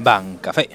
[0.00, 0.68] Ban Café.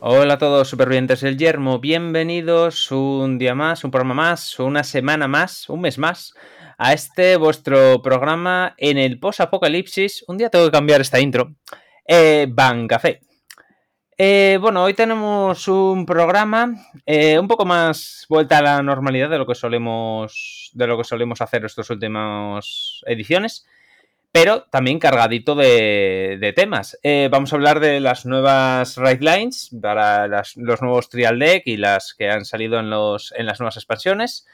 [0.00, 1.80] Hola a todos, supervivientes del Yermo.
[1.80, 6.34] Bienvenidos un día más, un programa más, una semana más, un mes más
[6.78, 10.24] a este vuestro programa en el post-apocalipsis.
[10.28, 11.54] Un día tengo que cambiar esta intro.
[12.06, 13.20] Eh, Ban Café.
[14.16, 16.74] Eh, bueno, hoy tenemos un programa
[17.06, 21.04] eh, un poco más vuelta a la normalidad de lo que solemos, de lo que
[21.04, 23.66] solemos hacer estas últimas ediciones
[24.32, 26.98] pero también cargadito de, temas.
[27.02, 31.76] Eh, vamos a hablar de las nuevas Right Lines para los nuevos Trial Deck y
[31.76, 34.46] las que han salido en, las nuevas expansiones.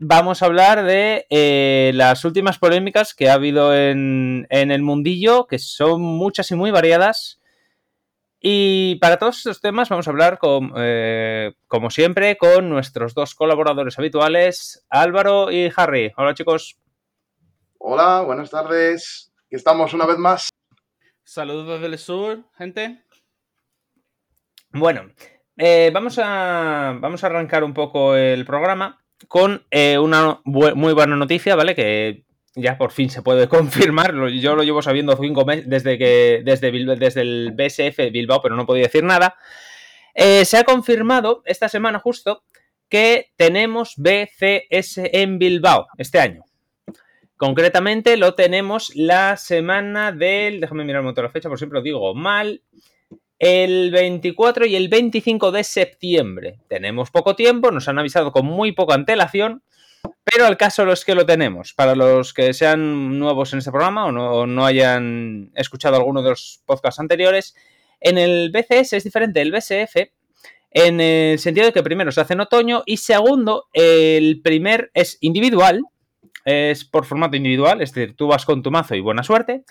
[0.00, 5.60] Vamos a hablar de eh, las últimas polémicas que ha habido en, el mundillo, que
[5.60, 7.38] son muchas y muy variadas.
[8.40, 10.40] Y para todos estos temas vamos a hablar,
[10.78, 16.12] eh, como siempre, con nuestros dos colaboradores habituales, Álvaro y Harry.
[16.16, 16.81] Hola chicos.
[17.84, 19.32] Hola, buenas tardes.
[19.44, 20.50] Aquí estamos una vez más.
[21.24, 23.02] Saludos desde el sur, gente.
[24.70, 25.10] Bueno,
[25.56, 31.16] eh, vamos, a, vamos a arrancar un poco el programa con eh, una muy buena
[31.16, 31.74] noticia, ¿vale?
[31.74, 34.14] Que ya por fin se puede confirmar.
[34.30, 38.64] Yo lo llevo sabiendo cinco meses desde que desde, desde el BSF Bilbao, pero no
[38.64, 39.34] podía decir nada.
[40.14, 42.44] Eh, se ha confirmado esta semana justo
[42.88, 46.44] que tenemos BCS en Bilbao este año.
[47.42, 50.60] Concretamente lo tenemos la semana del.
[50.60, 52.62] Déjame mirar un momento la fecha, por siempre lo digo mal.
[53.36, 56.60] El 24 y el 25 de septiembre.
[56.68, 59.64] Tenemos poco tiempo, nos han avisado con muy poca antelación,
[60.22, 61.74] pero al caso es que lo tenemos.
[61.74, 66.30] Para los que sean nuevos en este programa o no, no hayan escuchado alguno de
[66.30, 67.56] los podcasts anteriores,
[67.98, 69.96] en el BCS es diferente del BSF
[70.70, 75.18] en el sentido de que primero se hace en otoño y segundo, el primer es
[75.20, 75.82] individual
[76.44, 79.64] es por formato individual, es decir, tú vas con tu mazo y buena suerte,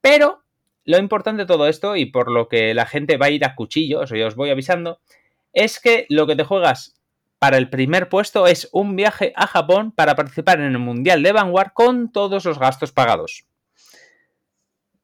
[0.00, 0.42] pero
[0.84, 3.54] lo importante de todo esto, y por lo que la gente va a ir a
[3.54, 5.00] cuchillos, o yo os voy avisando,
[5.52, 6.94] es que lo que te juegas
[7.38, 11.32] para el primer puesto es un viaje a Japón para participar en el Mundial de
[11.32, 13.44] Vanguard con todos los gastos pagados.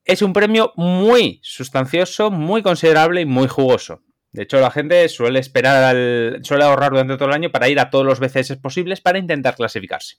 [0.05, 4.03] Es un premio muy sustancioso, muy considerable y muy jugoso.
[4.33, 5.97] De hecho, la gente suele esperar,
[6.43, 9.55] suele ahorrar durante todo el año para ir a todos los BCS posibles para intentar
[9.55, 10.17] clasificarse.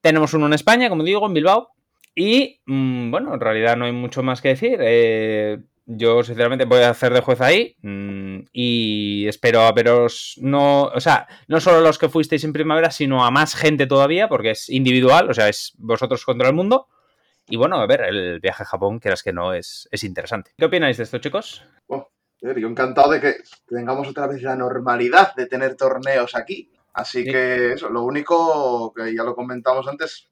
[0.00, 1.70] Tenemos uno en España, como digo, en Bilbao.
[2.14, 4.78] Y mm, bueno, en realidad no hay mucho más que decir.
[4.80, 7.76] Eh, yo, sinceramente, voy a hacer de juez ahí.
[7.82, 10.34] Mm, y espero a veros.
[10.40, 14.28] No, o sea, no solo los que fuisteis en primavera, sino a más gente todavía,
[14.28, 16.88] porque es individual, o sea, es vosotros contra el mundo.
[17.48, 20.52] Y bueno, a ver, el viaje a Japón, quieras que no, es, es interesante.
[20.56, 21.64] ¿Qué opináis de esto, chicos?
[21.88, 22.08] Oh,
[22.40, 23.34] yo encantado de que
[23.66, 26.70] tengamos otra vez la normalidad de tener torneos aquí.
[27.00, 30.30] Así que eso, lo único que ya lo comentamos antes,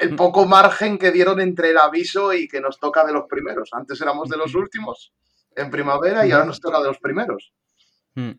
[0.00, 0.16] el, mm.
[0.16, 3.70] poco margen que dieron entre el aviso y que nos toca de los primeros.
[3.72, 5.12] Antes éramos de los últimos
[5.56, 7.52] en primavera y ahora nos toca de los primeros.
[8.14, 8.32] Mm.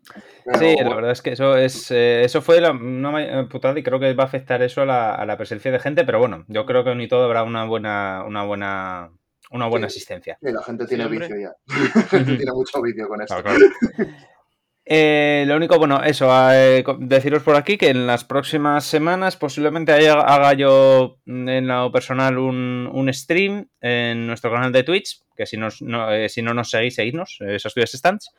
[0.59, 3.97] sí, la verdad es que eso es eh, eso fue la, una putada y creo
[3.97, 4.85] que va a afectar eso a
[5.25, 8.43] la, presencia de gente, pero bueno, yo creo que ni todo habrá una buena, una
[8.43, 9.11] buena,
[9.51, 10.37] una buena asistencia.
[10.41, 11.53] Sí, la gente tiene vicio ya.
[11.67, 13.35] la gente tiene mucho vicio con eso.
[14.91, 19.91] Eh, lo único, bueno, eso, eh, deciros por aquí que en las próximas semanas posiblemente
[19.91, 25.69] haga yo en lo personal un, stream en nuestro canal de Twitch, que si, no,
[26.11, 28.31] eh, si no nos seguís, seguidnos, esos tuyos stands,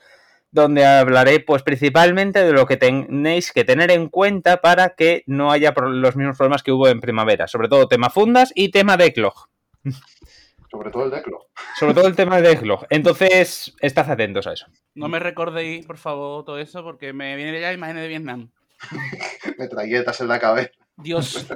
[0.50, 5.52] donde hablaré pues principalmente de lo que tenéis que tener en cuenta para que no
[5.52, 9.48] haya los mismos problemas que hubo en primavera, sobre todo tema fundas y tema decklog.
[10.70, 11.47] Sobre todo el decklog.
[11.78, 12.86] Sobre todo el tema del decklog.
[12.91, 14.66] Entonces, estad atentos a eso.
[14.94, 18.50] No me recordéis, por favor, todo eso, porque me viene ya imagen de Vietnam.
[19.59, 20.70] Metralletas en la cabeza.
[20.97, 21.47] Dios,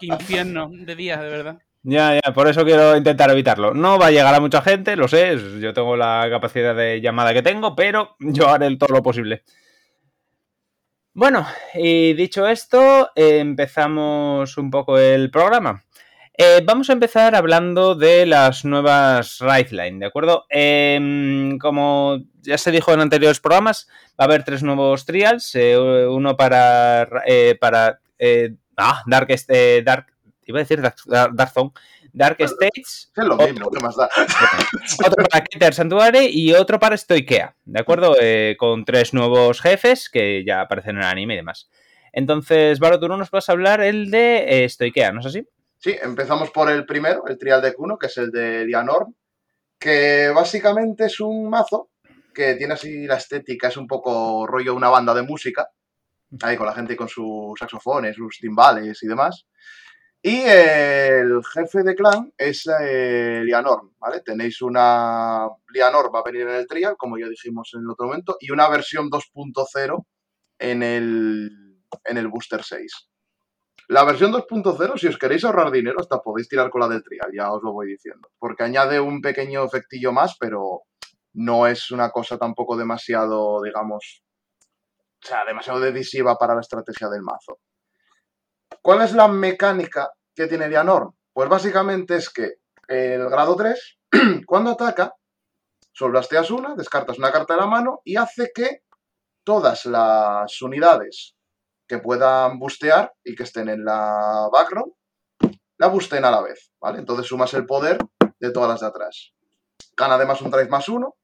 [0.00, 1.58] qué infierno de días, de verdad.
[1.82, 3.74] Ya, ya, por eso quiero intentar evitarlo.
[3.74, 7.34] No va a llegar a mucha gente, lo sé, yo tengo la capacidad de llamada
[7.34, 9.42] que tengo, pero yo haré todo lo posible.
[11.14, 15.82] Bueno, y dicho esto, empezamos un poco el programa.
[16.44, 19.40] Eh, vamos a empezar hablando de las nuevas
[19.70, 20.44] Line, ¿de acuerdo?
[20.48, 23.86] Em, como ya se dijo en anteriores programas,
[24.18, 28.00] va a haber tres nuevos trials, eh, uno para, eh, para
[28.76, 29.28] ah, Dark,
[29.84, 30.06] Dark,
[30.44, 30.96] iba a decir Dark,
[31.52, 31.70] Zone,
[32.12, 33.12] Dark States.
[33.14, 34.08] Es lo mismo, ¿qué más da?
[35.06, 38.16] otro para Keter Santuario y otro para Stoikea, ¿de acuerdo?
[38.58, 41.70] con tres nuevos jefes que ya aparecen en el anime y demás.
[42.12, 45.46] Entonces, tú no nos vas a hablar el de Stoikea, ¿no es así?
[45.82, 49.16] Sí, empezamos por el primero, el Trial de Kuno, que es el de Dianorm,
[49.80, 51.90] que básicamente es un mazo
[52.32, 55.68] que tiene así la estética, es un poco rollo una banda de música,
[56.40, 59.44] ahí con la gente con sus saxofones, sus timbales y demás.
[60.22, 64.20] Y el jefe de clan es eh, Lianorn, ¿vale?
[64.20, 65.48] Tenéis una...
[65.66, 68.52] Lianor va a venir en el trial, como ya dijimos en el otro momento, y
[68.52, 70.06] una versión 2.0
[70.60, 71.50] en el,
[72.04, 73.11] en el Booster 6.
[73.92, 77.30] La versión 2.0, si os queréis ahorrar dinero, hasta podéis tirar con la del trial,
[77.30, 78.30] ya os lo voy diciendo.
[78.38, 80.84] Porque añade un pequeño efectillo más, pero
[81.34, 84.24] no es una cosa tampoco demasiado, digamos,
[85.22, 87.58] o sea, demasiado decisiva para la estrategia del mazo.
[88.80, 91.12] ¿Cuál es la mecánica que tiene Lianor?
[91.30, 92.52] Pues básicamente es que
[92.88, 93.98] el grado 3,
[94.46, 95.16] cuando ataca,
[95.92, 98.84] solblasteas una, descartas una carta de la mano y hace que
[99.44, 101.36] todas las unidades
[101.92, 104.94] que puedan bustear y que estén en la background,
[105.76, 107.00] la busten a la vez, ¿vale?
[107.00, 107.98] Entonces sumas el poder
[108.40, 109.34] de todas las de atrás.
[109.94, 111.16] Gana además un drive más uno.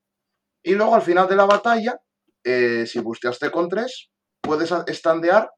[0.63, 1.99] Y luego al final de la batalla,
[2.45, 4.11] eh, si busteaste con 3,
[4.43, 5.51] puedes estandear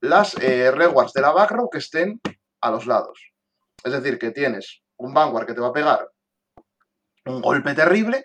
[0.00, 2.22] las eh, rewards de la background que estén
[2.62, 3.34] a los lados.
[3.84, 6.08] Es decir, que tienes un Vanguard que te va a pegar
[7.26, 8.24] un golpe terrible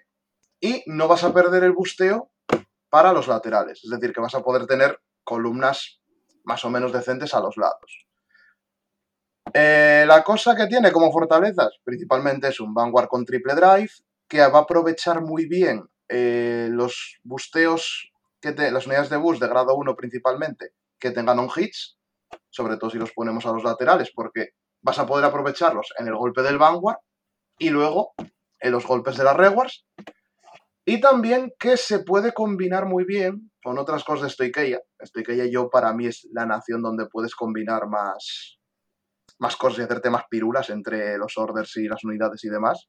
[0.58, 2.32] y no vas a perder el busteo
[2.90, 3.82] para los laterales.
[3.84, 6.00] Es decir, que vas a poder tener columnas
[6.46, 8.08] más o menos decentes a los lados.
[9.54, 13.92] Eh, la cosa que tiene como fortalezas principalmente es un Vanguard con triple drive
[14.28, 18.12] que va a aprovechar muy bien eh, los busteos,
[18.42, 21.98] que las unidades de boost de grado 1 principalmente, que tengan on hits,
[22.50, 24.50] sobre todo si los ponemos a los laterales, porque
[24.82, 27.00] vas a poder aprovecharlos en el golpe del Vanguard
[27.58, 28.14] y luego
[28.60, 29.86] en los golpes de las Rewards.
[30.86, 34.80] Y también que se puede combinar muy bien con otras cosas de Stoikeia.
[35.04, 38.60] Stoikeia yo para mí es la nación donde puedes combinar más,
[39.40, 42.88] más cosas y hacerte más pirulas entre los orders y las unidades y demás.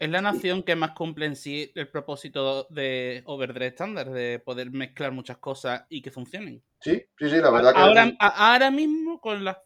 [0.00, 4.72] Es la nación que más cumple en sí el propósito de Overdrive Standard, de poder
[4.72, 6.60] mezclar muchas cosas y que funcionen.
[6.80, 7.80] Sí, sí, sí, la verdad que.
[7.80, 9.58] Ahora, ahora mismo, con las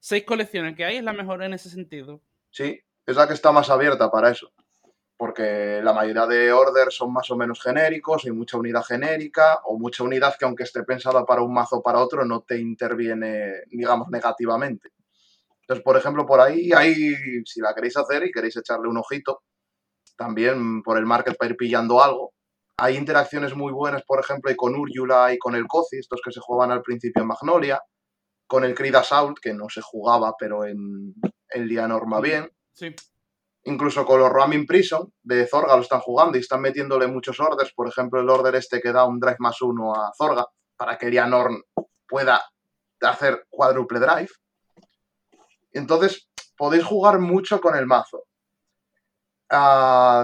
[0.00, 2.20] seis colecciones que hay, es la mejor en ese sentido.
[2.50, 4.52] Sí, es la que está más abierta para eso.
[5.16, 9.78] Porque la mayoría de orders son más o menos genéricos, y mucha unidad genérica, o
[9.78, 13.62] mucha unidad que, aunque esté pensada para un mazo o para otro, no te interviene,
[13.70, 14.90] digamos, negativamente.
[15.60, 16.70] Entonces, por ejemplo, por ahí,
[17.46, 19.42] si la queréis hacer y queréis echarle un ojito,
[20.16, 22.32] también por el market para ir pillando algo.
[22.76, 26.32] Hay interacciones muy buenas, por ejemplo, y con Uryula y con el Kozi, estos que
[26.32, 27.80] se jugaban al principio en Magnolia,
[28.46, 31.14] con el Creed Assault, que no se jugaba, pero en,
[31.50, 32.50] en Lianor bien.
[32.72, 32.94] Sí.
[33.64, 37.72] Incluso con los Roaming Prison de Zorga lo están jugando y están metiéndole muchos orders.
[37.72, 40.46] Por ejemplo, el order este que da un drive más uno a Zorga
[40.76, 41.64] para que Lianor
[42.06, 42.42] pueda
[43.00, 44.30] hacer cuádruple drive.
[45.72, 48.24] Entonces, podéis jugar mucho con el mazo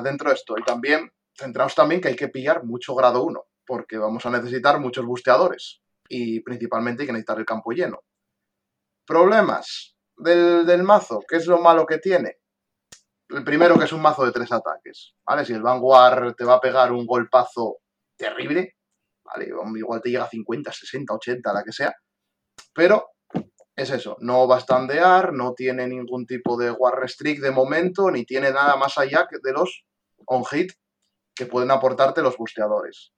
[0.02, 0.58] dentro de esto.
[0.58, 4.81] Y también, centraos también que hay que pillar mucho grado 1, porque vamos a necesitar
[4.81, 5.81] muchos busteadores.
[6.08, 8.02] Y principalmente hay que necesitar el campo lleno.
[9.06, 12.38] Problemas del, mazo, ¿qué es lo malo que tiene?
[13.31, 15.44] El primero que es un mazo de tres ataques, ¿vale?
[15.44, 17.79] Si el Vanguard te va a pegar un golpazo
[18.17, 18.77] terrible,
[19.25, 19.53] ¿vale?
[19.77, 21.94] Igual te llega a 50, 60, 80, la que sea,
[22.75, 23.11] pero
[23.77, 28.11] es eso, no va a standear, no tiene ningún tipo de War Restrict de momento,
[28.11, 29.85] ni tiene nada más allá de los
[30.27, 30.73] on-hit
[31.35, 33.12] que pueden aportarte los busteadores.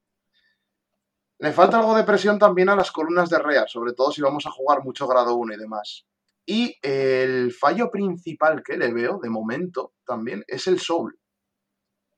[1.38, 4.46] Le falta algo de presión también a las columnas de Rea, sobre todo si vamos
[4.46, 6.06] a jugar mucho grado 1 y demás.
[6.44, 11.18] Y el fallo principal que le veo, de momento, también, es el Soul.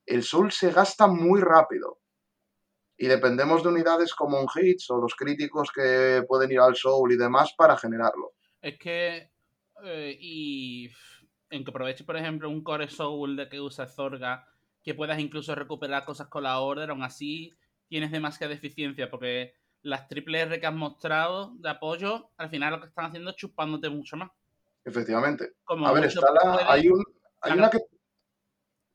[0.05, 1.99] El Soul se gasta muy rápido
[2.97, 7.11] y dependemos de unidades como un Hits o los críticos que pueden ir al Soul
[7.11, 8.33] y demás para generarlo.
[8.61, 9.31] Es que,
[9.83, 10.89] eh, y
[11.49, 14.47] en que aproveches, por ejemplo, un Core Soul de que usa Zorga,
[14.83, 17.51] que puedas incluso recuperar cosas con la Order, aún así
[17.87, 19.53] tienes demasiada deficiencia, porque
[19.85, 23.35] las triple R que has mostrado de apoyo, al final lo que están haciendo es
[23.35, 24.31] chupándote mucho más.
[24.83, 25.53] Efectivamente.
[25.67, 27.03] a ver, está la, hay, un,
[27.41, 27.79] hay una que...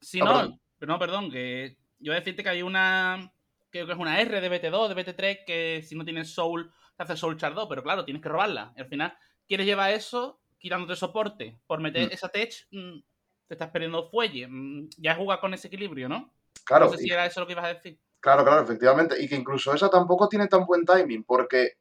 [0.01, 3.33] Sí, ah, no, pero no, perdón, que yo voy a decirte que hay una
[3.71, 7.03] creo que es una R de BT2, de BT3, que si no tienes Soul, te
[7.03, 8.73] hace Soul Char 2, pero claro, tienes que robarla.
[8.77, 9.17] al final,
[9.47, 11.59] quieres llevar eso quitándote soporte.
[11.67, 12.13] Por meter mm.
[12.13, 12.99] esa tech, mm,
[13.47, 14.47] te estás perdiendo fuelle.
[14.49, 16.35] Mm, ya juega con ese equilibrio, ¿no?
[16.65, 16.87] Claro.
[16.87, 17.99] No sé si era eso lo que ibas a decir.
[18.21, 19.21] Claro, claro, efectivamente.
[19.23, 21.73] Y que incluso esa tampoco tiene tan buen timing, porque,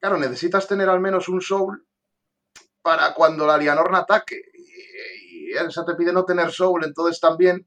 [0.00, 1.86] claro, necesitas tener al menos un Soul
[2.82, 4.40] para cuando la Lianorna ataque.
[4.54, 7.66] Y, esa te pide no tener Soul, entonces también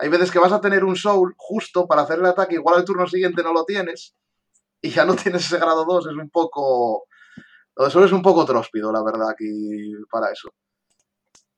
[0.00, 2.84] hay veces que vas a tener un soul justo para hacer el ataque, igual al
[2.86, 4.16] turno siguiente no lo tienes
[4.80, 7.04] y ya no tienes ese grado 2, es un poco...
[7.76, 10.50] Lo de es un poco tróspido, la verdad, aquí para eso.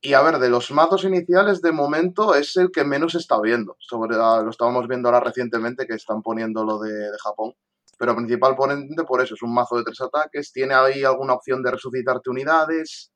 [0.05, 3.77] Y a ver, de los mazos iniciales, de momento es el que menos está viendo.
[3.79, 7.55] Sobre, lo estábamos viendo ahora recientemente que están poniendo lo de, Japón.
[7.99, 10.51] Pero principalmente por eso, es un mazo de tres ataques.
[10.53, 13.13] Tiene ahí alguna opción de resucitarte unidades.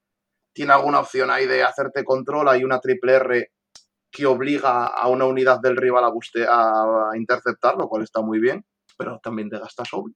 [0.55, 3.53] tiene alguna opción ahí de hacerte control, hay una triple R
[4.11, 8.65] que obliga a una unidad del rival a, a interceptar, lo cual está muy bien,
[8.97, 10.15] pero también te gasta Soul.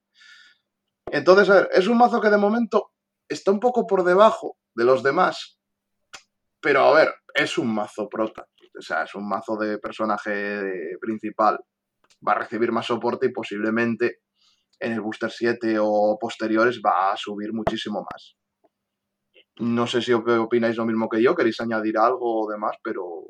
[1.07, 2.93] Entonces, a ver, es un mazo que de momento
[3.29, 5.60] está un poco por debajo de los demás,
[6.61, 8.47] pero a ver, es un mazo prota.
[8.79, 11.59] O sea, es un mazo de personaje principal.
[12.27, 14.21] Va a recibir más soporte y posiblemente
[14.79, 18.37] en el Booster 7 o posteriores va a subir muchísimo más.
[19.59, 23.25] No sé si opináis lo mismo que yo, queréis añadir algo o demás, pero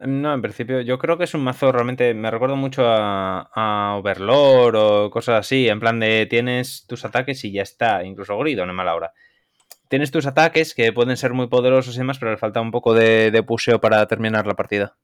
[0.00, 2.14] no, en principio, yo creo que es un mazo realmente.
[2.14, 5.68] Me recuerdo mucho a, Overlord o cosas así.
[5.68, 8.04] En plan de tienes tus ataques y ya está.
[8.04, 9.12] Incluso Grido, no es mala hora.
[9.88, 12.94] Tienes tus ataques que pueden ser muy poderosos y demás, pero le falta un poco
[12.94, 14.96] de, de puseo para terminar la partida.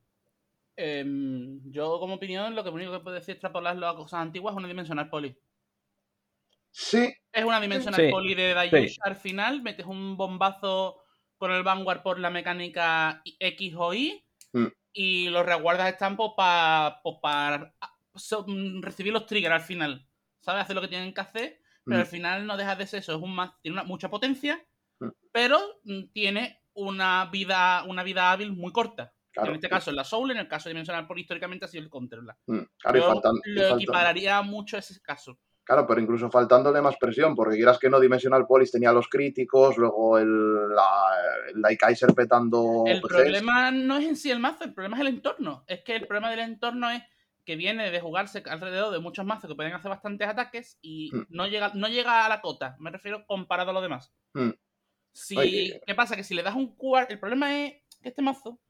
[0.77, 4.59] Em, yo, como opinión, lo que único que puedo decir extrapolarlo a cosas antiguas es
[4.59, 5.37] una dimensional poli.
[6.71, 7.15] Sí.
[7.33, 8.99] Es una dimensional poli de Dayush.
[9.03, 11.03] Al final metes un bombazo
[11.37, 14.25] con el Vanguard por la mecánica X o Y.
[14.53, 17.03] Mm y los reguardas están para
[18.81, 20.09] recibir los triggers al final.
[20.41, 20.63] ¿Sabes?
[20.63, 22.11] Hacer lo que tienen que hacer, pero al mm.
[22.11, 23.17] final no deja de ser eso.
[23.17, 24.61] Es un más, tiene mucha potencia, mm.
[25.33, 29.13] Pero mm, tiene una vida, una vida hábil muy corta.
[29.37, 31.91] En este caso es la Soul, en el caso dimensional por históricamente ha sido el
[31.91, 32.37] Controller.
[32.79, 35.39] Claro, lo equipararía mucho a ese caso.
[35.65, 39.79] Claro, pero incluso faltándole más presión, porque quieras que no, Dimensional Polis tenía los críticos,
[39.79, 41.07] luego el, la,
[41.55, 42.85] el Kaiser petando.
[42.87, 45.65] El problema no es en sí el mazo, el problema es el entorno.
[45.67, 47.03] Es que el problema del entorno es
[47.47, 51.27] que viene de jugarse alrededor de muchos mazos que pueden hacer bastantes ataques y hmm.
[51.31, 54.13] no, llega, no llega a la cota, me refiero comparado a lo demás.
[54.35, 54.51] Hmm.
[55.15, 56.17] Si, ¿Qué pasa?
[56.17, 57.15] Que si le das un cuarto.
[57.15, 58.61] El problema es que este mazo,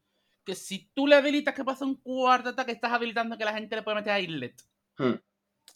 [0.44, 3.74] que si tú le habilitas que pasa un cuarto ataque, estás habilitando que la gente
[3.74, 4.62] le puede meter a Islet.
[4.98, 5.14] Hmm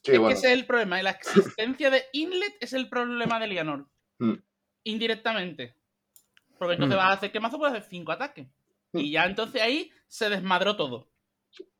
[0.03, 1.03] es que ese es el problema.
[1.03, 3.87] La existencia de Inlet es el problema de Lianor.
[4.19, 4.35] Hmm.
[4.85, 5.77] Indirectamente.
[6.59, 7.01] Porque entonces hmm.
[7.01, 8.49] vas a hacer que mazo puede hacer 5 ataques.
[8.93, 8.99] Hmm.
[8.99, 11.09] Y ya entonces ahí se desmadró todo.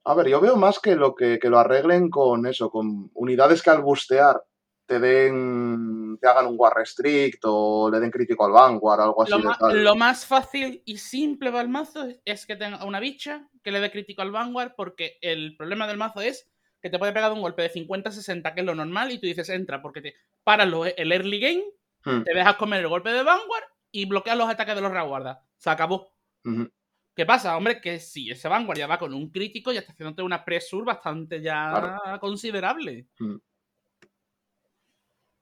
[0.05, 3.71] A ver, yo veo más que lo que, lo arreglen con eso, con unidades que
[3.71, 4.43] al bustear
[4.89, 6.19] te den.
[6.19, 9.33] te hagan un War Restrict o le den crítico al Vanguard, algo así.
[9.33, 13.71] Lo, lo más fácil y simple para el mazo es que tenga una bicha que
[13.71, 17.33] le dé crítico al Vanguard, porque el problema del mazo es que te puede pegar
[17.33, 20.73] un golpe de 50-60, que es lo normal, y tú dices entra, porque te paras
[20.97, 21.65] el early game,
[22.05, 22.23] hmm.
[22.23, 25.39] te dejas comer el golpe de Vanguard y bloqueas los ataques de los reguardas.
[25.59, 26.15] Se acabó.
[27.15, 27.81] ¿Qué pasa, hombre?
[27.81, 31.43] Que si ese Vanguard ya va con un crítico, ya está haciéndote una pressure bastante
[31.43, 33.09] ya considerable.
[33.19, 33.37] Hmm.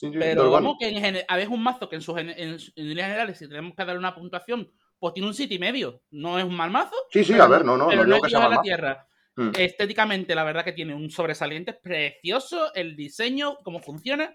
[0.01, 3.49] Pero vamos, que en a veces un mazo que en sus en, líneas generales, si
[3.49, 6.03] tenemos que darle una puntuación, pues tiene un sitio y medio.
[6.11, 6.95] No es un mal mazo.
[7.11, 7.89] Sí, sí, a ver, no, no.
[7.89, 9.09] Pero no, es a la tierra.
[9.37, 9.51] Mm.
[9.59, 14.35] Estéticamente, la verdad que tiene un sobresaliente precioso, el diseño, cómo funciona.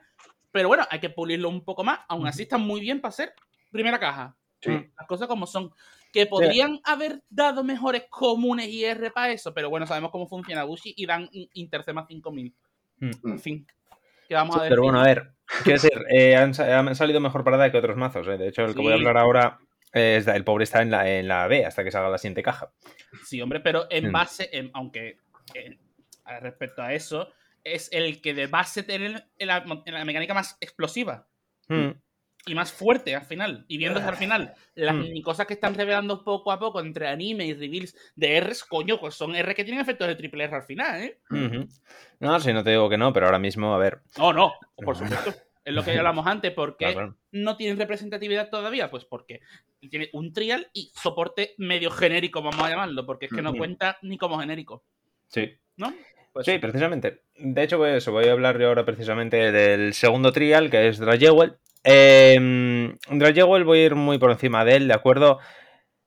[0.51, 1.99] Pero bueno, hay que pulirlo un poco más.
[2.07, 3.33] Aún así está muy bien para ser
[3.71, 4.35] primera caja.
[4.65, 5.71] Mm, las cosas como son.
[6.11, 10.65] Que podrían haber dado mejores comunes y R para eso, pero bueno, sabemos cómo funciona
[10.65, 12.53] Bushi y dan Intercema 5000.
[12.97, 13.11] Mm.
[13.23, 13.67] En fin.
[14.69, 15.33] Pero bueno, a ver,
[15.63, 16.53] quiero decir, eh, han,
[16.95, 18.27] salido mejor parada que otros mazos.
[18.27, 18.37] Eh.
[18.37, 19.59] De hecho, el que voy a hablar ahora
[19.93, 22.71] el pobre está en la, en la B hasta que salga la siguiente caja.
[23.25, 24.11] Sí, hombre, pero en mm.
[24.11, 25.17] base, aunque
[26.41, 27.29] respecto a eso,
[27.63, 31.27] es el que de base tiene la, la mecánica más explosiva.
[31.67, 31.91] Mm.
[32.45, 33.65] Y más fuerte al final.
[33.67, 35.21] Y viéndose al final las mm.
[35.21, 39.15] cosas que están revelando poco a poco entre anime y reveals de Rs, coño, pues
[39.15, 41.19] son R que tienen efectos de triple R al final, ¿eh?
[42.19, 44.01] No, si no te digo que no, pero ahora mismo, a ver.
[44.17, 45.33] No, no, por supuesto.
[45.63, 46.95] Es lo que hablamos antes, porque
[47.31, 48.89] no tienen representatividad todavía?
[48.89, 49.41] Pues porque
[49.89, 53.97] tiene un trial y soporte medio genérico, vamos a llamarlo, porque es que no cuenta
[54.01, 54.83] ni como genérico.
[55.27, 55.53] Sí.
[55.77, 55.93] ¿No?
[56.33, 57.23] Pues sí, precisamente.
[57.35, 61.57] De hecho, pues voy a hablar yo ahora precisamente del segundo trial, que es Dragewell.
[61.83, 65.39] Eh, voy a ir muy por encima de él, ¿de acuerdo?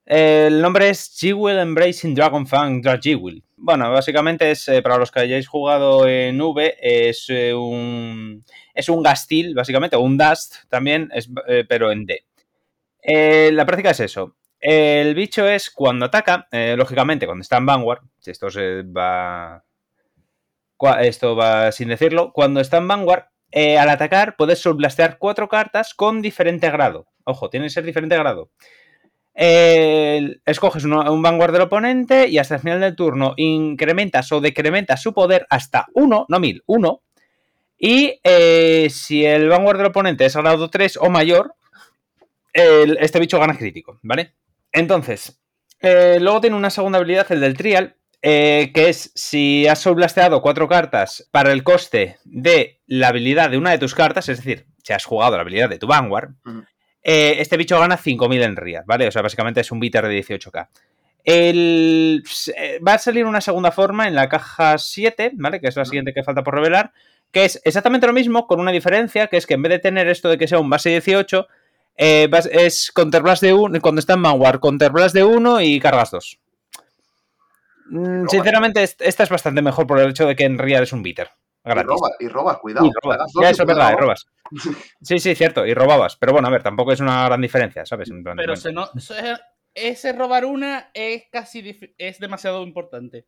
[0.06, 3.42] El nombre es Jewel Embracing Dragon Fang Dragewell.
[3.56, 8.88] Bueno, básicamente es, eh, para los que hayáis jugado en V, es eh, un es
[8.90, 11.10] un Gastil, básicamente, o un Dust también,
[11.48, 12.24] eh, pero en D.
[13.52, 14.36] la práctica es eso.
[14.60, 19.64] El bicho es cuando ataca, lógicamente, cuando está en Vanguard, esto se va.
[21.00, 22.32] Esto va sin decirlo.
[22.32, 23.24] Cuando está en Vanguard,
[23.54, 27.06] al atacar puedes subblastear cuatro cartas con diferente grado.
[27.24, 28.50] Ojo, tiene que ser diferente grado
[29.36, 35.12] escoges un vanguard del oponente y hasta el final del turno incrementas o decrementas su
[35.12, 37.02] poder hasta 1, no 1000, 1.
[37.78, 41.54] Y eh, si el vanguard del oponente es grado 3 o mayor,
[42.52, 44.34] este bicho gana crítico, ¿vale?
[44.70, 45.40] Entonces,
[45.80, 50.40] eh, luego tiene una segunda habilidad, el del trial, eh, que es si has blasteado
[50.40, 54.64] cuatro cartas para el coste de la habilidad de una de tus cartas, es decir,
[54.82, 56.30] si has jugado la habilidad de tu vanguard,
[57.02, 59.08] eh, este bicho gana 5000 en RIA, ¿vale?
[59.08, 60.68] O sea, básicamente es un bitter de 18k.
[61.22, 62.24] El,
[62.56, 65.60] eh, va a salir una segunda forma en la caja 7, ¿vale?
[65.60, 66.92] Que es la siguiente que falta por revelar,
[67.30, 70.08] que es exactamente lo mismo con una diferencia, que es que en vez de tener
[70.08, 71.46] esto de que sea un base 18,
[71.98, 76.38] eh, es Counterblast de 1, cuando está en Manwar, Counterblast de 1 y cargas 2.
[77.86, 81.02] Mm, sinceramente, esta es bastante mejor por el hecho de que en Real es un
[81.02, 81.30] bitter.
[82.20, 82.90] Y, robas, cuidado.
[83.40, 84.26] Ya, eso es verdad, y robas.
[85.00, 86.16] Sí, sí, cierto, y robabas.
[86.16, 88.10] Pero bueno, a ver, tampoco es una gran diferencia, ¿sabes?
[88.36, 88.54] Pero
[89.74, 93.26] ese robar una es casi es demasiado importante.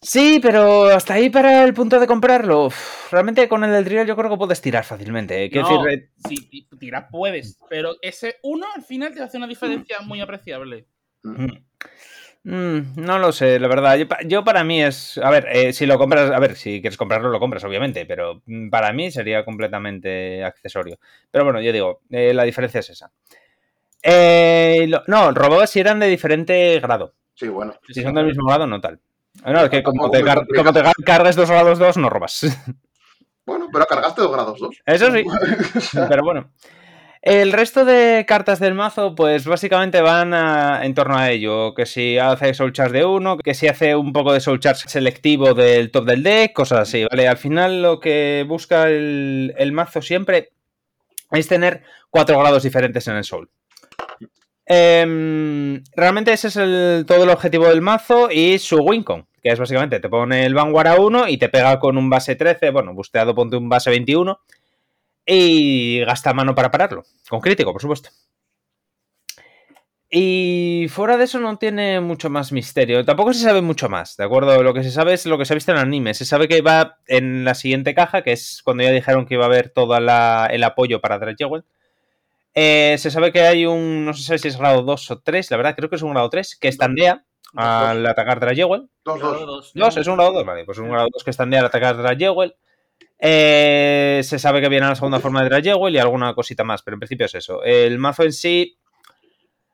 [0.00, 2.70] Sí, pero hasta ahí para el punto de comprarlo.
[3.10, 5.44] realmente con el del Trial yo creo que puedes tirar fácilmente.
[5.44, 5.50] ¿eh?
[5.52, 10.20] No, decir, sí, tirar puedes, pero ese uno al final te hace una diferencia muy
[10.20, 10.86] apreciable.
[11.24, 11.48] Mm.
[12.44, 13.98] Mm, no lo sé, la verdad.
[14.26, 15.18] Yo, para mí es.
[15.18, 16.30] A ver, eh, si lo compras.
[16.30, 18.06] A ver, si quieres comprarlo, lo compras, obviamente.
[18.06, 20.98] Pero mm, para mí sería completamente accesorio.
[21.30, 23.10] Pero bueno, yo digo, eh, la diferencia es esa.
[24.02, 27.14] Eh, no, robabas si eran de diferente grado.
[27.34, 27.74] Sí, bueno.
[27.88, 29.00] Si son del mismo grado, no tal.
[29.44, 30.24] No, es que como te,
[31.04, 32.46] cargas dos grados dos, no robas.
[33.44, 34.76] Bueno, pero cargaste dos grados dos.
[34.84, 35.24] Eso sí.
[36.06, 36.50] pero bueno.
[37.20, 40.32] El resto de cartas del mazo, pues básicamente van
[40.84, 41.74] en torno a ello.
[41.74, 44.88] Que si hace Soul Charge de uno, que si hace un poco de Soul Charge
[44.88, 47.26] selectivo del top del deck, cosas así, ¿vale?
[47.26, 50.50] Al final lo que busca el, mazo siempre
[51.32, 53.50] es tener cuatro grados diferentes en el Soul.
[54.64, 59.98] Em, realmente ese es todo el objetivo del mazo y su Wincon, que es básicamente
[59.98, 63.34] te pone el Vanguard a 1 y te pega con un base 13, bueno, busteado
[63.34, 64.38] ponte un base 21
[65.30, 67.04] y gasta mano para pararlo.
[67.28, 68.08] Con crítico, por supuesto.
[70.10, 73.04] Y fuera de eso no tiene mucho más misterio.
[73.04, 74.62] Tampoco se sabe mucho más, ¿de acuerdo?
[74.62, 76.14] Lo que se sabe es lo que se ha visto en el anime.
[76.14, 79.44] Se sabe que va en la siguiente caja, que es cuando ya dijeron que iba
[79.44, 81.64] a haber todo el apoyo para Dragewell.
[82.54, 85.56] Eh, se sabe que hay un, no sé si es grado 2 o 3, la
[85.58, 88.88] verdad creo que es un grado 3, que estandea al atacar Dragewell.
[89.04, 89.72] 2, 2.
[89.74, 90.64] 2, es un grado 2, vale.
[90.64, 92.56] Pues es un grado 2 que estandea al atacar Dragewell.
[93.18, 96.82] Eh, se sabe que viene a la segunda forma de Dragewell y alguna cosita más,
[96.82, 97.62] pero en principio es eso.
[97.64, 98.78] El mazo en sí.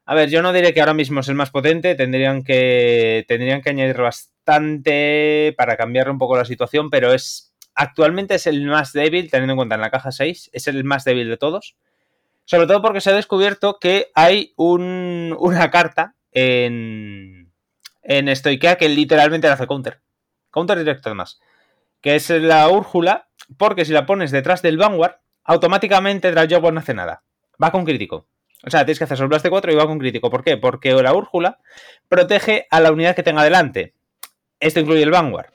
[0.06, 3.62] A ver, yo no diré que ahora mismo es el más potente, tendrían que, tendrían
[3.62, 8.92] que añadir bastante para cambiar un poco la situación, pero es actualmente es el más
[8.92, 11.76] débil, teniendo en cuenta en la caja 6, es el más débil de todos.
[12.44, 17.50] Sobre todo porque se ha descubierto que hay una carta en,
[18.02, 20.02] en Stoikea que literalmente le hace counter.
[20.50, 21.40] Counter directo además
[22.04, 26.94] que es la úrjula, porque si la pones detrás del Vanguard, automáticamente Dragobor no hace
[26.94, 27.22] nada.
[27.62, 28.26] Va con crítico.
[28.66, 30.30] O sea, tienes que hacer Blast de 4 y va con crítico.
[30.30, 30.56] ¿Por qué?
[30.56, 31.58] Porque la úrjula
[32.08, 33.94] protege a la unidad que tenga delante.
[34.58, 35.50] Esto incluye el Vanguard.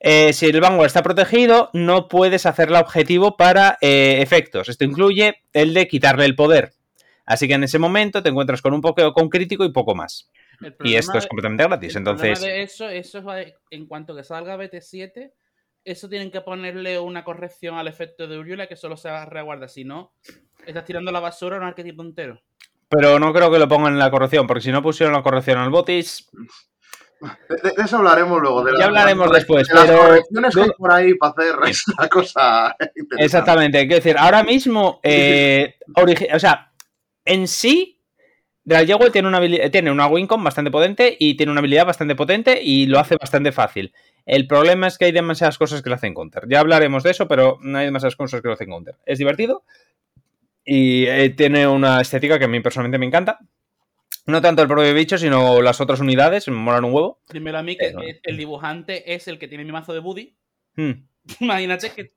[0.00, 4.68] Eh, si el Vanguard está protegido, no puedes hacerla objetivo para eh, efectos.
[4.68, 6.72] Esto incluye el de quitarle el poder.
[7.26, 10.30] Así que en ese momento te encuentras con un poco con crítico y poco más.
[10.82, 11.96] Y esto es completamente gratis.
[11.96, 12.42] entonces.
[12.42, 15.30] eso, eso es en cuanto que salga BT7,
[15.90, 19.68] eso tienen que ponerle una corrección al efecto de Uriula que solo se reguarda.
[19.68, 20.12] Si no,
[20.66, 22.40] estás tirando la basura a un arquetipo entero.
[22.88, 25.58] Pero no creo que lo pongan en la corrección, porque si no pusieron la corrección
[25.58, 26.30] al Botis.
[27.20, 28.64] De, eso hablaremos luego.
[28.64, 29.66] De ya hablaremos después.
[29.66, 32.76] De las correcciones que hay por ahí para hacer esta cosa.
[33.18, 33.78] Exactamente.
[33.80, 35.78] Quiero decir, ahora mismo, eh,
[36.32, 36.72] o sea,
[37.24, 37.98] en sí,
[39.12, 42.98] tiene una, tiene una Wincom bastante potente y tiene una habilidad bastante potente y lo
[42.98, 43.92] hace bastante fácil.
[44.28, 46.44] El problema es que hay demasiadas cosas que lo hacen counter.
[46.50, 48.96] Ya hablaremos de eso, pero no hay demasiadas cosas que lo hacen counter.
[49.06, 49.64] Es divertido
[50.62, 53.38] y eh, tiene una estética que a mí personalmente me encanta.
[54.26, 57.22] No tanto el propio bicho, sino las otras unidades, me molan un huevo.
[57.32, 60.36] Dímelo a mí que el dibujante es el que tiene mi mazo de Buddy.
[60.76, 61.08] Hmm.
[61.40, 62.12] Imagínate que,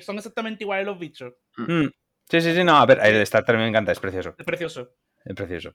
[0.00, 1.34] son exactamente iguales los bichos.
[1.56, 1.86] Hmm.
[2.30, 4.36] Sí, sí, sí, no, a ver, el Starter me encanta, es precioso.
[4.38, 4.92] Es precioso.
[5.24, 5.74] Es precioso.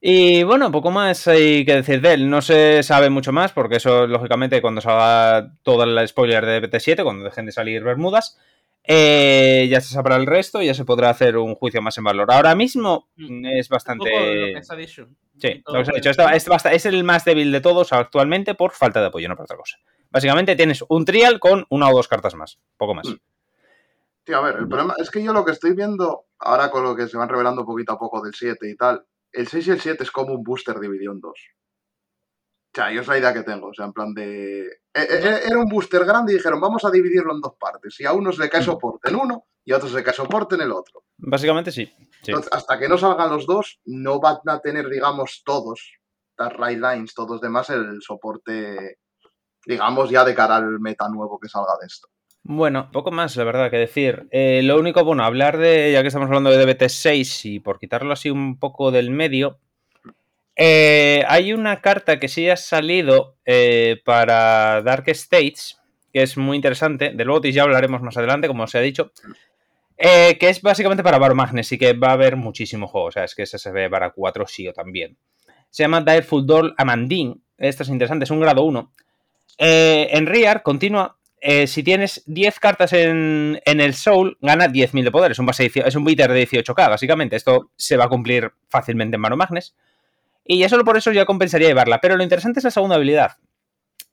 [0.00, 2.30] Y bueno, poco más hay que decir de él.
[2.30, 7.02] No se sabe mucho más, porque eso, lógicamente, cuando salga todo el spoiler de BT7,
[7.02, 8.38] cuando dejen de salir Bermudas,
[8.88, 12.04] eh, ya se sabrá el resto y ya se podrá hacer un juicio más en
[12.04, 12.30] valor.
[12.30, 13.46] Ahora mismo mm.
[13.46, 14.08] es bastante.
[14.08, 15.08] Sí, lo que se ha dicho.
[16.10, 19.56] Este es el más débil de todos actualmente por falta de apoyo, no por otra
[19.56, 19.78] cosa.
[20.10, 23.08] Básicamente tienes un trial con una o dos cartas más, poco más.
[23.08, 23.16] Mm.
[24.22, 26.94] Tío, a ver, el problema es que yo lo que estoy viendo ahora con lo
[26.94, 29.04] que se van revelando poquito a poco del 7 y tal,
[29.36, 31.38] el 6 y el 7 es como un booster dividido en dos.
[32.74, 33.68] O sea, yo es la idea que tengo.
[33.68, 34.66] O sea, en plan de.
[34.66, 37.98] E, e, e, era un booster grande y dijeron, vamos a dividirlo en dos partes.
[38.00, 40.14] Y a uno se le cae soporte en uno y a otro se le cae
[40.14, 41.04] soporte en el otro.
[41.18, 41.90] Básicamente sí.
[42.26, 45.98] Entonces, hasta que no salgan los dos, no van a tener, digamos, todos,
[46.36, 48.98] las right lines, todos demás, el soporte,
[49.64, 52.08] digamos, ya de cara al meta nuevo que salga de esto.
[52.48, 54.28] Bueno, poco más, la verdad, que decir.
[54.30, 58.12] Eh, lo único, bueno, hablar de, ya que estamos hablando de DBT6 y por quitarlo
[58.12, 59.58] así un poco del medio,
[60.54, 65.80] eh, hay una carta que sí ha salido eh, para Dark States,
[66.12, 67.10] que es muy interesante.
[67.12, 69.10] Del Botis ya hablaremos más adelante, como os he dicho.
[69.96, 73.08] que es básicamente para Baromagnes y que va a haber muchísimo juego.
[73.08, 75.18] O sea, es que ese se ve para 4 sí o también.
[75.68, 77.38] Se llama Direful Doll Amandine.
[77.58, 78.92] Esto es interesante, es un grado 1.
[79.58, 81.16] en Riar continúa
[81.48, 85.30] eh, si tienes 10 cartas en, el Soul, gana 10.000 de poder.
[85.30, 87.36] Es un, base de 18k, básicamente.
[87.36, 89.76] Esto se va a cumplir fácilmente en Mano Magnes.
[90.44, 92.00] Y ya solo por eso ya compensaría llevarla.
[92.00, 93.36] Pero lo interesante es la segunda habilidad.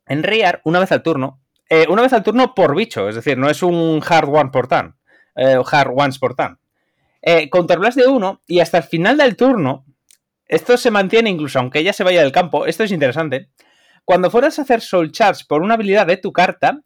[0.06, 3.36] En Riar, una vez al turno, eh, una vez al turno por bicho, es decir,
[3.36, 4.96] no es un hard one por turn,
[5.36, 6.60] eh, hard ones por turn.
[7.24, 9.86] Eh, counterblast de 1 y hasta el final del turno,
[10.46, 13.50] esto se mantiene incluso aunque ella se vaya del campo, esto es interesante.
[14.06, 16.84] Cuando fueras a hacer Soul Charge por una habilidad de tu carta,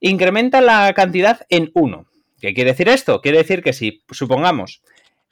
[0.00, 2.06] incrementa la cantidad en 1.
[2.40, 3.20] ¿Qué quiere decir esto?
[3.20, 4.82] Quiere decir que si, supongamos,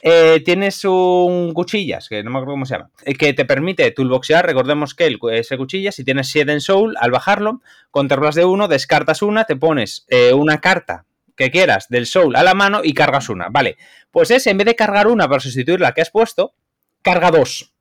[0.01, 3.91] eh, tienes un cuchillas, que no me acuerdo cómo se llama, eh, que te permite
[3.91, 8.35] toolboxear, recordemos que el, ese cuchillas, si tienes 7 en soul, al bajarlo, con terras
[8.35, 11.05] de 1, descartas una, te pones eh, una carta
[11.35, 13.47] que quieras del soul a la mano y cargas una.
[13.49, 13.77] Vale,
[14.11, 16.53] pues ese, en vez de cargar una para sustituir la que has puesto,
[17.01, 17.73] carga dos.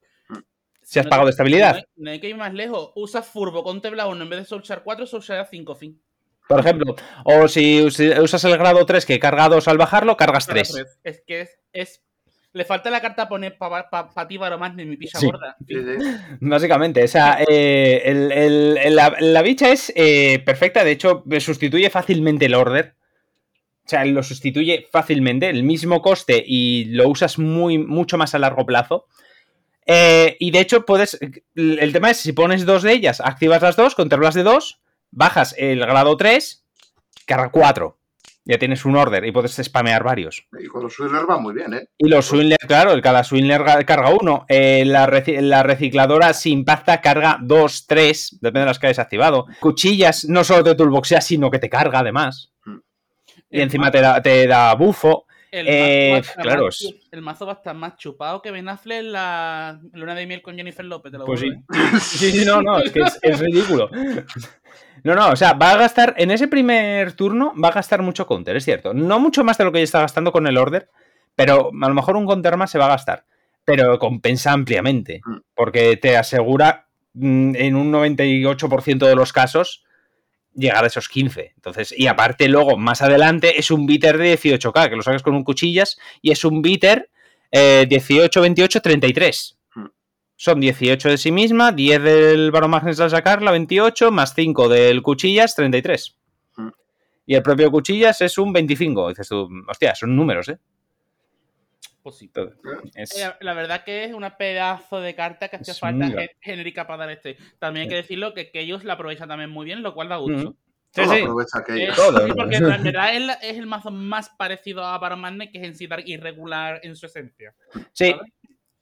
[0.83, 1.85] Si has pagado de estabilidad.
[1.97, 2.93] No hay, que ir más lejos.
[2.95, 6.01] Usa Furbo con Tebla 1 en vez de Soulchar 4, Soulchar 5, fin.
[6.49, 10.87] Por ejemplo, o si usas el grado 3 que carga 2 al bajarlo, cargas 3.
[11.05, 12.03] Es que es,
[12.55, 15.59] Le falta la carta poner para pa, ti más ni mi pisa gorda.
[16.41, 22.95] Básicamente, esa, eh, la, bicha es eh, perfecta, de hecho, sustituye fácilmente el order.
[23.85, 28.39] O sea, lo sustituye fácilmente, el mismo coste y lo usas muy, mucho más a
[28.39, 29.07] largo plazo.
[29.85, 31.19] Eh, y de hecho, puedes.
[31.55, 34.81] El tema es si pones dos de ellas, activas las dos, controlas de dos
[35.11, 36.65] bajas el grado 3,
[37.27, 37.99] carga 4.
[38.45, 40.47] Ya tienes un order y puedes spamear varios.
[40.59, 41.89] Y con los Swindler va muy bien, ¿eh?
[41.99, 44.47] Y los Swindler, claro, cada Swindler carga 1.
[44.49, 45.07] Eh, la,
[45.63, 49.47] recicladora si impacta carga 2, 3, depende de las que hayas activado.
[49.61, 52.55] Cuchillas no solo te toolboxea, sino que te carga además.
[52.65, 52.79] Mm.
[53.51, 55.27] Y encima te da, te da bufo.
[55.51, 56.69] El, eh, mazo claro.
[57.11, 60.43] el mazo va a estar más chupado que Ben Affleck en la luna de miel
[60.43, 61.11] con Jennifer López.
[61.11, 61.41] Te lo pues
[62.03, 62.33] sí.
[62.33, 63.91] sí, no, no, es que es ridículo.
[65.05, 68.27] No, no, o sea, va a gastar, en ese primer turno va a gastar mucho
[68.27, 68.93] counter, es cierto.
[68.93, 70.91] No mucho más de lo que ya está gastando con el order,
[71.35, 73.25] pero a lo mejor un counter más se va a gastar.
[73.65, 75.37] Pero compensa ampliamente, mm.
[75.55, 79.85] porque te asegura mm, en un 98% de los casos
[80.59, 81.53] llegar a esos 15.
[81.55, 85.35] Entonces, y aparte luego, más adelante, es un bitter de 18k, que lo sacas con
[85.35, 87.11] un cuchillas, y es un bitter
[87.51, 89.59] 18, 28, 33
[90.39, 95.57] son 18 de sí misma, 10 del Baromagnes al sacarla, 28, más 5 del Cuchillas,
[95.57, 96.17] 33.
[96.57, 96.69] Mm.
[97.27, 99.09] Y el propio Cuchillas es un 25.
[99.09, 100.59] Dices tú, hostia, son números, ¿eh?
[102.13, 102.31] Sí.
[102.95, 103.07] Eh,
[103.41, 107.37] la verdad que es una pedazo de carta que hace falta genérica para dar este.
[107.59, 110.57] También hay que decirlo que, ellos la aprovechan también muy bien, lo cual da gusto.
[110.91, 111.21] Sí, sí.
[111.21, 115.59] Aprovecha que eh, sí, porque en verdad es, el mazo más parecido a Baromagnes que
[115.59, 117.55] es en sí irregular en su esencia.
[117.93, 118.15] Sí,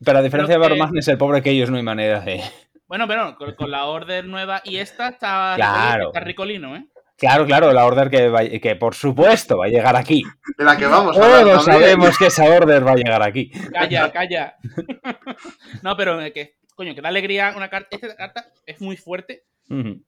[0.04, 2.42] pero a diferencia de de es el pobre que ellos no hay manera de.
[2.86, 6.08] Bueno, pero con, la order nueva y esta está, claro.
[6.08, 6.86] está ricolino, ¿eh?
[7.16, 10.22] Claro, claro, la order que, que por supuesto va a llegar aquí.
[10.58, 13.50] De la que vamos a Todos sabemos que esa order va a llegar aquí.
[13.72, 14.56] Calla, calla.
[15.82, 17.88] no, pero que, coño, que da alegría una carta.
[17.90, 19.44] Esta carta es muy fuerte,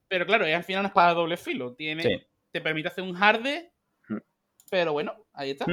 [0.07, 1.73] pero claro, es al final una espada doble filo.
[1.73, 3.71] Tiene, Te permite hacer un harde,
[4.69, 5.65] pero bueno, ahí está.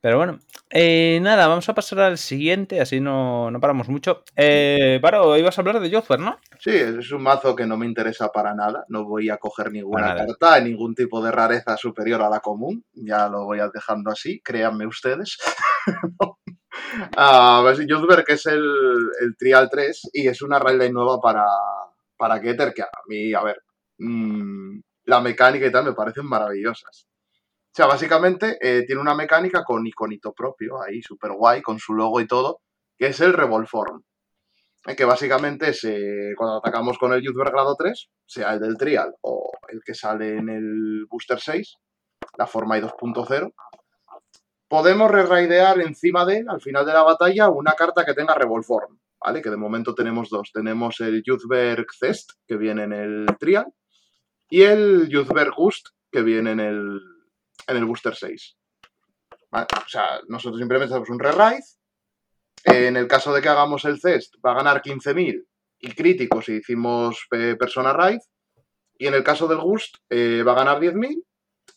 [0.00, 0.38] Pero bueno,
[0.70, 4.22] eh, nada, vamos a pasar al siguiente, así no, paramos mucho.
[4.36, 6.38] Eh, Paro, ibas a hablar de Jothwer, ¿no?
[6.60, 8.84] Sí, es un mazo que no me interesa para nada.
[8.88, 12.84] No voy a coger ninguna carta, ningún tipo de rareza superior a la común.
[12.92, 15.36] Ya lo voy a dejando así, créanme ustedes.
[17.16, 17.78] ah, pues
[18.24, 18.62] que es el,
[19.20, 21.44] el, Trial 3 y es una railway nueva para,
[22.16, 23.62] para Keter que a mí, a ver,
[23.98, 27.07] mmm, la mecánica y tal me parecen maravillosas.
[27.78, 32.20] Sea, básicamente eh, tiene una mecánica con iconito propio, ahí súper guay, con su logo
[32.20, 32.60] y todo,
[32.98, 34.02] que es el Revolform.
[34.84, 38.76] Eh, que básicamente es eh, cuando atacamos con el Youthberg grado 3, sea el del
[38.76, 41.76] Trial o el que sale en el Booster 6,
[42.36, 43.54] la forma I 2.0,
[44.66, 48.98] podemos re-raidear encima de él, al final de la batalla, una carta que tenga Revolform,
[49.24, 49.40] ¿vale?
[49.40, 50.50] Que de momento tenemos dos.
[50.52, 53.72] Tenemos el Youthberg Cest, que viene en el Trial,
[54.50, 57.17] y el Youthberg Gust, que viene en el,
[57.68, 58.56] en el Booster 6.
[59.52, 61.32] O sea, nosotros simplemente hacemos un re
[62.64, 65.44] En el caso de que hagamos el CEST, va a ganar 15.000
[65.80, 68.20] y críticos si hicimos eh, Persona Raid.
[68.98, 71.22] Y en el caso del Gust, eh, va a ganar 10.000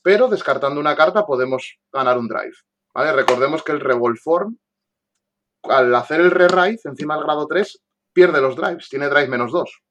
[0.01, 2.55] pero descartando una carta podemos ganar un drive.
[2.93, 3.13] ¿vale?
[3.13, 4.57] Recordemos que el Revolve Form,
[5.63, 7.81] al hacer el Re-Rise encima del grado 3,
[8.13, 9.81] pierde los drives, tiene drive menos 2.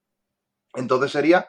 [0.75, 1.47] Entonces sería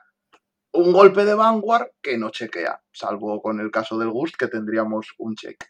[0.74, 5.14] un golpe de Vanguard que no chequea, salvo con el caso del Gust que tendríamos
[5.18, 5.64] un check.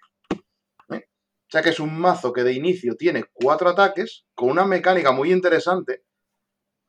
[0.89, 1.07] ¿Eh?
[1.07, 5.11] O sea que es un mazo que de inicio tiene cuatro ataques con una mecánica
[5.11, 6.03] muy interesante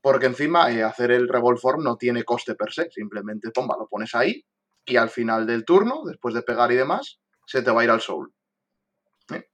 [0.03, 4.15] porque encima eh, hacer el Revolform no tiene coste per se, simplemente toma, lo pones
[4.15, 4.45] ahí
[4.85, 7.91] y al final del turno, después de pegar y demás, se te va a ir
[7.91, 8.35] al Soul.
[9.33, 9.49] ¿Eh?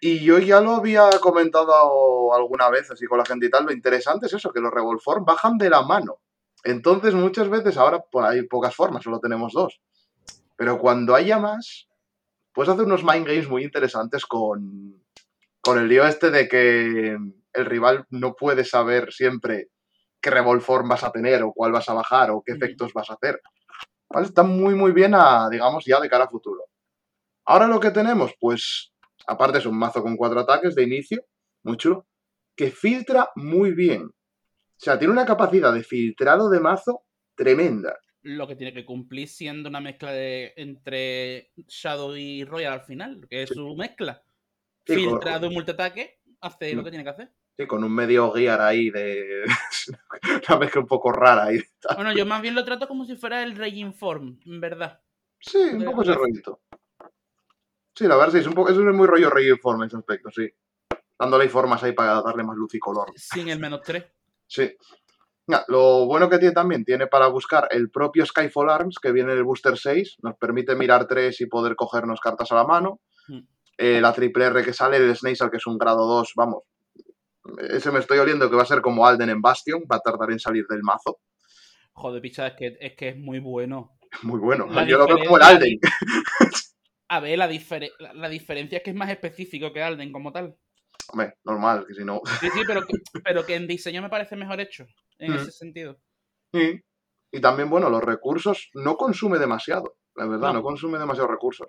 [0.00, 3.72] Y yo ya lo había comentado alguna vez así con la gente y tal, lo
[3.72, 6.18] interesante es eso, que los Revolform bajan de la mano.
[6.64, 9.80] Entonces muchas veces ahora hay pocas formas, solo tenemos dos.
[10.56, 11.88] Pero cuando haya más,
[12.52, 15.04] puedes hacer unos mind games muy interesantes con,
[15.60, 17.18] con el lío este de que
[17.52, 19.68] el rival no puede saber siempre
[20.20, 23.14] qué revolform vas a tener o cuál vas a bajar o qué efectos vas a
[23.14, 23.40] hacer.
[24.22, 26.64] Está muy, muy bien, a, digamos, ya de cara a futuro.
[27.44, 28.92] Ahora lo que tenemos, pues,
[29.26, 31.24] aparte es un mazo con cuatro ataques de inicio,
[31.62, 32.06] muy chulo,
[32.56, 34.10] que filtra muy bien.
[34.76, 37.98] O sea, tiene una capacidad de filtrado de mazo tremenda.
[38.22, 43.26] Lo que tiene que cumplir siendo una mezcla de, entre Shadow y Royal al final,
[43.28, 44.22] que es su mezcla.
[44.84, 46.84] filtrado y multiataque, hace lo mm.
[46.84, 47.32] que tiene que hacer.
[47.56, 49.44] Sí, con un medio gear ahí de.
[50.48, 51.62] una mezcla un poco rara ahí.
[51.94, 55.00] Bueno, yo más bien lo trato como si fuera el Raging Form, en verdad.
[55.38, 56.62] Sí, un poco ese rollito.
[57.94, 60.30] Sí, la verdad sí, es un poco, es muy rollo Raging Form en ese aspecto,
[60.30, 60.50] sí.
[61.16, 63.12] Dándole formas ahí para darle más luz y color.
[63.14, 64.04] Sin el menos 3.
[64.54, 64.70] Sí.
[65.68, 69.38] lo bueno que tiene también, tiene para buscar el propio Skyfall Arms, que viene en
[69.38, 73.00] el Booster 6, nos permite mirar 3 y poder cogernos cartas a la mano.
[73.26, 73.40] Hmm.
[73.76, 76.62] Eh, la triple R que sale, el Snail, que es un grado 2, vamos,
[77.58, 80.30] ese me estoy oliendo que va a ser como Alden en Bastion, va a tardar
[80.30, 81.18] en salir del mazo.
[81.92, 83.90] Joder, picha, es que es, que es muy bueno.
[84.22, 84.68] Muy bueno.
[84.86, 85.80] Yo lo veo como el Alden.
[87.08, 87.48] A ver, la,
[88.14, 90.56] la, diferencia es que es más específico que Alden como tal.
[91.08, 92.20] Hombre, normal, que si no.
[92.40, 94.86] Sí, sí, pero que, pero que en diseño me parece mejor hecho,
[95.18, 95.36] en mm.
[95.36, 95.98] ese sentido.
[96.52, 96.80] Sí.
[97.30, 101.66] Y también, bueno, los recursos no consume demasiado, la verdad, no, consume demasiados recursos.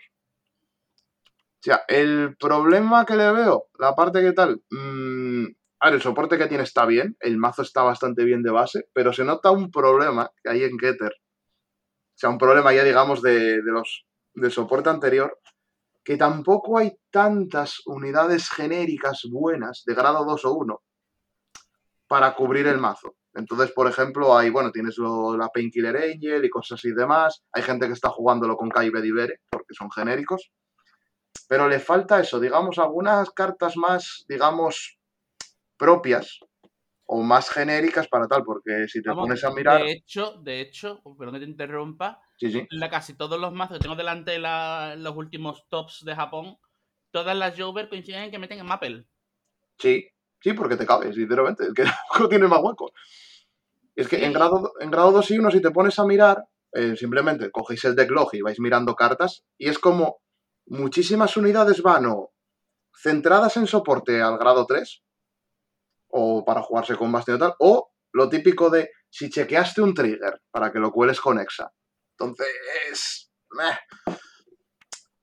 [1.27, 5.45] O sea, el problema que le veo, la parte que tal, mmm,
[5.81, 9.23] el soporte que tiene está bien, el mazo está bastante bien de base, pero se
[9.23, 11.11] nota un problema que hay en Getter.
[11.11, 15.37] O sea, un problema ya, digamos, de, los, del soporte anterior,
[16.05, 20.83] que tampoco hay tantas unidades genéricas buenas de grado 2 o 1
[22.07, 23.15] para cubrir el mazo.
[23.33, 27.43] Entonces, por ejemplo, hay, bueno, tienes la Painkiller Angel y cosas así demás.
[27.51, 30.51] Hay gente que está jugándolo con Kai Bedivere, porque son genéricos.
[31.49, 34.99] Pero le falta eso, digamos, algunas cartas más, digamos,
[35.75, 36.39] propias
[37.07, 39.83] o más genéricas para tal, porque si te pones a mirar...
[39.83, 42.21] De hecho, de hecho, perdón que te interrumpa,
[42.69, 46.57] La, casi todos los mazos que tengo delante de los últimos tops de Japón,
[47.11, 49.05] todas las Jover coinciden en que meten en Maple.
[49.77, 50.07] Sí,
[50.41, 51.83] sí, porque te cabe, sinceramente, el que
[52.19, 52.91] no tiene más hueco.
[53.95, 56.95] Es que en, grado, en grado 2 y 1, si te pones a mirar, eh,
[56.97, 60.21] simplemente cogéis el decklog y vais mirando cartas, y es como
[60.65, 62.33] muchísimas unidades van o
[62.97, 65.04] centradas en soporte al grado 3,
[66.17, 70.79] o para jugarse con tal, o lo típico de si chequeaste un trigger para que
[70.79, 71.69] lo cueles con Exa.
[72.17, 73.29] Entonces,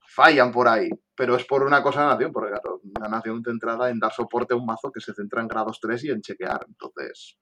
[0.07, 3.89] fallan por ahí, pero es por una cosa de nación, porque claro, una nación centrada
[3.89, 6.67] en dar soporte a un mazo que se centra en grados 3 y en chequear.
[6.69, 7.39] Entonces,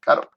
[0.00, 0.30] claro.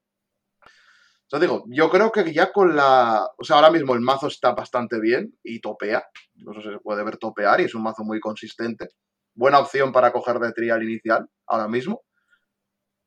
[1.32, 3.26] Yo digo, yo creo que ya con la.
[3.38, 6.04] O sea, ahora mismo el mazo está bastante bien y topea.
[6.34, 8.90] No sé si se puede ver topear y es un mazo muy consistente.
[9.34, 12.02] Buena opción para coger de trial inicial ahora mismo.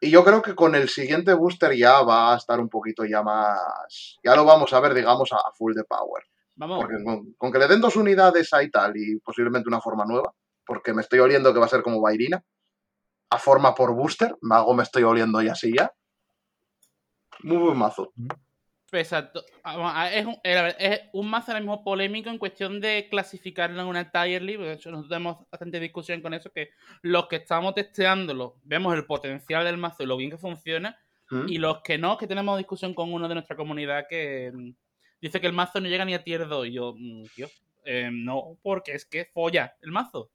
[0.00, 3.22] Y yo creo que con el siguiente booster ya va a estar un poquito ya
[3.22, 4.18] más.
[4.22, 6.22] Ya lo vamos a ver, digamos, a full de power.
[6.57, 6.85] Vamos.
[6.85, 7.02] Porque
[7.38, 10.33] con, que le den dos unidades ahí tal y posiblemente una forma nueva,
[10.66, 12.44] porque me estoy oliendo que va a ser como Bairina,
[13.30, 15.92] a forma por booster, Mago me estoy oliendo y así ya.
[17.42, 18.12] Muy buen mazo.
[19.00, 19.44] Exacto.
[20.12, 24.42] Es un, es un mazo ahora mismo polémico en cuestión de clasificarlo en una tier
[24.42, 24.64] league.
[24.64, 26.50] nosotros tenemos bastante discusión con eso.
[26.52, 26.70] Que
[27.02, 30.98] los que estamos testeándolo vemos el potencial del mazo y lo bien que funciona.
[31.30, 31.48] ¿Mm?
[31.48, 34.70] Y los que no, que tenemos discusión con uno de nuestra comunidad que mm,
[35.20, 36.66] dice que el mazo no llega ni a tier 2.
[36.66, 37.48] Y yo, mm, tío,
[37.85, 40.30] eh, no, porque es que folla el mazo.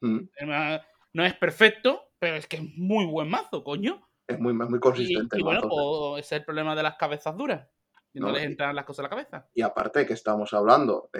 [0.00, 4.06] No es perfecto, pero es que es muy buen mazo, coño.
[4.26, 5.38] Es muy, muy consistente.
[5.38, 7.66] Y, bueno, pues, ese es el problema de las cabezas duras.
[8.14, 9.48] Y no, les entran las cosas a la cabeza.
[9.54, 11.10] Y aparte que estamos hablando,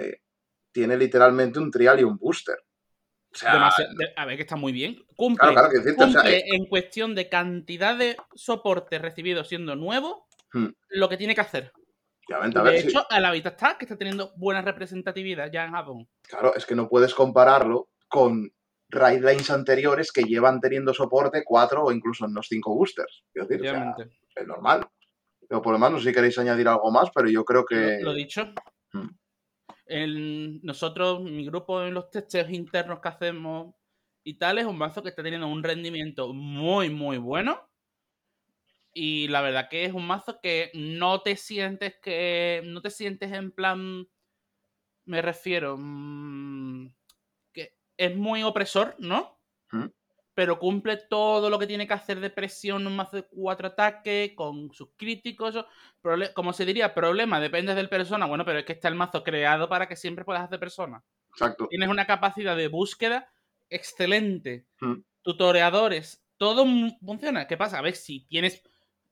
[0.71, 2.57] tiene literalmente un trial y un booster.
[3.33, 3.69] O sea,
[4.15, 5.03] a ver, que está muy bien.
[5.17, 5.49] Cumple,
[6.25, 10.67] eh, en cuestión de cantidad de soporte recibido siendo nuevo hmm.
[10.89, 11.73] lo que tiene que hacer.
[12.29, 16.07] de hecho, a la vista está que está teniendo buena representatividad ya en Japón.
[16.21, 18.53] Claro, es que no puedes compararlo con
[18.89, 23.25] lines anteriores que llevan teniendo soporte cuatro o incluso en los cinco boosters.
[23.33, 24.87] Decir, es normal.
[25.47, 27.99] Pero por lo menos, no sé si queréis añadir algo más, pero yo creo que.
[28.01, 28.53] Lo, dicho.
[28.91, 29.09] Hmm.
[30.63, 33.75] nosotros, mi grupo en los testeos internos que hacemos
[34.23, 37.69] y tal, es un mazo que está teniendo un rendimiento muy, muy bueno.
[38.93, 42.61] Y la verdad que es un mazo que no te sientes que.
[42.65, 44.07] No te sientes en plan.
[45.05, 45.75] Me refiero.
[45.77, 46.93] Mm,
[47.53, 49.39] que es muy opresor, ¿no?
[49.71, 49.87] Hmm
[50.35, 54.33] pero cumple todo lo que tiene que hacer de presión, un mazo de cuatro ataques,
[54.35, 55.65] con sus críticos.
[56.33, 58.25] Como se diría, problema, depende del persona.
[58.25, 61.01] Bueno, pero es que está el mazo creado para que siempre puedas hacer persona.
[61.29, 61.67] Exacto.
[61.69, 63.31] Tienes una capacidad de búsqueda
[63.69, 64.67] excelente.
[64.81, 64.95] Mm.
[65.21, 66.65] Tutoreadores, todo
[67.03, 67.47] funciona.
[67.47, 67.79] ¿Qué pasa?
[67.79, 68.61] A ver, si tienes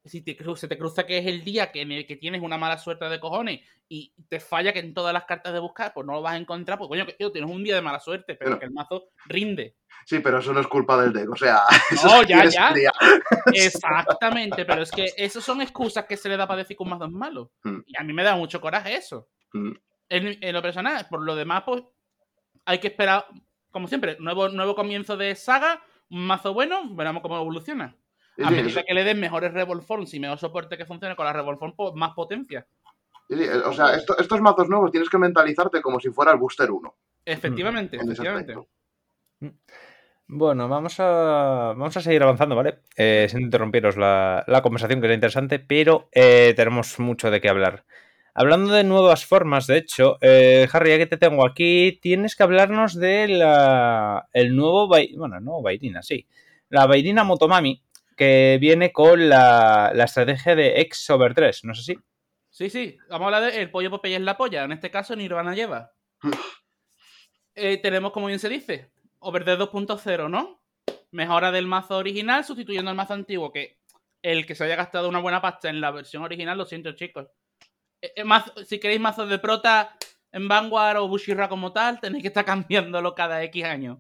[0.06, 2.58] si te, se te cruza que es el día que, en el que tienes una
[2.58, 6.06] mala suerte de cojones y te falla que en todas las cartas de buscar, pues
[6.06, 8.60] no lo vas a encontrar, pues coño, que tienes un día de mala suerte, pero,
[8.60, 9.78] que el mazo rinde.
[10.06, 11.62] Sí, pero eso no es culpa del deck, o sea.
[12.04, 12.74] No, ya, ya.
[13.54, 16.90] Exactamente, pero es que esas son excusas que se le da para decir que un
[16.90, 17.52] mazo es malo.
[17.64, 17.80] Mm.
[17.86, 19.30] Y a mí me da mucho coraje eso.
[19.54, 19.72] Mm.
[20.10, 21.84] En, lo personal, por lo demás, pues
[22.66, 23.26] hay que esperar,
[23.72, 27.96] como siempre, nuevo, nuevo comienzo de saga, un mazo bueno, veremos cómo evoluciona.
[28.42, 31.34] A medida que le den mejores Revolve Forms y mejor soporte que funcione con la
[31.34, 32.66] Revolve Form, pues, más potencia.
[33.66, 36.96] o sea, estos mazos nuevos tienes que mentalizarte como si fuera el Booster 1.
[37.26, 38.56] Efectivamente, efectivamente.
[39.40, 39.50] Mm.
[40.28, 42.80] Bueno, vamos a, vamos a seguir avanzando, ¿vale?
[42.96, 47.84] Eh, sin interrumpiros la, conversación, que es interesante, pero eh, tenemos mucho de qué hablar.
[48.34, 52.44] Hablando de nuevas formas, de hecho, eh, Harry, ya que te tengo aquí, tienes que
[52.44, 56.26] hablarnos de la, el nuevo, bueno, no, Bairina, sí,
[56.70, 57.84] la Bairina Motomami,
[58.16, 62.00] que viene con la, estrategia de X over 3, ¿no sé si?
[62.50, 65.16] Sí, sí, vamos a hablar de el pollo Popeye es la polla, en este caso
[65.16, 65.92] Nirvana lleva.
[67.56, 70.60] Eh, tenemos, como bien se dice, over 2.0, ¿no?
[71.12, 73.78] Mejora del mazo original sustituyendo al mazo antiguo, que
[74.24, 77.28] el que se haya gastado una buena pasta en la versión original, lo siento chicos.
[78.02, 79.96] Eh, eh, si queréis mazos de prota
[80.32, 84.00] en Vanguard o Bushira como tal, tenéis que estar cambiándolo cada X años.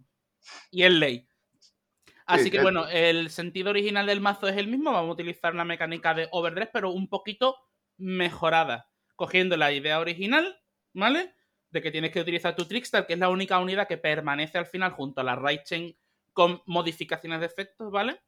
[0.71, 1.28] Y es ley.
[2.26, 4.92] Así que bueno, el sentido original del mazo es el mismo.
[4.92, 7.58] Vamos a utilizar la mecánica de overdress, pero un poquito
[7.98, 8.90] mejorada.
[9.16, 10.60] Cogiendo la idea original,
[10.94, 11.36] ¿vale?
[11.70, 14.66] De que tienes que utilizar tu Trickstar, que es la única unidad que permanece al
[14.66, 15.98] final junto a la Right Chain
[16.32, 18.22] con modificaciones de efectos, ¿vale?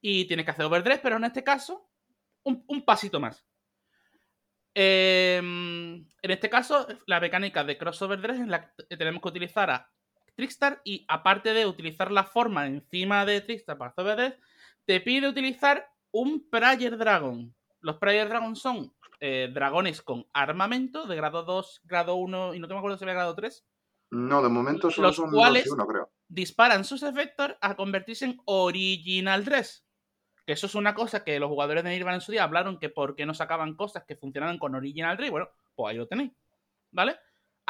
[0.00, 1.90] Y tienes que hacer overdress, pero en este caso,
[2.44, 3.44] un, pasito más.
[4.74, 9.70] Em, en este caso, la mecánica de crossover dress es la que tenemos que utilizar
[9.70, 9.92] a
[10.38, 14.38] Trickstar y aparte de utilizar la forma encima de Trickstar para hacer
[14.84, 17.52] te pide utilizar un Prayer Dragon.
[17.80, 22.68] Los Prayer Dragon son eh, dragones con armamento de grado 2, grado 1 y no
[22.68, 23.66] te me acuerdo si era grado 3.
[24.12, 26.08] No, de momento solo son cuales 2 creo.
[26.28, 29.84] disparan sus efectos a convertirse en Original 3.
[30.46, 32.90] Que eso es una cosa que los jugadores de Nirvana en su día hablaron que
[32.90, 35.32] por qué no sacaban cosas que funcionaban con Original 3.
[35.32, 36.30] Bueno, pues ahí lo tenéis.
[36.92, 37.16] ¿Vale?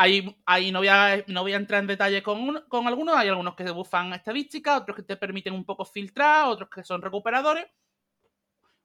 [0.01, 3.17] Ahí, no, voy a, no voy a entrar en detalle con, con algunos.
[3.17, 6.85] Hay algunos que se bufan estadísticas, otros que te permiten un poco filtrar, otros que
[6.85, 7.67] son recuperadores.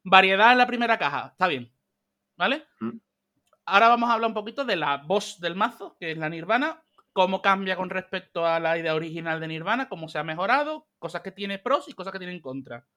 [0.03, 1.71] Variedad en la primera caja, está bien.
[2.35, 2.65] ¿Vale?
[2.79, 2.97] Mm.
[3.67, 6.81] Ahora vamos a hablar un poquito de la voz del mazo, que es la Nirvana.
[7.11, 11.21] Cómo cambia con respecto a la idea original de Nirvana, cómo se ha mejorado, cosas
[11.21, 12.87] que tiene pros y cosas que tiene en contra.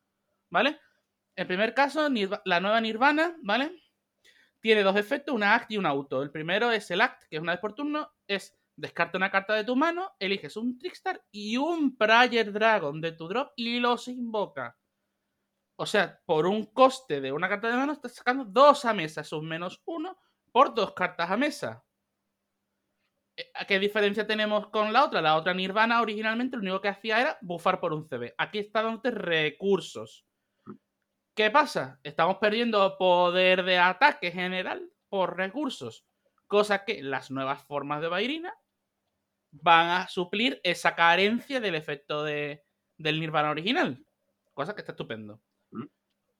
[0.48, 0.80] ¿Vale?
[1.34, 2.08] En primer caso,
[2.46, 3.72] la nueva Nirvana, ¿vale?
[4.66, 6.22] Tiene dos efectos, una act y un auto.
[6.22, 9.54] El primero es el act, que es una vez por turno, es descarta una carta
[9.54, 14.08] de tu mano, eliges un Trickstar y un Prayer Dragon de tu drop y los
[14.08, 14.76] invoca.
[15.78, 19.20] O sea, por un coste de una carta de mano estás sacando dos a mesa,
[19.20, 20.18] es un menos uno
[20.50, 21.84] por dos cartas a mesa.
[23.36, 25.20] Eh, ¿Qué diferencia tenemos con la otra?
[25.20, 28.34] La otra Nirvana originalmente lo único que hacía era bufar por un CB.
[28.36, 30.26] Aquí está dándote recursos.
[31.36, 32.00] ¿Qué pasa?
[32.02, 36.06] Estamos perdiendo poder de ataque general por recursos,
[36.46, 38.54] cosa que las nuevas formas de Bairina
[39.50, 42.64] van a suplir esa carencia del efecto de,
[42.96, 44.02] del Nirvana original,
[44.54, 45.42] cosa que está estupendo.
[45.72, 45.84] Mm.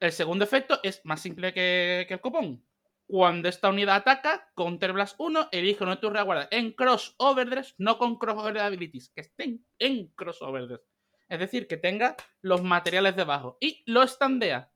[0.01, 2.66] El segundo efecto es más simple que, el cupón.
[3.07, 8.16] Cuando esta unidad ataca, Counterblast 1, elige uno de tus reguardas en crossoverdress, no con
[8.16, 10.81] crossover abilities, que estén en crossoverdress.
[11.29, 13.59] Es decir, que tenga los materiales debajo.
[13.61, 14.73] Y lo estandea.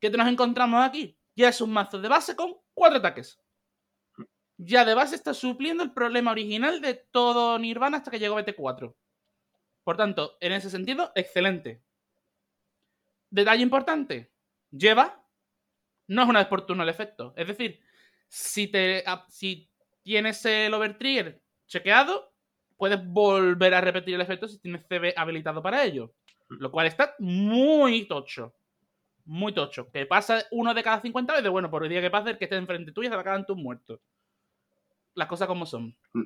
[0.00, 1.16] ¿Qué nos encontramos aquí?
[1.34, 3.40] Ya es un mazo de base con cuatro ataques.
[4.58, 8.94] Ya de base está supliendo el problema original de todo Nirvana hasta que llegó BT4.
[9.84, 11.82] Por tanto, en ese sentido, excelente.
[13.30, 14.32] Detalle importante.
[14.70, 15.22] Lleva.
[16.08, 17.34] No es una vez por turno el efecto.
[17.36, 17.80] Es decir,
[18.28, 19.70] Si, te, si
[20.02, 22.32] tienes el overtrigger chequeado,
[22.76, 26.14] puedes volver a repetir el efecto si tienes CB habilitado para ello.
[26.48, 28.54] Lo cual está muy tocho.
[29.26, 29.90] Muy tocho.
[29.90, 32.44] Que pasa uno de cada 50 veces, bueno, por el día que pase, el que
[32.44, 34.00] esté enfrente tuyo se va a quedar tus muertos.
[35.14, 35.96] Las cosas como son.
[36.12, 36.24] Mm.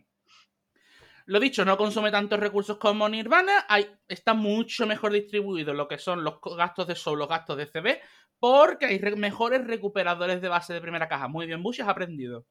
[1.27, 3.65] Lo dicho, no consume tantos recursos como Nirvana.
[3.69, 7.67] Hay, está mucho mejor distribuido lo que son los gastos de Soul, los gastos de
[7.67, 8.01] CB,
[8.39, 11.29] porque hay mejores recuperadores de base de primera caja.
[11.29, 12.47] Muy bien, Bush, has aprendido.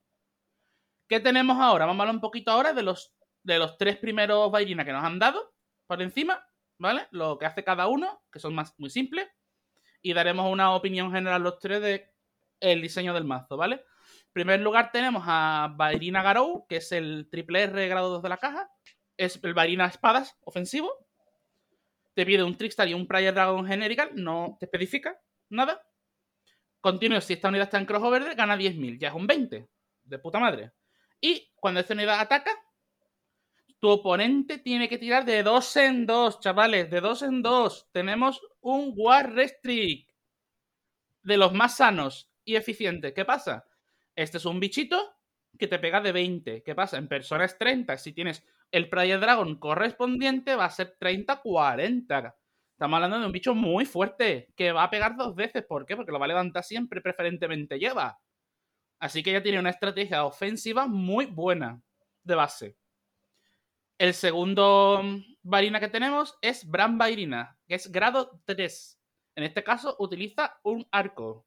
[1.07, 1.85] ¿Qué tenemos ahora?
[1.85, 5.03] Vamos a hablar un poquito ahora de los, de los tres primeros bailarinas que nos
[5.03, 5.53] han dado
[5.85, 6.41] por encima,
[6.77, 7.07] ¿vale?
[7.11, 9.27] Lo que hace cada uno, que son más, muy simples.
[10.01, 12.13] Y daremos una opinión general los tres de
[12.59, 13.75] el diseño del mazo, ¿vale?
[13.75, 18.29] En primer lugar tenemos a Bairina Garou, que es el triple R grado 2 de
[18.29, 18.69] la caja.
[19.17, 20.91] Es el Bairina Espadas ofensivo.
[22.13, 25.19] Te pide un Trickstar y un Prayer Dragon Generical, no te especifica
[25.49, 25.81] nada.
[26.81, 29.69] Continuo, si esta unidad está en crossover, gana 10.000, ya es un 20.
[30.03, 30.71] De puta madre.
[31.21, 32.51] Y cuando esta unidad ataca,
[33.79, 37.89] tu oponente tiene que tirar de 2 en 2, chavales, de 2 en 2.
[37.91, 40.09] Tenemos un War Restrict.
[41.23, 43.13] De los más sanos y eficientes.
[43.13, 43.65] ¿Qué pasa?
[44.15, 45.15] Este es un bichito
[45.57, 46.63] que te pega de 20.
[46.63, 46.97] ¿Qué pasa?
[46.97, 47.97] En personas 30.
[47.97, 52.35] Si tienes el Prayer Dragon correspondiente, va a ser 30-40.
[52.71, 55.65] Estamos hablando de un bicho muy fuerte que va a pegar dos veces.
[55.65, 55.95] ¿Por qué?
[55.95, 58.19] Porque lo va a levantar siempre, preferentemente lleva.
[58.99, 61.81] Así que ya tiene una estrategia ofensiva muy buena
[62.23, 62.78] de base.
[63.99, 65.03] El segundo
[65.43, 68.99] varina que tenemos es Bran Vairina, que es grado 3.
[69.35, 71.45] En este caso utiliza un arco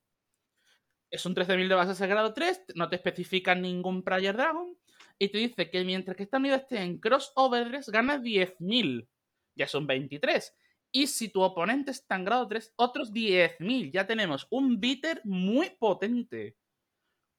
[1.12, 4.74] es un 13.000 de base grado 3, no te especifica ningún Prayer Dragon,
[5.18, 9.06] y te dice que mientras que esta unidad esté en crossovers, gana 10.000.
[9.54, 10.56] Ya son 23.
[10.90, 13.92] Y si tu oponente está en grado 3, otros 10.000.
[13.92, 16.56] Ya tenemos un bitter muy potente.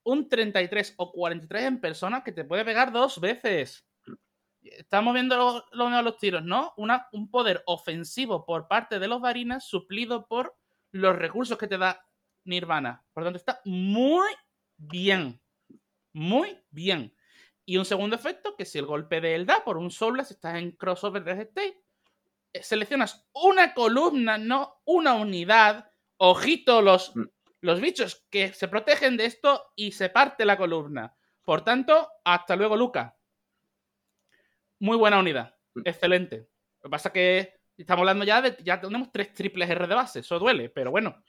[0.05, 3.87] Un 33 o 43 en persona que te puede pegar dos veces.
[4.63, 6.73] Estamos viendo lo, de los tiros, ¿no?
[6.77, 10.55] Una, un poder ofensivo por parte de los varinas suplido por
[10.91, 12.05] los recursos que te da
[12.45, 13.03] Nirvana.
[13.13, 14.27] Por lo tanto, está muy
[14.77, 15.41] bien.
[16.13, 17.15] Muy bien.
[17.65, 20.33] Y un segundo efecto, que si el golpe de él da por un solo, si
[20.33, 21.83] estás en crossover de state,
[22.53, 25.91] eh, seleccionas una columna, no una unidad.
[26.17, 27.23] Ojito, los, mm.
[27.61, 31.15] los bichos que se protegen de esto y se parte la columna.
[31.43, 33.17] Por tanto, hasta luego, Luca.
[34.83, 35.55] Muy buena unidad.
[35.75, 35.81] Mm.
[35.85, 36.37] Excelente.
[36.81, 38.57] Lo que pasa es que estamos hablando ya de.
[38.63, 40.19] Ya tenemos tres triples R de base.
[40.19, 41.23] Eso duele, pero bueno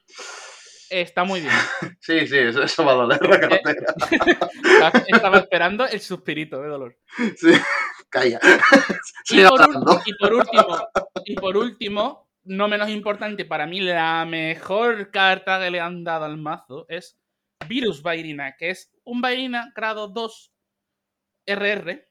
[0.91, 1.53] está muy bien.
[2.01, 3.95] Sí, sí, eso, va a doler la cartera.
[5.09, 6.99] Estaba esperando el suspirito de dolor.
[7.37, 7.53] Sí,
[8.11, 8.39] calla.
[9.31, 9.61] Y por,
[10.05, 10.89] y por, último,
[11.25, 16.27] y por último, no menos importante, para mí la mejor carta que le han dado
[16.27, 17.19] al mazo es
[17.67, 20.53] Virus Bairina, que es un Bairina grado 2
[21.47, 22.07] RR,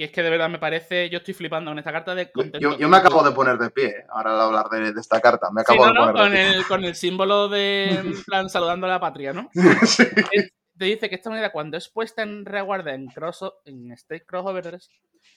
[0.00, 2.74] que es que de verdad me parece, yo estoy flipando con esta carta de contento.
[2.78, 5.50] Yo, me acabo de poner de pie ahora al hablar de, esta carta.
[5.50, 9.34] Me acabo de poner con, el, con el símbolo de plan saludando a la patria,
[9.34, 9.50] ¿no?
[9.84, 10.04] sí.
[10.78, 14.88] Te dice que esta unidad, cuando es puesta en reguarda en, cross, en State Crossovers,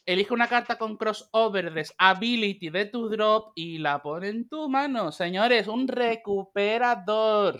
[0.05, 5.11] elige una carta con Crossovers Ability de tu drop y la pone en tu mano.
[5.11, 7.59] Señores, un recuperador.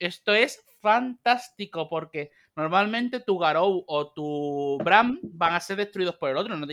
[0.00, 6.28] Esto es fantástico porque normalmente tu Garou o tu Bram van a ser destruidos por
[6.28, 6.56] el otro.
[6.56, 6.66] No,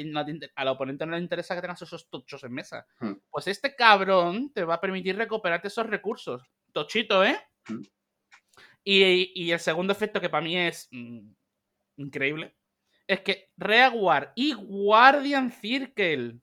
[0.56, 2.88] al oponente no le interesa que tengas esos tochos en mesa.
[3.00, 3.14] Hmm.
[3.30, 6.42] Pues este cabrón te va a permitir recuperarte esos recursos.
[6.72, 7.40] Tochito, ¿eh?
[7.68, 7.84] Hmm.
[8.84, 11.32] Y, el segundo efecto que para mí es mm,
[11.98, 12.56] increíble
[13.08, 16.40] es que Reaguard y Guardian Circle.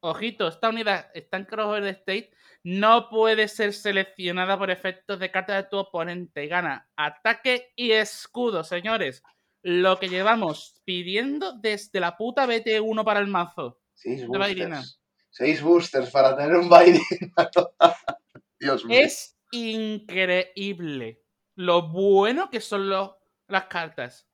[0.00, 2.30] Ojito, esta unidad está en crossover state
[2.62, 6.46] no puede ser seleccionada por efectos de carta de tu oponente.
[6.46, 9.22] Gana ataque y escudo, señores.
[9.62, 13.80] Lo que llevamos pidiendo desde la puta BT1 para el mazo.
[13.94, 15.00] Seis boosters.
[15.30, 17.02] Seis boosters para tener un Bairina.
[18.60, 18.98] Dios mío.
[19.00, 21.22] Es increíble
[21.54, 24.28] lo bueno que son las cartas.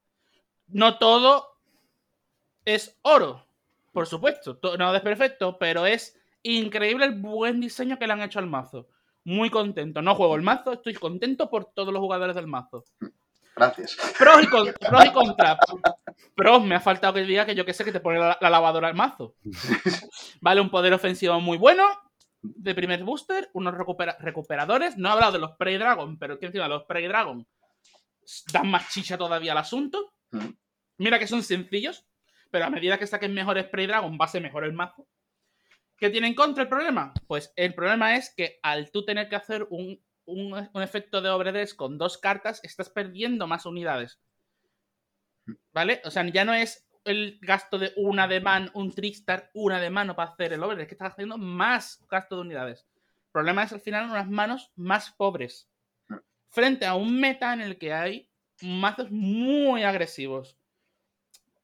[0.66, 1.60] No todo
[2.64, 3.45] es oro,
[3.96, 4.60] por supuesto.
[4.78, 8.90] No es perfecto, pero es increíble el buen diseño que le han hecho al mazo.
[9.24, 10.02] Muy contento.
[10.02, 12.84] No juego el mazo, estoy contento por todos los jugadores del mazo.
[13.56, 13.96] Gracias.
[14.18, 15.56] Pros y, pros contras.
[16.34, 18.88] Pros, me ha faltado que diga que yo que sé que te pone la, lavadora
[18.88, 19.34] al mazo.
[20.42, 21.86] Vale, un poder ofensivo muy bueno.
[22.42, 23.74] De primer booster, unos
[24.18, 24.98] recuperadores.
[24.98, 27.46] No he hablado de los Prey Dragon, pero que encima los Prey Dragon
[28.52, 30.12] dan más chicha todavía al asunto.
[30.32, 30.48] Mm.
[30.98, 32.04] Mira que son sencillos,
[32.56, 35.06] pero a medida que saquen mejores Prey Dragon, va a ser mejor el mazo.
[35.98, 37.12] ¿Qué tiene en contra el problema?
[37.26, 41.30] Pues el problema es que al tú tener que hacer un un, un efecto de
[41.30, 44.20] overdress con dos cartas, estás perdiendo más unidades.
[45.72, 46.02] ¿Vale?
[46.04, 49.90] O sea, ya no es el gasto de una de man, un trickstar, una de
[49.90, 52.86] mano para hacer el overdress, es que estás haciendo más gasto de unidades.
[52.98, 55.68] El problema es al final unas manos más pobres.
[56.48, 58.28] Frente a un meta en el que hay
[58.62, 60.56] mazos muy agresivos.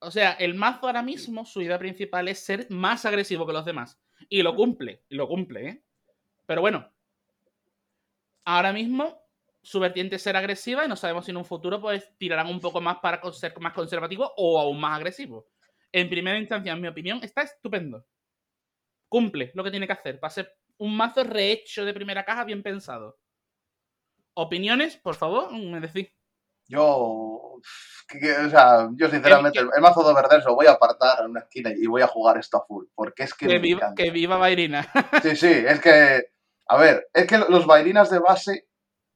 [0.02, 3.64] O sea, el mazo ahora mismo, su idea principal es ser más agresivo que los
[3.64, 4.00] demás.
[4.28, 5.84] Y lo cumple, y lo cumple, ¿eh?
[6.44, 6.92] Pero bueno,
[8.44, 9.22] ahora mismo
[9.62, 12.60] su vertiente es ser agresiva y no sabemos si en un futuro pues tirarán un
[12.60, 15.46] poco más para ser más conservativo o aún más agresivo.
[15.92, 18.04] En primera instancia, en mi opinión, está estupendo.
[19.08, 22.62] Cumple lo que tiene que hacer para ser un mazo rehecho de primera caja bien
[22.62, 23.20] pensado.
[24.34, 24.96] ¿Opiniones?
[24.96, 26.08] Por favor, me decís.
[26.66, 31.40] Yo, o sea, yo sinceramente, el, mazo de Overdress lo voy a apartar en una
[31.40, 32.86] esquina y voy a jugar esto a full.
[32.94, 33.46] Porque es que.
[33.46, 34.88] Que, viva, que viva Bairina.
[35.22, 36.32] Sí, sí, es que.
[36.66, 38.68] A ver, es que los Bairinas de base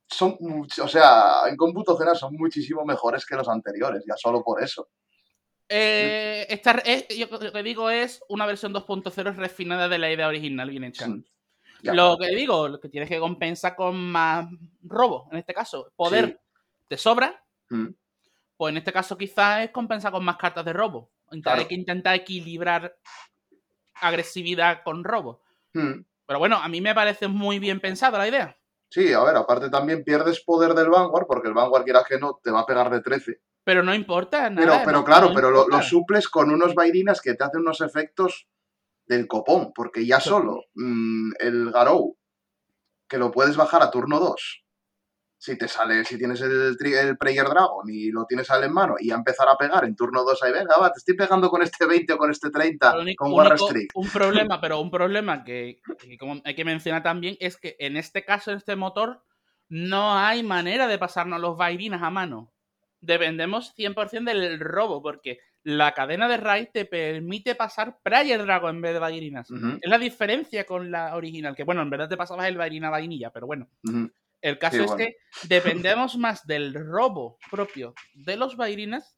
[0.09, 0.37] son,
[0.83, 4.89] o sea, en cómputo general son muchísimo mejores que los anteriores, ya solo por eso.
[5.69, 10.29] Eh, esta, eh, yo lo que digo es una versión 2.0 refinada de la idea
[10.29, 11.09] original, bien hecha.
[11.09, 11.25] Mm,
[11.83, 14.49] lo que digo, lo que tienes que compensar con más
[14.83, 15.93] robo, en este caso.
[15.97, 16.37] Poder Sí.
[16.89, 17.89] te sobra, Mm,
[18.57, 21.11] pues en este caso quizás es compensar con más cartas de robo.
[21.27, 21.61] Entonces Claro.
[21.61, 22.97] hay que intentar equilibrar
[24.01, 25.43] agresividad con robo.
[25.75, 26.05] mm.
[26.29, 28.59] Pero bueno, a mí me parece muy bien pensada la idea.
[28.91, 32.41] Sí, a ver, aparte también pierdes poder del Vanguard, porque el Vanguard, quieras que no,
[32.43, 33.41] te va a pegar de 13.
[33.63, 34.83] Pero no importa Pero, nada.
[34.85, 38.49] pero no- claro, no pero lo, suples con unos Bairinas que te hacen unos efectos
[39.07, 42.17] del copón, porque ya solo mm, el Garou,
[43.09, 44.65] que lo puedes bajar a turno 2,
[45.47, 48.97] si te sale, si tienes el, el Prayer Dragon y lo tienes al en mano
[48.99, 51.63] y a empezar a pegar en turno 2 ahí, venga, va, te estoy pegando con
[51.63, 53.91] este 20 o con este 30 Lo único- con War Streak.
[53.95, 57.97] un problema, pero un problema que, que como hay que mencionar también es que en
[57.97, 59.23] este caso, en este motor,
[59.69, 62.53] no hay manera de pasarnos los vairinas a mano.
[63.01, 68.83] Dependemos 100% del robo, porque la cadena de raid te permite pasar Prayer Dragon en
[68.83, 69.49] vez de vairinas.
[69.51, 73.31] Es la diferencia con la original, que bueno, en verdad te pasabas el vairina vainilla,
[73.31, 73.69] pero bueno.
[74.41, 75.05] El caso Sí, es bueno.
[75.05, 75.17] que
[75.49, 79.17] dependemos más del robo propio de los vairinas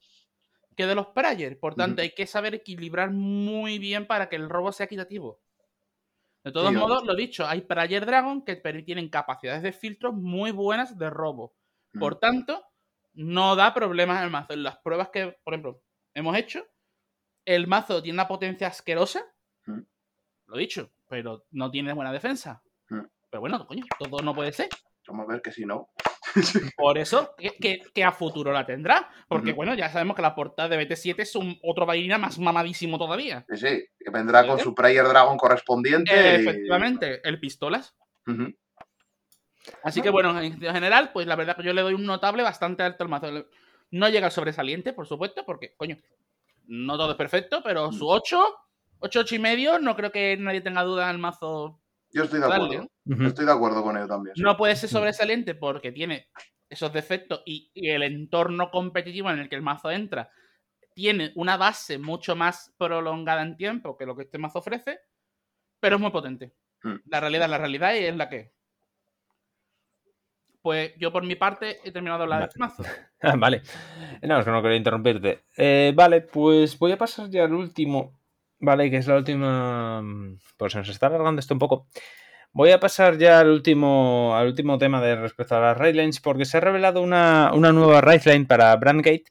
[0.75, 1.59] que de los prayer.
[1.59, 5.41] Por tanto, hay que saber equilibrar muy bien para que el robo sea equitativo.
[6.43, 10.51] De todos Sí, modos, lo dicho, hay prayer dragon que tienen capacidades de filtro muy
[10.51, 11.53] buenas de robo.
[11.99, 12.63] Por tanto,
[13.13, 14.53] no da problemas al mazo.
[14.53, 15.81] En las pruebas que, por ejemplo,
[16.13, 16.65] hemos hecho,
[17.43, 19.25] el mazo tiene una potencia asquerosa.
[20.45, 22.63] Lo dicho, pero no tiene buena defensa.
[22.87, 24.69] Pero bueno, coño, todo no puede ser.
[25.09, 25.89] Vamos a ver que si no.
[26.77, 29.09] Por eso, que, que- que a futuro la tendrá.
[29.27, 32.97] Porque, bueno, ya sabemos que la portada de BT7 es un otro vaina más mamadísimo
[32.99, 33.43] todavía.
[33.49, 34.63] Sí, sí, que vendrá con ¿Vale?
[34.63, 36.11] su Prayer Dragon correspondiente.
[36.13, 37.95] y- Efectivamente, el pistolas.
[39.83, 42.83] Así que, bueno, en general, pues la verdad que yo le doy un notable bastante
[42.83, 43.27] alto al mazo.
[43.91, 45.97] No llega al sobresaliente, por supuesto, porque, coño,
[46.67, 48.39] no todo es perfecto, pero su 8,
[48.99, 51.78] 8, 8 y medio, no creo que nadie tenga duda en el mazo.
[52.11, 52.87] Yo estoy de acuerdo.
[53.27, 54.35] Estoy de acuerdo con ello también.
[54.35, 54.41] sí.
[54.41, 56.29] No puede ser sobresaliente porque tiene
[56.69, 60.29] esos defectos y, y el entorno competitivo en el que el mazo entra
[60.99, 64.99] tiene una base mucho más prolongada en tiempo que lo que este mazo ofrece,
[65.79, 66.53] pero es muy potente.
[66.83, 66.95] Hmm.
[67.05, 68.51] La realidad, la realidad es la que es.
[70.61, 72.83] Pues yo por mi parte he terminado de hablar de este mazo.
[73.21, 73.61] Ah, vale.
[74.21, 75.45] No, es que no quería interrumpirte.
[75.55, 78.18] Eh, vale, pues voy a pasar ya al último.
[78.61, 80.01] Vale, que es la última.
[80.57, 81.87] Pues se nos está alargando esto un poco.
[82.53, 86.45] Voy a pasar ya al último, al último tema de respecto a las raidlines, porque
[86.45, 89.25] se ha revelado una, una nueva raidline para Brandgate.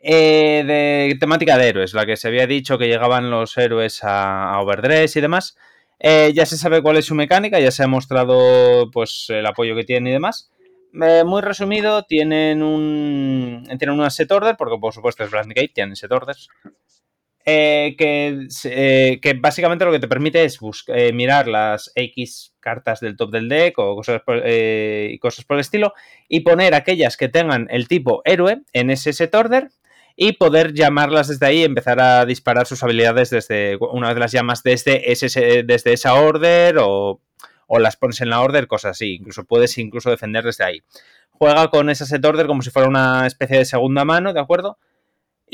[0.00, 4.52] eh, de temática de héroes, la que se había dicho que llegaban los héroes a,
[4.54, 5.56] a Overdress y demás.
[6.00, 9.76] Eh, ya se sabe cuál es su mecánica, ya se ha mostrado pues el apoyo
[9.76, 10.50] que tiene y demás.
[11.00, 15.96] Eh, muy resumido, tienen un tienen una set order, porque por supuesto es Brandgate, tienen
[15.96, 16.48] set orders.
[17.44, 17.96] Eh,
[18.64, 23.32] eh, que básicamente lo que te permite es eh, mirar las X cartas del top
[23.32, 24.42] del deck o cosas por,
[25.20, 25.92] cosas por el estilo
[26.28, 29.70] y poner aquellas que tengan el tipo héroe en ese set order
[30.14, 34.32] y poder llamarlas desde ahí y empezar a disparar sus habilidades desde una vez las
[34.32, 37.20] llamas desde, ese, desde esa order o,
[37.66, 39.14] o las pones en la order, cosas así.
[39.14, 40.82] Incluso puedes incluso defender desde ahí.
[41.30, 44.78] Juega con esa set order como si fuera una especie de segunda mano, ¿de acuerdo?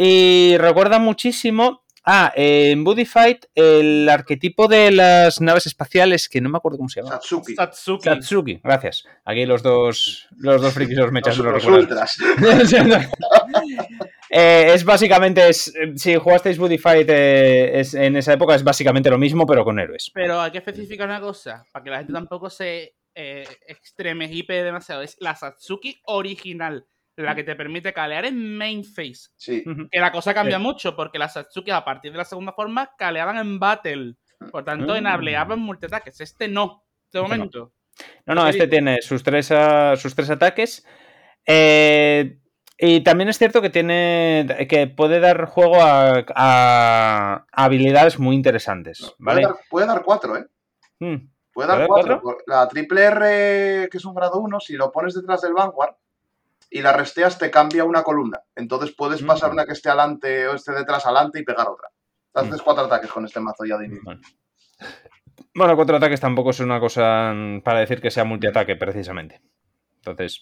[0.00, 1.82] Y recuerda muchísimo.
[2.04, 6.88] Ah, en Buddy Fight, el arquetipo de las naves espaciales, que no me acuerdo cómo
[6.88, 7.14] se llama.
[7.16, 7.54] Satsuki.
[7.56, 8.04] Satsuki.
[8.04, 9.04] Satsuki, gracias.
[9.24, 11.84] Aquí los dos, los dos frikis los mechas Los, los.
[14.30, 19.08] Eh, es básicamente, es, si jugasteis Buddy Fight eh, es- en esa época, es básicamente
[19.10, 20.10] lo mismo, pero con héroes.
[20.12, 24.50] Pero hay que especificar una cosa, para que la gente tampoco se eh, extremes IP
[24.50, 25.00] demasiado.
[25.02, 26.86] Es la Satsuki original,
[27.24, 29.30] la que te permite calear en main phase.
[29.36, 29.64] Sí.
[29.90, 33.38] Que la cosa cambia mucho, porque las Satsuki a partir de la segunda forma caleaban
[33.38, 34.14] en battle.
[34.52, 34.96] Por tanto, Mm.
[34.98, 36.20] enableaban multiataques.
[36.20, 37.22] Este no, de Este no.
[37.24, 37.72] momento.
[38.26, 38.70] No, no, Te este digo.
[38.70, 40.86] tiene sus tres, ah, sus tres ataques.
[41.46, 42.38] Eh,
[42.76, 44.46] y también es cierto que tiene.
[44.68, 49.00] que puede dar juego a, a habilidades muy interesantes.
[49.00, 49.42] Puede, ¿Vale?
[49.42, 50.46] dar, puede dar cuatro, ¿eh?
[51.00, 51.16] Mm,
[51.52, 52.20] Puede dar ¿Puede dar cuatro.
[52.22, 52.44] cuatro?
[52.46, 55.96] La triple R, que es un grado 1, si lo pones detrás del Vanguard
[56.70, 58.40] y la resteas, te cambia una columna.
[58.54, 59.26] Entonces puedes Mm.
[59.26, 61.88] pasar una que esté adelante o esté detrás adelante y pegar otra.
[62.34, 62.64] Haces Mm.
[62.64, 64.04] cuatro ataques con este mazo ya de inicio.
[64.04, 64.20] Bueno.
[65.54, 69.40] Bueno, cuatro ataques tampoco es una cosa mm, para decir que sea multiataque, precisamente.
[69.96, 70.40] Entonces,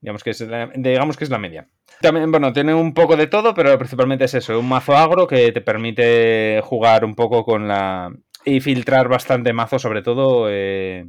[0.00, 1.68] digamos que es la, digamos que es la media.
[2.00, 5.52] También, bueno, tiene un poco de todo, pero principalmente es eso, un mazo agro que
[5.52, 8.12] te permite jugar un poco con la...
[8.44, 11.06] y filtrar bastante mazo, sobre todo eh,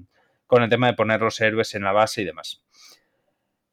[0.48, 2.64] con el tema de poner los héroes en la base y demás.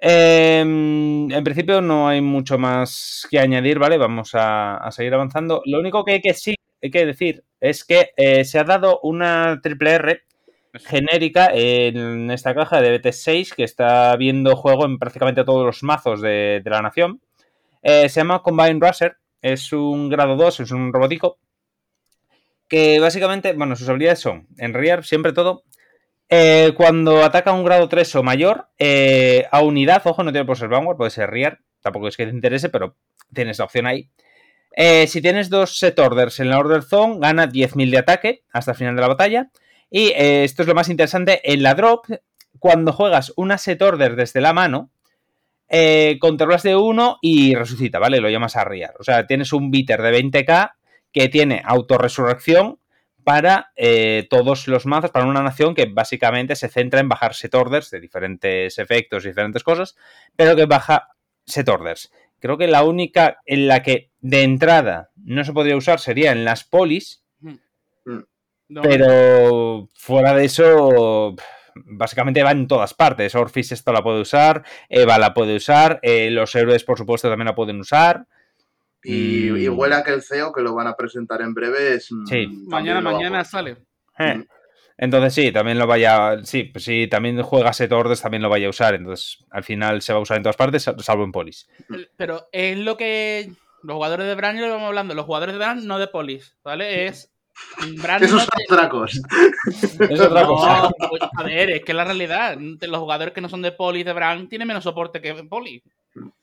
[0.05, 3.99] Em, en principio no hay mucho más que añadir, ¿vale?
[3.99, 5.63] Vamos a, a seguir avanzando.
[5.65, 9.61] Lo único que, que sí hay que decir es que eh, se ha dado una
[9.63, 10.23] triple R
[10.75, 16.21] genérica en esta caja de BT6 que está viendo juego en prácticamente todos los mazos
[16.21, 17.21] de, de la nación.
[17.83, 21.39] Eh, se llama Combine Racer, es un grado 2, es un robotico
[22.69, 25.63] que básicamente, bueno, sus habilidades son en rear siempre todo.
[26.35, 30.57] Eh, cuando ataca un grado 3 o mayor, eh, a unidad, ojo, no tiene por
[30.57, 32.97] ser Vanguard, puede ser rear, tampoco es que te interese, pero
[33.35, 34.09] tienes la opción ahí.
[34.75, 38.71] Eh, si tienes dos set orders en la order zone, gana 10.000 de ataque hasta
[38.71, 39.51] el final de la batalla.
[39.91, 42.07] Y esto es lo más interesante, en la drop,
[42.59, 44.91] cuando juegas una set order desde la mano,
[46.19, 48.23] controlas de uno y resucita, ¿vale?
[48.23, 48.95] Lo llamas a Riar.
[48.99, 50.73] O sea, tienes un bitter de 20k
[51.13, 52.79] que tiene autorresurrección
[53.25, 57.55] para eh, todos los mazos, para una nación que básicamente se centra en bajar set
[57.55, 59.97] orders de diferentes efectos y diferentes cosas,
[60.37, 61.09] pero que baja
[61.47, 62.13] set orders.
[62.39, 66.45] Creo que la única en la que de entrada no se podría usar sería en
[66.45, 67.25] las polis,
[68.69, 71.37] No, pero fuera de eso,
[71.75, 73.35] básicamente va en todas partes.
[73.35, 77.47] Orphis esto la puede usar, Eva la puede usar, eh, los héroes por supuesto también
[77.47, 78.27] la pueden usar.
[79.05, 79.57] Y, Mm.
[79.57, 82.11] y huele a que el CEO, que lo van a presentar en breve, es.
[82.13, 82.47] mm, Sí.
[82.69, 83.77] mañana, mañana sale.
[84.19, 84.45] Eh, Mm.
[84.99, 88.67] Entonces sí, también lo vaya, sí, pues si también juega set orders también lo vaya
[88.67, 91.67] a usar, entonces al final se va a usar en todas partes, salvo en polis.
[91.91, 93.51] El- Pero es lo que
[93.83, 97.07] los jugadores de Bran, lo vamos hablando, los jugadores de Bran no de Polis, ¿vale?
[97.07, 97.33] Es.
[98.01, 99.21] Bran Esos no son te- dracos.
[100.11, 100.83] Es otra cosa.
[100.99, 104.05] No, pues, a ver, es que la realidad, los jugadores que no son de Polis
[104.05, 105.83] de Bran tienen menos soporte que Polis.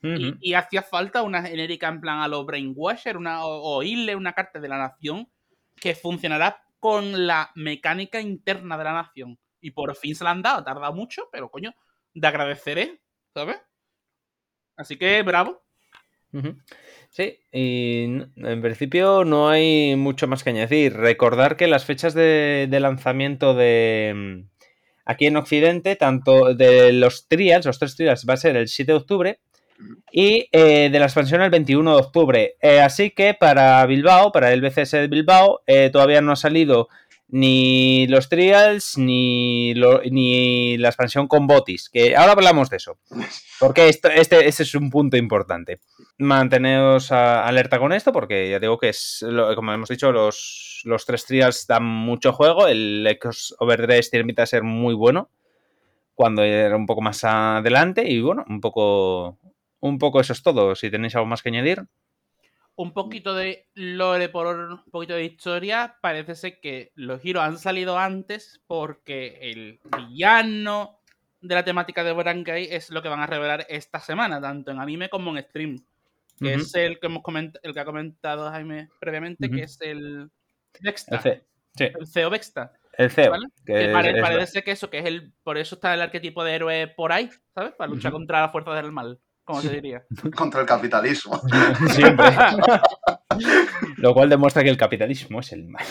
[0.02, 4.34] Y, hacía falta una genérica en plan a los Brainwasher, una, o, o irle una
[4.34, 5.30] carta de la nación
[5.76, 9.38] que funcionará con la mecánica interna de la nación.
[9.62, 11.74] Y por fin se la han dado, ha tardado mucho, pero coño,
[12.14, 13.02] de agradeceré,
[13.34, 13.58] ¿sabes?
[14.76, 15.62] Así que bravo.
[17.10, 20.94] Sí, y en principio no hay mucho más que añadir.
[20.94, 24.50] Recordar que las fechas de, de lanzamiento de mm,
[25.06, 28.92] aquí en Occidente, tanto de los trials, los tres trials, va a ser el 7
[28.92, 29.40] de octubre
[30.12, 32.56] y eh, de la expansión el 21 de octubre.
[32.62, 36.90] Eh, así que para Bilbao, para el BCS de Bilbao, eh, todavía no ha salido
[37.32, 42.98] ni los trials ni, ni la expansión con botis, que ahora hablamos de eso.
[43.60, 45.80] Porque este, este es un punto importante.
[46.18, 49.24] Manteneos alerta con esto, porque ya digo que es,
[49.56, 52.68] como hemos dicho, los, los tres trials dan mucho juego.
[52.68, 55.30] El Echoes Overdress tiene pinta de ser muy bueno.
[56.16, 58.10] Cuando era un poco más adelante.
[58.10, 59.38] Y bueno, un poco.
[59.82, 60.76] Un poco eso es todo.
[60.76, 61.84] Si tenéis algo más que añadir.
[62.76, 65.98] Un poquito de lore por un poquito de historia.
[66.02, 71.00] Parece ser que los giros han salido antes porque el villano
[71.42, 74.80] de la temática de Brankai es lo que van a revelar esta semana, tanto en
[74.80, 75.78] anime como en stream.
[76.40, 80.30] Que es el que hemos coment- el que ha comentado Jaime previamente, que es el
[80.80, 81.44] Vexta, El,
[81.76, 82.72] sí, el CEO Vexta.
[82.98, 83.32] el CEO.
[83.32, 83.48] ¿Vale?
[83.66, 85.34] que Que es- pare- es- parece que eso, que es el.
[85.44, 87.74] Por eso está el arquetipo de héroe por ahí, ¿sabes?
[87.74, 89.20] Para luchar contra las fuerzas del mal,
[89.50, 90.04] como se diría.
[90.36, 91.42] Contra el capitalismo.
[91.90, 92.28] Siempre.
[93.98, 95.84] Lo cual demuestra que el capitalismo es el mal.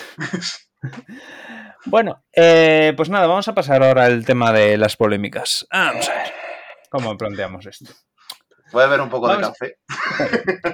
[1.86, 5.66] Bueno, eh, pues nada, vamos a pasar ahora al tema de las polémicas.
[5.72, 6.32] Vamos a ver
[6.88, 7.90] cómo planteamos esto.
[8.70, 9.78] Voy a ver un poco de café.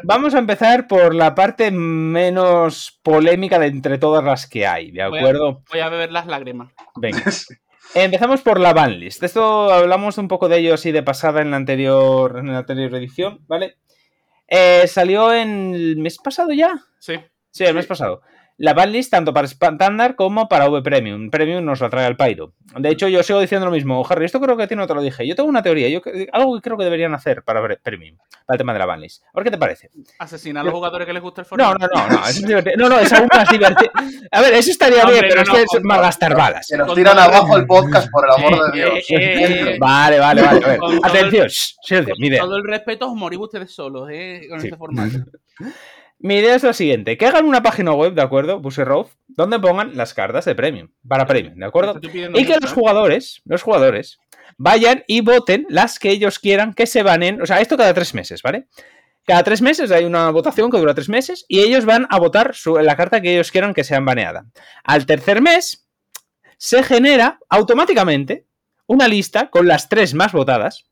[0.03, 5.07] Vamos a empezar por la parte menos polémica de entre todas las que hay, ¿de
[5.09, 5.62] Voy a- acuerdo?
[5.70, 6.72] Voy a beber las lágrimas.
[6.97, 7.22] Venga.
[7.95, 9.22] Empezamos por la banlist.
[9.22, 12.95] Esto hablamos un poco de ello así de pasada en la anterior, en la anterior
[12.97, 13.76] edición, ¿vale?
[14.49, 16.74] Eh, salió en el mes pasado ya.
[16.99, 17.14] Sí.
[17.51, 17.74] Sí, el Sí.
[17.74, 18.22] mes pasado.
[18.57, 21.30] La banlist tanto para estándar como para V Premium.
[21.30, 22.52] Premium nos la trae al Pyro.
[22.76, 24.05] De hecho, yo sigo diciendo lo mismo.
[24.09, 25.26] Harry, esto creo que a ti no te lo dije.
[25.26, 26.00] Yo tengo una teoría, yo,
[26.32, 29.24] algo que creo que deberían hacer para Premium, para el tema de la banlist.
[29.24, 29.90] A ver qué te parece.
[30.18, 31.72] Asesinar a los jugadores que les gusta el Fortnite.
[31.72, 32.76] No, no, no, no, es divertido.
[32.76, 33.90] No, no, es aún más divertido.
[34.30, 36.66] A ver, eso estaría bien, pero es que es malgastar balas.
[36.68, 39.05] Que nos tiran abajo el podcast, por el amor de Dios.
[39.11, 40.64] Eh, vale, vale, vale.
[40.64, 40.80] A ver.
[41.02, 41.48] Atención.
[42.38, 44.46] Todo el respeto, os morís ustedes solos, ¿eh?
[44.48, 45.18] Con este formato.
[46.24, 48.62] Mi idea es la siguiente: que hagan una página web, ¿de acuerdo?
[48.62, 52.00] Puse Roth, donde pongan las cartas de premium, para premium, ¿de acuerdo?
[52.02, 54.18] Y que los jugadores, los jugadores,
[54.56, 57.42] vayan y voten las que ellos quieran que se banen.
[57.42, 58.68] O sea, esto cada tres meses, ¿vale?
[59.26, 62.54] Cada tres meses hay una votación que dura tres meses y ellos van a votar
[62.82, 64.46] la carta que ellos quieran que sea baneada.
[64.82, 65.86] Al tercer mes
[66.56, 68.46] se genera automáticamente
[68.86, 70.86] una lista con las tres más votadas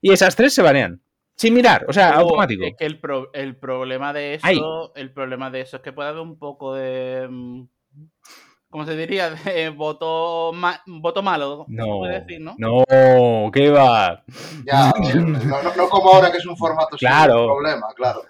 [0.00, 1.02] y esas tres se banean.
[1.38, 2.64] Sin mirar, o sea, automático.
[2.64, 3.00] Es que el,
[3.32, 7.28] el problema de eso, el problema de eso es que puede haber un poco de.
[7.30, 7.62] Mm,
[8.68, 9.30] ¿Cómo se diría?
[9.44, 10.52] De voto,
[10.86, 11.64] voto malo.
[11.68, 12.56] No, decir, ¿no?
[12.58, 14.24] No, ¿qué va?
[14.64, 17.38] Ya, no, como ahora que es un formato claro.
[17.38, 18.22] sin problema, claro.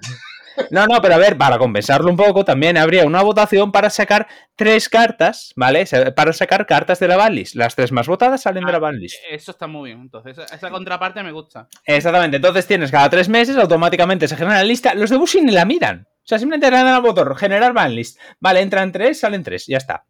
[0.70, 4.26] No, no, pero a ver, para compensarlo un poco, también habría una votación para sacar
[4.56, 5.84] tres cartas, ¿vale?
[6.14, 7.54] Para sacar cartas de la banlist.
[7.54, 9.16] Las tres más votadas salen de la ah, banlist.
[9.30, 10.00] Eso está muy bien.
[10.00, 11.68] Entonces, esa contraparte me gusta.
[11.84, 12.36] Exactamente.
[12.36, 14.94] Entonces tienes cada tres meses, automáticamente se genera la lista.
[14.94, 16.06] Los de Bushi ni la miran.
[16.09, 18.20] O sea, simplemente le dan al botón, generar banlist.
[18.38, 20.04] Vale, entran tres, salen tres, ya está.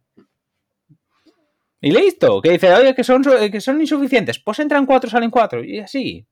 [1.81, 2.41] Y listo.
[2.41, 4.39] Que dice, oye, que son, que son insuficientes.
[4.39, 5.63] Pues entran cuatro, salen cuatro.
[5.63, 6.27] Y así.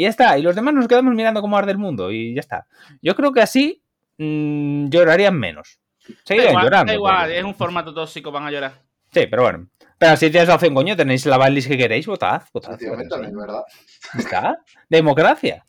[0.00, 0.38] Y ya está.
[0.38, 2.66] Y los demás nos quedamos mirando cómo arde el mundo y ya está.
[3.02, 3.82] Yo creo que así
[4.16, 5.78] mmm, llorarían menos.
[6.24, 6.90] Seguirían igual, llorando.
[6.90, 8.72] Da igual, es un formato tóxico, van a llorar.
[9.12, 9.68] Sí, pero bueno.
[9.98, 12.44] Pero si tienes la opción, coño, tenéis la banlist que queréis, votad.
[12.54, 12.78] votad
[13.10, 13.62] también, ¿verdad?
[14.16, 14.56] ¿Está?
[14.88, 15.66] Democracia.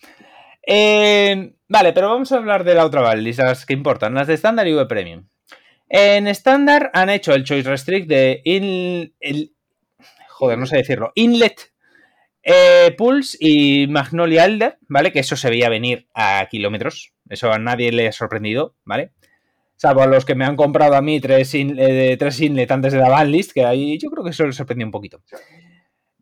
[0.66, 4.36] Eh, vale, pero vamos a hablar de la otra banlist, las que importan, las de
[4.36, 5.28] estándar y V Premium.
[5.90, 9.54] En estándar han hecho el Choice Restrict de in, el,
[10.30, 11.71] joder, no sé decirlo, Inlet
[12.44, 15.12] eh, Pulse y Magnolia Elder, ¿vale?
[15.12, 17.14] Que eso se veía venir a kilómetros.
[17.30, 19.12] Eso a nadie le ha sorprendido, ¿vale?
[19.76, 23.00] Salvo a los que me han comprado a mí tres, eh, tres inlet antes de
[23.00, 25.22] la banlist, que ahí yo creo que eso les sorprendió un poquito.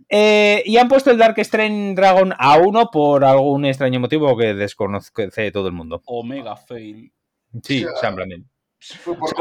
[0.08, 4.54] Eh, y han puesto el Dark Strain Dragon a uno por algún extraño motivo que
[4.54, 6.02] desconoce todo el mundo.
[6.06, 7.12] Omega Fail.
[7.64, 8.14] Sí, o sea,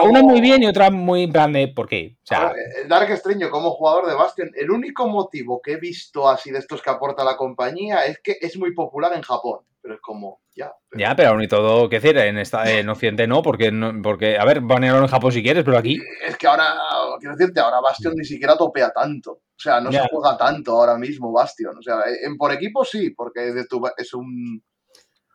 [0.03, 2.17] una muy bien y otra muy en plan de ¿por qué?
[2.23, 2.53] O sea,
[2.89, 6.83] Dark Estreño como jugador de Bastion, el único motivo que he visto así de estos
[6.83, 9.61] que aporta la compañía es que es muy popular en Japón.
[9.81, 10.73] Pero es como, ya.
[10.93, 12.19] Ya, pero aún y todo, ¿qué decir?
[12.19, 15.65] En, esta, en Occidente no, porque, no, porque a ver, banearlo en Japón si quieres,
[15.65, 15.99] pero aquí.
[16.27, 16.75] Es que ahora,
[17.21, 19.31] quiero decirte, ahora Bastion ni siquiera topea tanto.
[19.31, 21.79] O sea, no se juega tanto ahora mismo Bastion.
[21.79, 23.55] O sea, en por equipo sí, porque
[23.97, 24.63] es un,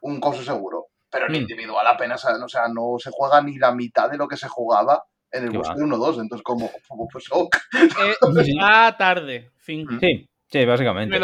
[0.01, 1.35] un coso seguro pero en mm.
[1.35, 5.05] individual apenas, o sea, no se juega ni la mitad de lo que se jugaba
[5.31, 6.71] en el bosque 1-2, entonces como,
[7.11, 7.55] pues ok.
[7.75, 8.15] Eh,
[8.97, 9.85] tarde, fin.
[9.85, 9.99] Mm.
[9.99, 11.15] Sí, sí, básicamente.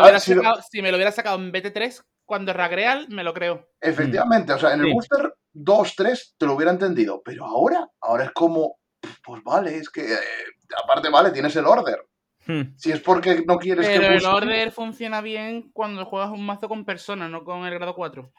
[0.69, 3.69] Si me lo hubiera sacado en BT3 cuando es Ragreal, me lo creo.
[3.81, 8.31] Efectivamente, o sea, en el booster 2-3 te lo hubiera entendido, pero ahora, ahora es
[8.31, 8.77] como,
[9.23, 10.17] pues vale, es que, eh,
[10.83, 12.05] aparte, vale, tienes el order.
[12.45, 12.75] Hmm.
[12.77, 13.99] Si es porque no quieres que...
[13.99, 17.95] Pero el order funciona bien cuando juegas un mazo con personas, no con el grado
[17.95, 18.31] 4.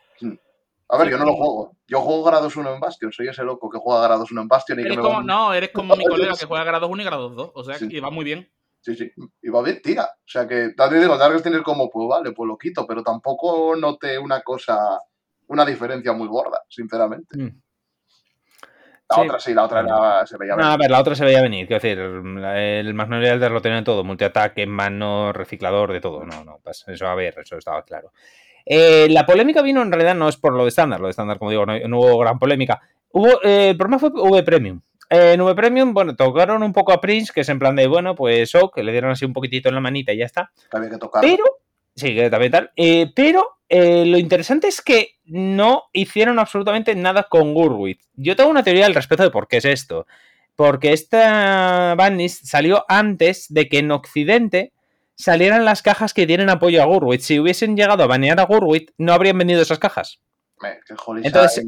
[0.93, 1.77] A ver, yo no lo juego.
[1.87, 3.13] Yo juego grados 1 en Bastion.
[3.13, 4.81] Soy ese loco que juega grados 1 en Bastion.
[4.81, 7.51] Y que me No, eres como mi colega que juega grados 1 y grados 2.
[7.55, 8.51] O sea, que va muy bien.
[8.81, 9.13] Sí, sí.
[9.43, 10.05] Y va bien, tira.
[10.05, 12.87] O sea, que también digo, Darkest tienes como, pues vale, pues lo quito.
[12.87, 14.99] Pero tampoco noté una cosa,
[15.47, 17.39] una diferencia muy gorda, sinceramente.
[17.39, 17.61] Mm.
[19.11, 20.67] La otra sí, la otra se veía venir.
[20.67, 21.67] No, a ver, la otra se veía venir.
[21.67, 26.25] Quiero decir, el Magnolia Elder lo tenía todo: multiataque, mano, reciclador, de todo.
[26.25, 28.13] No, no, pues eso a ver, eso estaba claro.
[28.73, 31.41] Eh, la polémica vino en realidad no es por lo de estándar, lo de estándar,
[31.41, 32.81] como digo, no, hubo gran polémica.
[33.11, 34.81] Hubo, eh, el problema fue V Premium.
[35.09, 37.89] Eh, en V Premium, bueno, tocaron un poco a Prince, que es en plan de,
[37.89, 40.53] bueno, pues ok, le dieron así un poquitito en la manita y ya está.
[40.71, 41.21] También que tocar.
[41.21, 41.43] Pero,
[41.97, 42.71] sí, que también tal.
[43.13, 48.01] pero lo interesante es que no hicieron absolutamente nada con Gurwit.
[48.15, 50.07] Yo tengo una teoría al respecto de por qué es esto.
[50.55, 54.73] Porque esta Bannis salió antes de que en Occidente
[55.21, 57.21] salieran las cajas que tienen apoyo a Gurwit.
[57.21, 60.21] Si hubiesen llegado a banear a Gurwit, no habrían vendido esas cajas.
[61.23, 61.67] Entonces,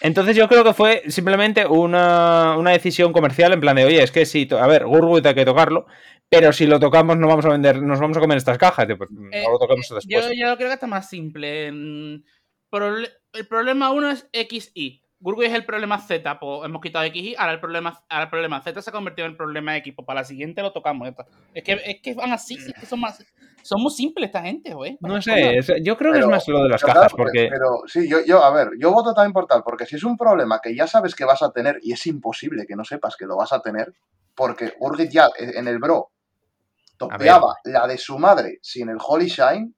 [0.00, 4.26] entonces yo creo que fue simplemente una, decisión comercial en plan de, oye, es que
[4.26, 5.86] si, a ver, Gurwit hay que tocarlo,
[6.28, 8.86] pero si lo tocamos no vamos a vender, nos vamos a comer estas cajas.
[8.96, 10.06] Pues, eh, lo toquemos después.
[10.36, 11.68] Yo, creo que está más simple.
[11.68, 12.24] el
[13.48, 15.02] problema uno es XI.
[15.20, 18.30] Gurgui es el problema Z, pues hemos quitado X y ahora el problema, ahora el
[18.30, 21.08] problema Z se ha convertido en el problema X, pues para la siguiente lo tocamos.
[21.54, 23.24] Es que, es que van así, es que son más.
[23.62, 24.96] Son muy simples esta gente, güey.
[25.00, 27.48] No sé, yo creo que es más lo de las cajas, porque.
[27.50, 30.16] Pero sí, yo, yo, a ver, yo voto también por tal, porque si es un
[30.16, 33.26] problema que ya sabes que vas a tener, y es imposible que no sepas que
[33.26, 33.92] lo vas a tener,
[34.36, 36.12] porque Urgit ya en el Bro
[36.96, 39.72] topeaba la de su madre sin el Holy Shine,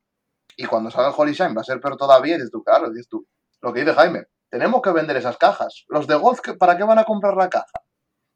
[0.56, 2.90] y cuando salga el Holy Shine va a ser peor todavía, y dices tú, claro,
[2.90, 3.26] dices tú,
[3.62, 5.84] lo que dice Jaime, tenemos que vender esas cajas.
[5.88, 7.80] Los de Golf, ¿para qué van a comprar la caja?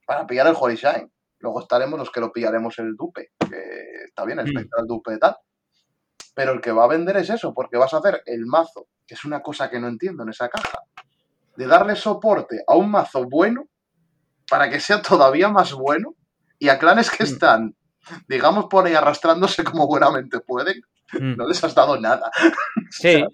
[0.07, 1.11] Para pillar el Holy Shine.
[1.41, 4.87] Luego estaremos los que lo pillaremos el dupe, que está bien, el mm.
[4.87, 5.37] dupe y tal.
[6.35, 9.15] Pero el que va a vender es eso, porque vas a hacer el mazo, que
[9.15, 10.79] es una cosa que no entiendo en esa caja,
[11.57, 13.69] de darle soporte a un mazo bueno
[14.49, 16.15] para que sea todavía más bueno
[16.59, 17.27] y a clanes que mm.
[17.27, 17.77] están,
[18.29, 20.81] digamos, por ahí arrastrándose como buenamente pueden,
[21.13, 21.37] mm.
[21.37, 22.31] no les has dado nada.
[22.91, 23.25] Sí.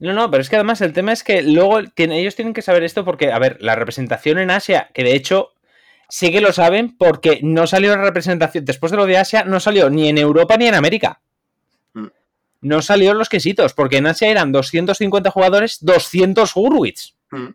[0.00, 2.84] No, no, pero es que además el tema es que luego ellos tienen que saber
[2.84, 5.54] esto porque, a ver, la representación en Asia, que de hecho
[6.08, 9.58] sí que lo saben porque no salió la representación, después de lo de Asia, no
[9.58, 11.20] salió ni en Europa ni en América.
[11.94, 12.06] Mm.
[12.60, 17.14] No salió los quesitos, porque en Asia eran 250 jugadores, 200 Gurwitz.
[17.30, 17.48] Mm.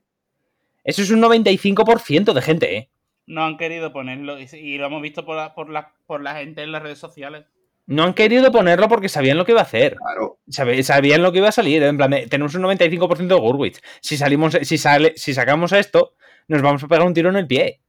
[0.84, 2.90] Eso es un 95% de gente, ¿eh?
[3.26, 5.70] No han querido ponerlo y lo hemos visto por por
[6.06, 7.46] por la gente en las redes sociales.
[7.86, 9.98] No han querido ponerlo porque sabían lo que iba a hacer.
[9.98, 10.40] Claro.
[10.48, 11.84] Sabían lo que iba a salir.
[11.84, 13.82] En plan, tenemos un 95% de Gurwitz.
[14.02, 16.14] Si salimos, si sale, si sacamos esto,
[16.48, 17.82] nos vamos a pegar un tiro en el pie.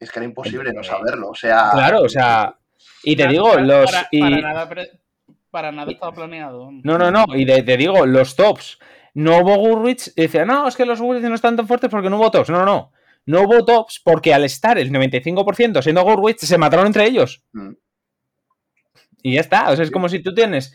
[0.00, 1.28] Es que era imposible no saberlo.
[1.28, 1.70] O sea.
[1.72, 2.56] Claro, o sea.
[3.02, 3.90] Y te digo, los.
[3.90, 4.68] Para, nada,
[5.50, 6.70] para nada estaba planeado.
[6.82, 7.24] No, no, no.
[7.34, 8.78] Y te digo, los tops.
[9.14, 10.14] No hubo Gurwitz.
[10.14, 12.50] Dice, no, es que los Gurwitz no están tan fuertes porque no hubo tops.
[12.50, 12.92] No, no, no.
[13.26, 17.42] No hubo tops porque al estar el 95% siendo Gurwitz, se mataron entre ellos.
[17.52, 17.72] Mm.
[19.26, 19.72] Y ya está.
[19.72, 20.72] O sea, es como si tú tienes,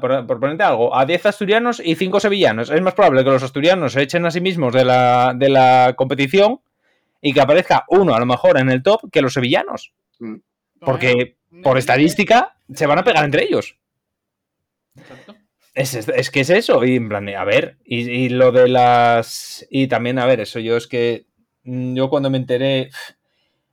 [0.00, 2.70] por, ponerte algo, a 10 asturianos y 5 sevillanos.
[2.70, 5.94] Es más probable que los asturianos se echen a sí mismos de la, de la
[5.96, 6.60] competición
[7.20, 9.94] y que aparezca uno a lo mejor en el top que los sevillanos.
[10.20, 10.36] Mm.
[10.78, 13.76] Porque por estadística se van a pegar entre ellos.
[15.74, 16.84] Es, que es eso.
[16.84, 19.66] Y en plan, a ver, y, y, lo de las.
[19.70, 21.26] Y también, a ver, eso yo es que.
[21.64, 22.90] Mm, yo cuando me enteré.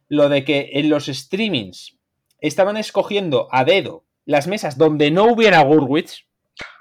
[0.08, 1.99] Lo de que en los streamings
[2.42, 6.26] estaban escogiendo a dedo las mesas donde no hubiera Gurwitz.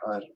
[0.07, 0.35] A ver,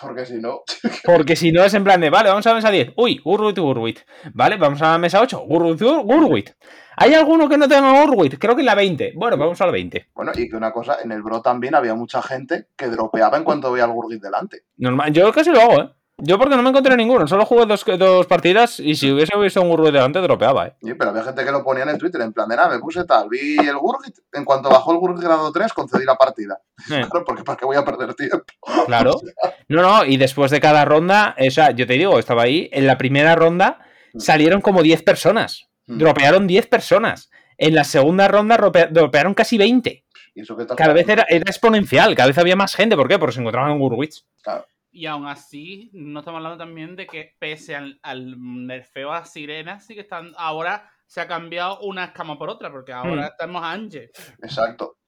[0.00, 0.62] porque si no.
[1.04, 2.92] porque si no es en plan de, vale, vamos a la mesa 10.
[2.96, 4.04] Uy, Gurwitz, Gurwitz.
[4.32, 5.44] Vale, vamos a la mesa 8.
[5.46, 6.56] Gurwitz, Gurwitz.
[6.96, 8.38] ¿Hay alguno que no tenga Gurwitz?
[8.38, 9.14] Creo que en la 20.
[9.16, 10.10] Bueno, vamos a la 20.
[10.14, 13.44] Bueno, y que una cosa, en el Bro también había mucha gente que dropeaba en
[13.44, 14.64] cuanto veía al Gurwitz delante.
[14.76, 15.90] Normal, yo casi lo hago, ¿eh?
[16.18, 19.60] Yo porque no me encontré ninguno, solo jugué dos, dos partidas y si hubiese visto
[19.60, 20.76] un Gurgit delante, dropeaba, ¿eh?
[20.80, 22.78] Sí, pero había gente que lo ponía en el Twitter, en plan de nada, me
[22.78, 26.60] puse tal, vi el Gurgit, en cuanto bajó el Gurgit grado 3, concedí la partida.
[26.90, 27.04] Eh.
[27.10, 28.44] Claro, porque ¿para qué voy a perder tiempo?
[28.86, 29.20] Claro.
[29.68, 32.86] No, no, y después de cada ronda, o sea, yo te digo, estaba ahí, en
[32.86, 33.80] la primera ronda
[34.12, 34.20] mm.
[34.20, 35.98] salieron como 10 personas, mm.
[35.98, 37.30] dropearon 10 personas.
[37.58, 38.56] En la segunda ronda
[38.90, 40.04] dropearon casi 20.
[40.34, 42.96] ¿Y eso cada vez era, era, exponencial, cada vez había más gente.
[42.96, 43.18] ¿Por qué?
[43.18, 44.24] Porque se encontraban en Gurwitz.
[44.42, 44.66] Claro.
[44.96, 49.96] Y aún así, no estamos hablando también de que pese al, nerfeo a sirenas, sí
[49.96, 50.32] que están.
[50.36, 53.36] Ahora se ha cambiado una escama por otra, porque ahora hmm.
[53.36, 54.12] tenemos a Ange.
[54.40, 54.98] Exacto.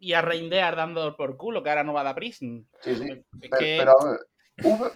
[0.00, 2.62] Y a Reindeer dando por culo, que ahora no va a dar Prism.
[2.80, 3.24] Sí, sí.
[3.56, 4.92] pero, a ver,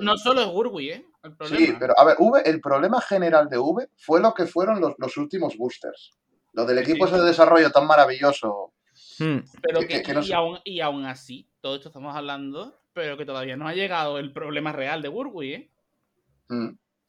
[0.00, 1.06] no, solo, es Gurwi, ¿eh?
[1.44, 5.16] Sí, pero a ver, v, el problema general de V fue lo que fueron los,
[5.18, 6.12] últimos boosters.
[6.54, 8.72] Lo del equipo ese de desarrollo tan maravilloso.
[9.18, 9.40] Hmm.
[9.60, 13.68] Pero que, y, aún, y aún así, todo esto estamos hablando pero que todavía no
[13.68, 15.70] ha llegado el problema real de Burgui, ¿eh?
[16.48, 16.68] Mm,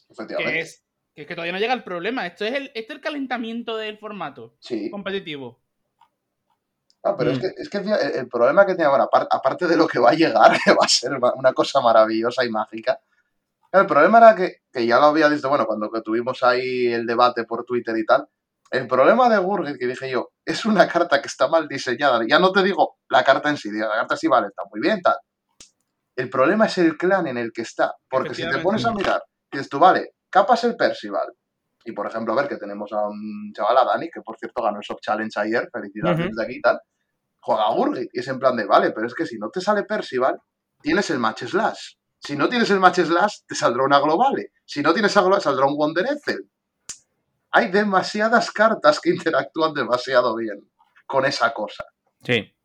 [0.10, 0.54] efectivamente.
[0.54, 0.84] Que es,
[1.16, 2.26] que todavía no llega el problema.
[2.26, 4.56] Esto es el, este el calentamiento del formato
[4.90, 5.62] competitivo.
[7.04, 7.42] Ah, pero es mm.
[7.42, 10.58] que, es que el, problema que tiene ahora, aparte de lo que va a llegar,
[10.64, 13.00] que va a ser una cosa maravillosa y mágica,
[13.72, 17.44] el problema era que, que ya lo había visto, bueno, cuando tuvimos ahí el debate
[17.44, 18.28] por Twitter y tal,
[18.74, 22.20] el problema de Gurgit, que dije yo, es una carta que está mal diseñada.
[22.28, 25.00] Ya no te digo la carta en sí, la carta sí vale, está muy bien,
[25.00, 25.16] tal.
[26.16, 27.94] El problema es el clan en el que está.
[28.10, 31.34] Porque si te pones a mirar, dices tú, vale, capas el Percival.
[31.86, 34.64] Y por ejemplo, a ver que tenemos a un chaval, a Dani, que por cierto
[34.64, 36.80] ganó el Soft Challenge ayer, felicidades desde aquí y tal.
[37.42, 38.10] Juega a Gurgit.
[38.14, 40.40] Y es en plan de, vale, pero es que si no te sale Percival,
[40.82, 41.96] tienes el match slash.
[42.20, 44.36] Si no tienes el match slash, te saldrá una global.
[44.66, 46.50] Si no tienes a global, saldrá un Wonder Ethel.
[47.52, 50.70] Hay demasiadas cartas que interactúan demasiado bien
[51.06, 51.84] con esa cosa.
[52.24, 52.56] Sí.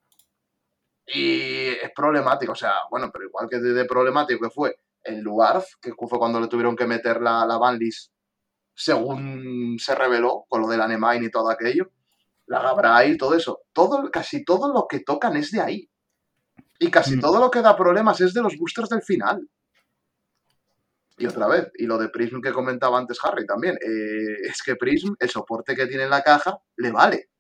[1.15, 5.77] Y es problemático, o sea, bueno, pero igual que de, problemático que fue el Luarz,
[5.81, 8.13] que fue cuando le tuvieron que meter la, la banlist
[8.79, 11.91] según se reveló, con lo del Anemine y todo aquello,
[12.47, 13.63] la Gabrai y todo eso.
[13.73, 15.91] Todo, casi todo lo que tocan es de ahí.
[16.79, 17.21] Y casi mm.
[17.21, 19.49] todo lo que da problemas es de los boosters del final.
[21.17, 24.77] Y otra vez, y lo de Prism que comentaba antes Harry también, eh, es que
[24.77, 27.31] Prism, el soporte que tiene en la caja, le vale.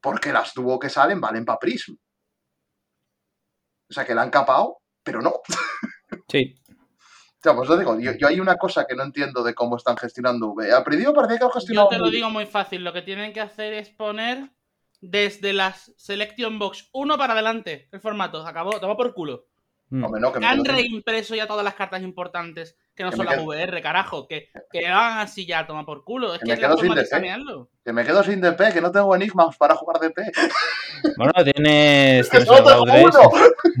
[0.00, 1.96] Porque las tuvo que salen valen para Prism.
[3.92, 5.34] O sea, que la han capado, pero no.
[6.28, 6.54] Sí.
[6.66, 9.76] O sea, pues lo digo, yo, yo, hay una cosa que no entiendo de cómo
[9.76, 10.72] están gestionando V.
[10.72, 13.34] Al principio parecía que lo gestionaban Yo te lo digo muy fácil, lo que tienen
[13.34, 14.50] que hacer es poner
[15.02, 18.46] desde las Selection Box 1 para adelante el formato.
[18.46, 19.48] Acabó, toma por culo.
[19.94, 20.04] Mm.
[20.04, 23.34] Hombre, no, que Han reimpreso ya todas las cartas importantes que no Que son las
[23.34, 24.26] quedo- VR, carajo.
[24.26, 26.32] Que, que hagan así ya, toma por culo.
[26.34, 27.68] Es Que que, me quedo sin escanearlo.
[27.84, 30.16] que me quedo sin DP, que no tengo enigmas para jugar DP.
[31.16, 33.30] Bueno, tienes, ¡Que tienes solo el tengo Raw uno!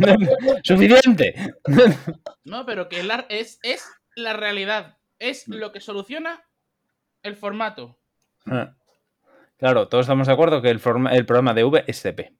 [0.00, 0.60] 3.
[0.64, 1.54] Suficiente.
[2.44, 4.98] No, pero que es la, es, es la realidad.
[5.18, 5.54] Es Mm.
[5.54, 6.42] lo que soluciona
[7.22, 7.96] el formato.
[8.46, 8.74] Ah.
[9.56, 12.34] Claro, todos estamos de acuerdo que el, forma- el programa de V es CP.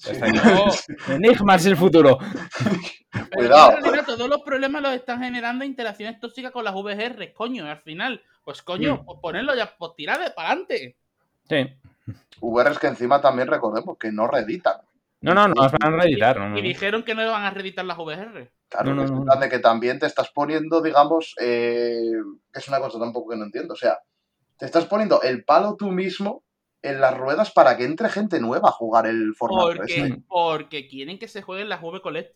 [0.00, 0.12] Sí.
[0.12, 0.38] Está aquí.
[0.38, 2.18] No, Enigma es el futuro.
[3.34, 3.72] Cuidado.
[3.76, 7.66] en realidad todos los problemas los están generando interacciones tóxicas con las VR, coño.
[7.66, 9.04] Al final, pues coño, Mm.
[9.04, 10.96] pues ponerlo ya, pues tirar de para adelante.
[11.48, 11.66] Sí.
[12.40, 14.76] VR es que encima también recordemos que no reeditan.
[15.20, 16.38] No, no, no las van a reeditar.
[16.38, 18.50] No, no, Y dijeron que no iban a reeditar las VR.
[18.70, 22.12] Claro, No, no, es de que también te estás poniendo, digamos, eh,
[22.54, 23.74] es una cosa tampoco que no entiendo.
[23.74, 23.98] O sea,
[24.56, 26.42] te estás poniendo el palo tú mismo
[26.82, 31.18] en las ruedas para que entre gente nueva a jugar el formato Porque, porque quieren
[31.18, 32.34] que se jueguen las V Collect.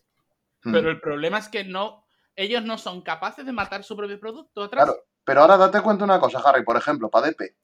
[0.63, 0.71] Mm.
[0.71, 4.63] Pero el problema es que no, ellos no son capaces de matar su propio producto
[4.63, 4.85] atrás.
[4.85, 7.55] Claro, pero ahora date cuenta una cosa, Harry, por ejemplo, para DP.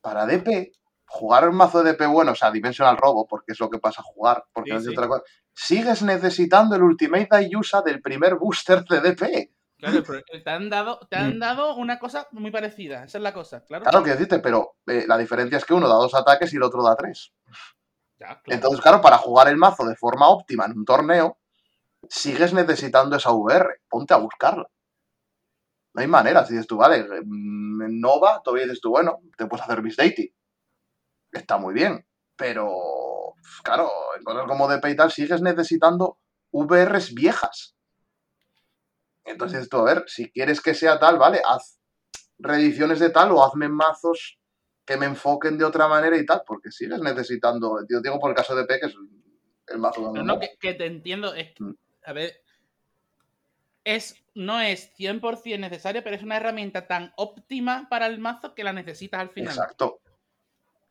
[0.00, 0.72] Para DP,
[1.06, 4.00] jugar un mazo de DP bueno, o sea, Dimensional Robo, porque es lo que pasa
[4.00, 4.90] a jugar, porque Sí, no es sí.
[4.90, 5.22] otra cosa.
[5.52, 9.50] Sigues necesitando el Ultimate Dayusa del primer booster de DP.
[9.78, 11.40] Claro, pero te han dado, te han Mm.
[11.40, 13.04] dado una cosa muy parecida.
[13.04, 13.84] Esa es la cosa, claro.
[13.84, 16.62] Claro que decirte, pero eh, la diferencia es que uno da dos ataques y el
[16.62, 17.32] otro da tres.
[18.18, 18.42] Ya, claro.
[18.46, 21.38] Entonces, claro, para jugar el mazo de forma óptima en un torneo,
[22.08, 23.80] sigues necesitando esa VR.
[23.88, 24.68] Ponte a buscarla.
[25.94, 26.44] No hay manera.
[26.44, 29.96] Si dices tú, vale, mm, en Nova, todavía dices tú, bueno, te puedes hacer Miss
[29.96, 30.32] Deity.
[31.32, 32.06] Está muy bien.
[32.36, 36.18] Pero, claro, en cosas como DP y tal, sigues necesitando
[36.52, 37.73] VRs viejas.
[39.24, 41.80] Entonces tú, a ver, si quieres que sea tal, vale, haz
[42.38, 44.38] reediciones de tal o hazme mazos
[44.84, 48.36] que me enfoquen de otra manera y tal, porque sigues necesitando, yo digo por el
[48.36, 48.94] caso de P, que es
[49.68, 51.34] el mazo de Pero no, que, que te entiendo.
[51.34, 51.72] Es, Mm.
[52.04, 52.42] a ver.
[53.84, 58.64] Es, no es 100% necesaria, pero es una herramienta tan óptima para el mazo que
[58.64, 59.52] la necesitas al final.
[59.54, 60.00] Exacto.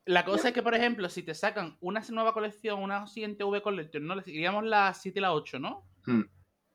[0.05, 3.61] La cosa es que, por ejemplo, si te sacan una nueva colección, una siguiente V
[3.61, 4.15] Collection, ¿no?
[4.15, 5.87] Le diríamos la 7 y la 8, ¿no?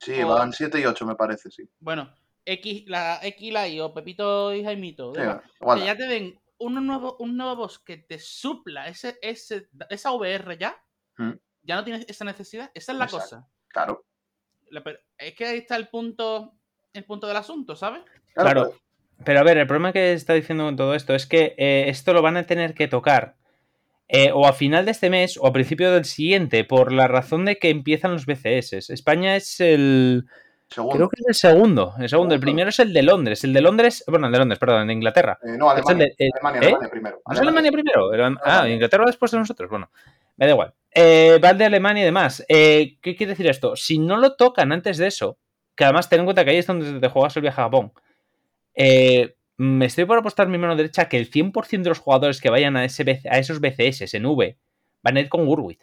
[0.01, 1.69] Sí, O- van 7 y 8 me parece, sí.
[1.81, 2.13] Bueno,
[2.45, 5.13] X, la X, la Y, o Pepito y Jaimito.
[5.15, 9.69] Sí, que ya te den un nuevo, un nuevo boss que te supla ese, ese,
[9.91, 10.77] esa VR ya,
[11.17, 11.33] Mm.
[11.63, 12.71] ya no tienes esa necesidad.
[12.75, 13.25] Esa es la Exacto.
[13.25, 13.49] cosa.
[13.69, 14.05] Claro.
[14.71, 14.83] La
[15.19, 16.53] es que ahí está el punto,
[16.93, 18.03] el punto del asunto, ¿sabes?
[18.35, 18.73] Claro.
[19.25, 22.13] Pero a ver, el problema que está diciendo con todo esto es que eh, esto
[22.13, 23.37] lo van a tener que tocar
[24.09, 27.45] eh, o a final de este mes o a principio del siguiente, por la razón
[27.45, 28.91] de que empiezan los BCS.
[28.91, 30.25] España es el.
[30.69, 30.97] segundo.
[30.97, 31.95] Creo que es el segundo.
[31.99, 32.35] El segundo.
[32.35, 33.45] El primero es el de Londres.
[33.45, 34.05] El de Londres.
[34.07, 35.39] Bueno, el de Londres, perdón, el de Inglaterra.
[35.43, 36.07] Eh, no, el Alemania.
[36.19, 36.65] de- eh, Alemania, ¿eh?
[36.73, 37.21] Alemania primero.
[37.27, 38.11] ¿No es Alemania primero?
[38.45, 38.69] Ah.
[38.69, 39.69] Inglaterra después de nosotros.
[39.71, 39.91] Bueno,
[40.37, 40.75] me da igual.
[41.45, 42.45] Va el de Alemania y demás.
[42.49, 43.77] ¿Qué quiere decir esto?
[43.77, 45.39] Si no lo tocan antes de eso,
[45.77, 47.93] que además ten en cuenta que ahí es donde te juegas el viaje a Japón,
[48.75, 52.49] eh, me estoy por apostar mi mano derecha que el 100% de los jugadores que
[52.51, 54.57] vayan a, ese BC a esos BCS en V
[55.03, 55.81] van a ir con Urwit.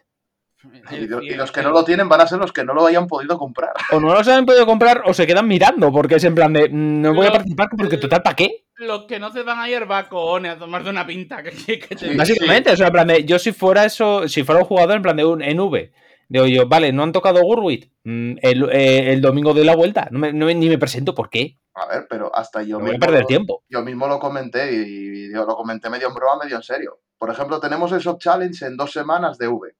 [0.92, 2.88] Y, lo- y los que no lo tienen van a ser los que no lo
[2.88, 3.72] hayan podido comprar.
[3.92, 6.70] O no los han podido comprar o se quedan mirando, porque es en plan de
[6.70, 8.66] "Mm, no voy a participar porque total, ¿para qué?
[8.78, 11.44] Los que no se van a ir va cojones a tomarte una pinta.
[11.44, 12.18] Que, que- que te- Sí.
[12.18, 15.02] Básicamente, o sea, en plan de, yo si fuera eso, si fuera un jugador en
[15.04, 15.92] plan de un en V,
[16.30, 20.08] digo yo, vale, no han tocado Gurwit mm, el, eh, el domingo de la vuelta,
[20.10, 21.58] no me- no me- ni me presento, ¿por qué?
[21.76, 23.64] A ver, pero hasta yo No voy a mismo, perder lo, tiempo.
[23.70, 27.00] yo mismo lo comenté y, y yo lo comenté medio en broma, medio en serio.
[27.18, 29.76] Por ejemplo, tenemos el Shop Challenge en dos semanas de V.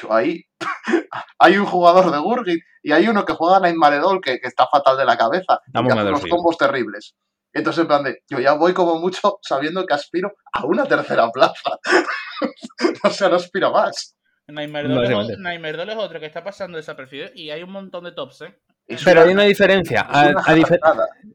[0.00, 0.44] Yo ahí
[1.38, 4.66] hay un jugador de Gurgit y hay uno que juega Night Maredol que, que está
[4.66, 7.14] fatal de la cabeza y Vamos que a hace unos combos terribles.
[7.52, 11.30] Entonces, en plan de, yo ya voy como mucho sabiendo que aspiro a una tercera
[11.30, 11.78] plaza.
[13.04, 14.16] o sea, no aspiro más.
[14.46, 15.34] Nightmare Doll es, Básicamente.
[15.34, 18.42] o- Nightmare Doll es otro que está pasando desapercibido y hay un montón de tops,
[18.42, 18.58] ¿eh?
[18.86, 20.00] Es Pero una- hay una diferencia.
[20.10, 20.80] es a- una a difer-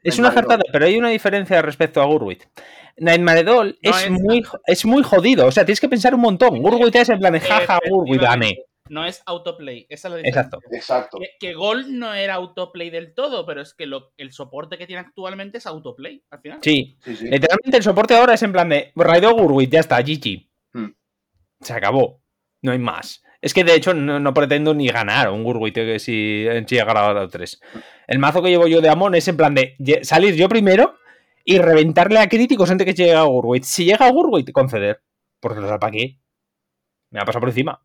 [0.04, 2.43] es una jartada, pero hay una diferencia respecto a Gurwit.
[2.97, 5.47] Nightmare Doll No es, es- muy, es muy jodido.
[5.47, 6.62] O sea, tienes que pensar un montón.
[6.62, 8.66] Gurwit es en plan de jaja, Gurwit, dame.
[8.89, 10.41] No es autoplay, esa es la diferencia.
[10.41, 10.60] Exacto.
[10.76, 11.18] Exacto.
[11.20, 14.88] Que, que Gol no era autoplay del todo, pero es que lo- el soporte que
[14.88, 16.60] tiene actualmente es autoplay, al final.
[16.62, 16.97] Sí.
[17.04, 17.26] Sí, sí.
[17.30, 20.50] Literalmente el soporte ahora es en plan de Raido Gurwit, ya está, GG.
[20.74, 20.89] Hmm.
[21.62, 22.22] Se acabó.
[22.64, 23.24] No hay más.
[23.42, 27.28] Es que de hecho no, pretendo ni ganar un Gurwit que si sí he ganado
[27.28, 27.62] 3.
[28.08, 30.96] El mazo que llevo yo de Amon es en plan de salir yo primero
[31.46, 33.64] y reventarle a críticos antes que llegue a Gurwit.
[33.64, 35.02] Si llega a Gurwit, conceder.
[35.40, 36.20] Porque lo para aquí.
[37.12, 37.82] Me ha pasado por encima.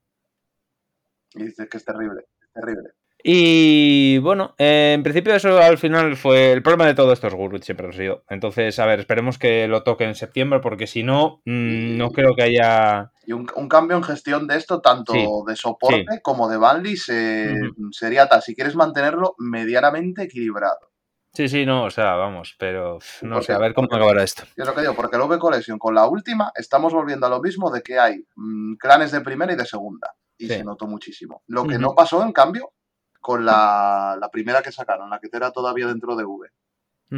[1.35, 2.91] Y dices que es terrible, es terrible.
[3.23, 7.35] Y bueno, eh, en principio eso al final fue el problema de todo esto es
[7.35, 8.23] Gurwit siempre ha sido.
[8.29, 12.35] Entonces, a ver, esperemos que lo toque en septiembre porque si no, mm, no creo
[12.35, 13.13] que haya...
[13.27, 15.15] Y un, cambio en gestión de esto, tanto
[15.47, 20.91] de soporte como de Banley, sería tal, si quieres mantenerlo medianamente equilibrado.
[21.35, 24.45] Sí, sí, no, o sea, vamos, pero no sé, a ver cómo acabará esto.
[24.57, 27.41] Yo lo que digo, porque el V Collection con la última estamos volviendo a lo
[27.41, 30.15] mismo de que hay mm, clanes de primera y de segunda.
[30.39, 31.43] Y se notó muchísimo.
[31.47, 32.73] Lo que no pasó, en cambio,
[33.21, 36.49] con la, primera que sacaron, la que era todavía dentro de V.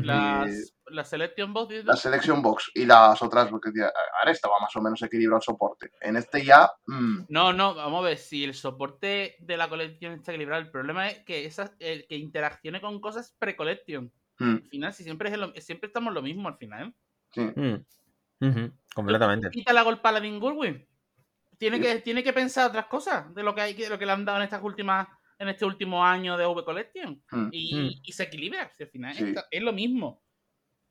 [0.05, 1.85] la Selection Box.
[1.85, 5.91] La Selection Box y las otras, porque ahora estaba más o menos equilibrado el soporte.
[6.01, 6.71] En este ya.
[6.87, 7.23] Mm.
[7.29, 11.09] No, no, vamos a ver, si el soporte de la colección está equilibrado, el problema
[11.09, 14.13] es que esas, que interaccione con cosas pre-collection.
[14.39, 14.55] Mm.
[14.55, 16.95] Al final, si siempre, es siempre estamos lo mismo al final.
[17.33, 17.41] Sí.
[17.43, 18.71] Mm.
[18.95, 19.51] Completamente.
[19.51, 23.75] Quita la golpa a Tiene que, tiene que pensar otras cosas de lo que hay
[23.75, 25.09] de lo que le han dado en estas últimas
[25.39, 27.23] en este último año de V Collection.
[27.31, 27.47] Hmm.
[27.47, 27.51] Hmm.
[27.53, 28.71] Y, se equilibra.
[28.75, 29.17] Si al final
[29.51, 30.23] es, lo mismo.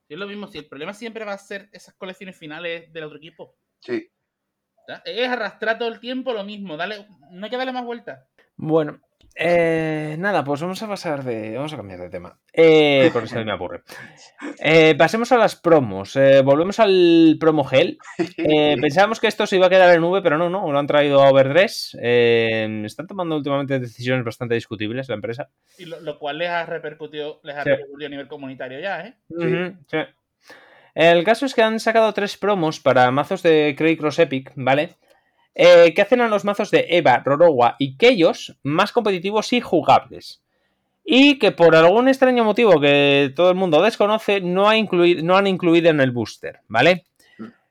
[0.08, 0.48] Es lo mismo.
[0.48, 3.58] Si el problema siempre va a ser esas colecciones finales del otro equipo.
[3.80, 4.10] Sí.
[5.04, 6.78] Es arrastrar todo el tiempo lo mismo.
[6.78, 8.24] Dale, no hay que darle más vueltas.
[8.56, 9.02] Bueno,
[9.38, 11.56] eh, nada, pues vamos a pasar de.
[11.56, 12.40] Vamos a cambiar de tema.
[12.54, 13.82] Eh, porque se me aburre.
[14.60, 16.16] Eh, pasemos a las promos.
[16.16, 17.98] Eh, volvemos al promo gel.
[18.82, 20.72] pensábamos que esto se iba a quedar en V, pero no, no.
[20.72, 21.98] Lo han traído a Overdress.
[22.02, 25.50] están tomando últimamente decisiones bastante discutibles la empresa.
[25.78, 29.16] Y lo, cual les ha repercutido, les ha repercutido a nivel comunitario ya, ¿eh?
[29.88, 29.98] sí.
[30.94, 34.96] El caso es que han sacado tres promos para mazos de Cray Cross Epic, ¿vale?
[35.56, 40.42] Eh, que hacen a los mazos de Eva, Rorowa y Keyos más competitivos y jugables.
[41.06, 45.38] Y que por algún extraño motivo que todo el mundo desconoce, no, ha incluido, no
[45.38, 47.06] han incluido en el booster, ¿vale?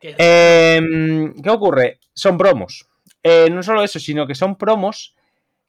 [0.01, 1.99] ¿Qué, em, ocurre?
[2.15, 2.89] Son promos.
[3.23, 5.15] Eh, no solo eso, sino que son promos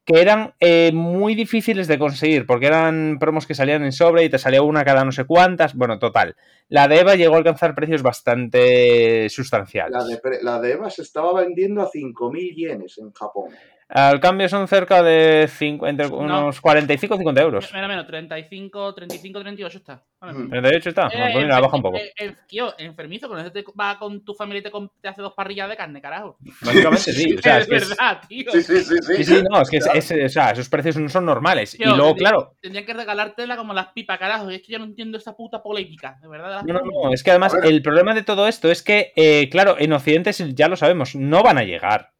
[0.05, 4.29] que eran eh, muy difíciles de conseguir, porque eran promos que salían en sobre y
[4.29, 5.73] te salía una cada no sé cuántas.
[5.73, 6.35] Bueno, total.
[6.69, 9.97] La de Eva llegó a alcanzar precios bastante sustanciales.
[9.97, 13.49] La de, la de Eva se estaba vendiendo a 5.000 yenes en Japón.
[13.87, 17.71] Al cambio son cerca de entre unos 45 o 50 euros.
[17.71, 20.03] Menos, menos, 35, 35, 38 está.
[20.19, 21.07] 38 está.
[21.13, 21.97] Eh, pues baja un poco.
[21.97, 24.71] Eh, eh, tío, enfermizo, con eso te va con tu familia y te,
[25.01, 26.35] te, hace dos parrillas de carne, carajo.
[26.61, 27.35] Básicamente sí.
[27.35, 28.51] O sea, es, verdad, tío.
[28.51, 28.95] Sí, sí, sí.
[29.17, 31.79] Sí, sí, no, es que o sea, esos precios no son normales.
[31.79, 32.55] y luego, claro.
[32.61, 34.49] Tendrían que regalártela como las pipas, carajo.
[34.49, 36.63] Y es que yo no entiendo esa puta polémica, de verdad.
[36.63, 39.93] no, no, no, es que además el problema de todo esto es que, claro, en
[39.93, 42.14] Occidente ya lo sabemos, no van a llegar.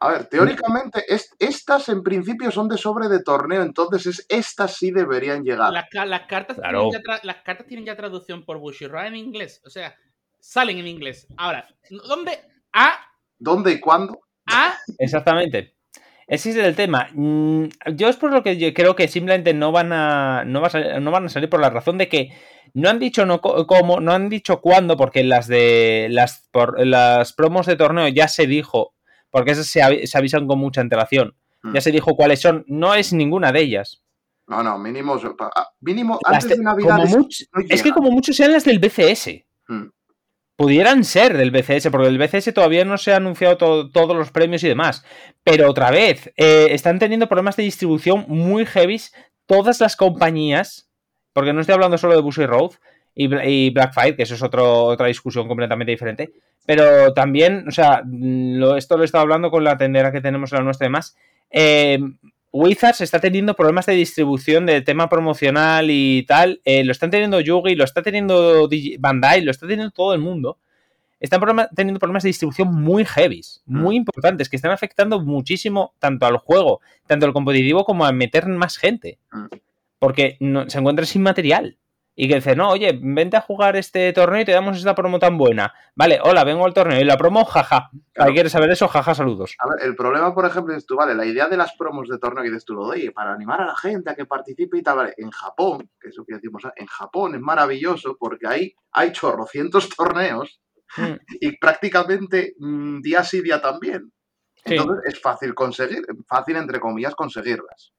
[0.00, 1.04] A ver, teóricamente
[1.38, 5.72] estas en principio son de sobre de torneo, entonces estas sí deberían llegar.
[5.72, 5.88] Las,
[6.26, 9.94] cartas, tienen ya las cartas tienen ya traducción por Bushiroad en inglés, o sea,
[10.38, 11.26] salen en inglés.
[11.36, 12.38] Ahora, ¿dónde?
[12.72, 12.98] ¿A?
[13.38, 14.20] ¿Dónde y cuándo?
[14.46, 14.74] ¿A?
[14.98, 15.76] Exactamente.
[16.26, 17.08] Ese es el tema.
[17.12, 20.62] Mm, yo es por lo que yo creo que simplemente no van a no,
[21.00, 22.32] no van a salir por la razón de que
[22.74, 27.32] no han dicho no cómo, no han dicho cuándo, porque las de las, por, las
[27.32, 28.95] promos de torneo ya se dijo
[29.36, 31.34] porque esas se, avisan con mucha antelación.
[31.62, 31.74] Hmm.
[31.74, 34.02] Ya se dijo cuáles son, no es ninguna de ellas.
[34.46, 35.20] No, no, mínimo,
[35.54, 37.00] ah, mínimo antes de Navidad.
[37.68, 39.44] es que como muchos sean las del BCS.
[39.68, 39.88] Hmm.
[40.56, 44.64] Pudieran ser del BCS, porque el BCS todavía no se ha anunciado todos los premios
[44.64, 45.04] y demás.
[45.44, 49.02] Pero otra vez, eh, están teniendo problemas de distribución muy heavy
[49.44, 50.88] todas las compañías,
[51.34, 52.70] porque no estoy hablando solo de Bushy Road,
[53.16, 56.32] y, Blackfire, que eso es otra discusión completamente diferente.
[56.66, 60.52] Pero también, o sea, lo, esto lo he estado hablando con la tendera que tenemos
[60.52, 61.16] en la nuestra y demás.
[61.50, 61.98] Eh,
[62.52, 66.60] Wizards está teniendo problemas de distribución de tema promocional y tal.
[66.64, 68.68] Eh, lo están teniendo Yugi, lo está teniendo
[68.98, 70.58] Bandai, lo está teniendo todo el mundo.
[71.18, 71.40] Están
[71.74, 73.98] teniendo problemas de distribución muy heavy, muy mm.
[73.98, 78.76] importantes, que están afectando muchísimo tanto al juego, tanto al competitivo como a meter más
[78.76, 79.18] gente.
[79.32, 79.46] Mm.
[79.98, 81.78] Porque no, se encuentra sin material
[82.18, 85.18] y que dice, no, oye, vente a jugar este torneo y te damos esta promo
[85.18, 85.74] tan buena.
[85.94, 87.90] Vale, hola, vengo al torneo y la promo, jaja.
[88.14, 88.88] ¿Quieres saber eso?
[88.88, 89.54] Jaja, saludos.
[89.58, 92.18] A ver, el problema, por ejemplo, es tú, vale, la idea de las promos de
[92.18, 94.96] torneo que dices tú, oye, para animar a la gente a que participe y tal,
[94.96, 99.12] vale, en Japón, que es lo que decimos, en Japón es maravilloso porque ahí hay
[99.12, 100.62] chorrocientos torneos
[100.96, 101.16] hmm.
[101.40, 104.10] y prácticamente mm, día sí, día también.
[104.64, 107.92] Entonces es fácil conseguir, fácil entre comillas conseguirlas.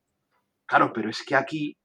[0.66, 1.78] Claro, pero es que aquí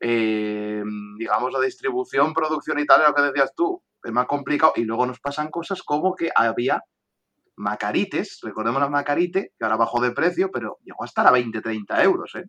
[0.00, 0.82] eh,
[1.18, 4.72] digamos, la distribución, producción y tal, lo que decías tú, es más complicado.
[4.76, 6.82] Y luego nos pasan cosas como que había
[7.56, 12.02] Macarites, recordemos la Macarite, que ahora bajó de precio, pero llegó a estar a 20-30
[12.02, 12.44] euros, ¿eh?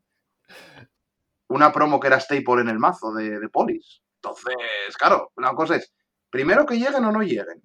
[1.48, 4.02] Una promo que era staple en el mazo de, de Polis.
[4.16, 5.94] Entonces, claro, una cosa es,
[6.32, 7.62] primero que lleguen o no lleguen.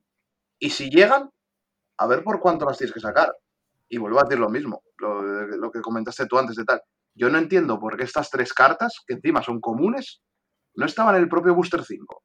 [0.59, 1.31] Y si llegan,
[1.97, 3.35] a ver por cuánto las tienes que sacar.
[3.89, 6.83] Y vuelvo a decir lo mismo, lo, lo que comentaste tú antes de tal.
[7.15, 10.23] Yo no entiendo por qué estas tres cartas, que encima son comunes,
[10.75, 12.23] no estaban en el propio Booster 5.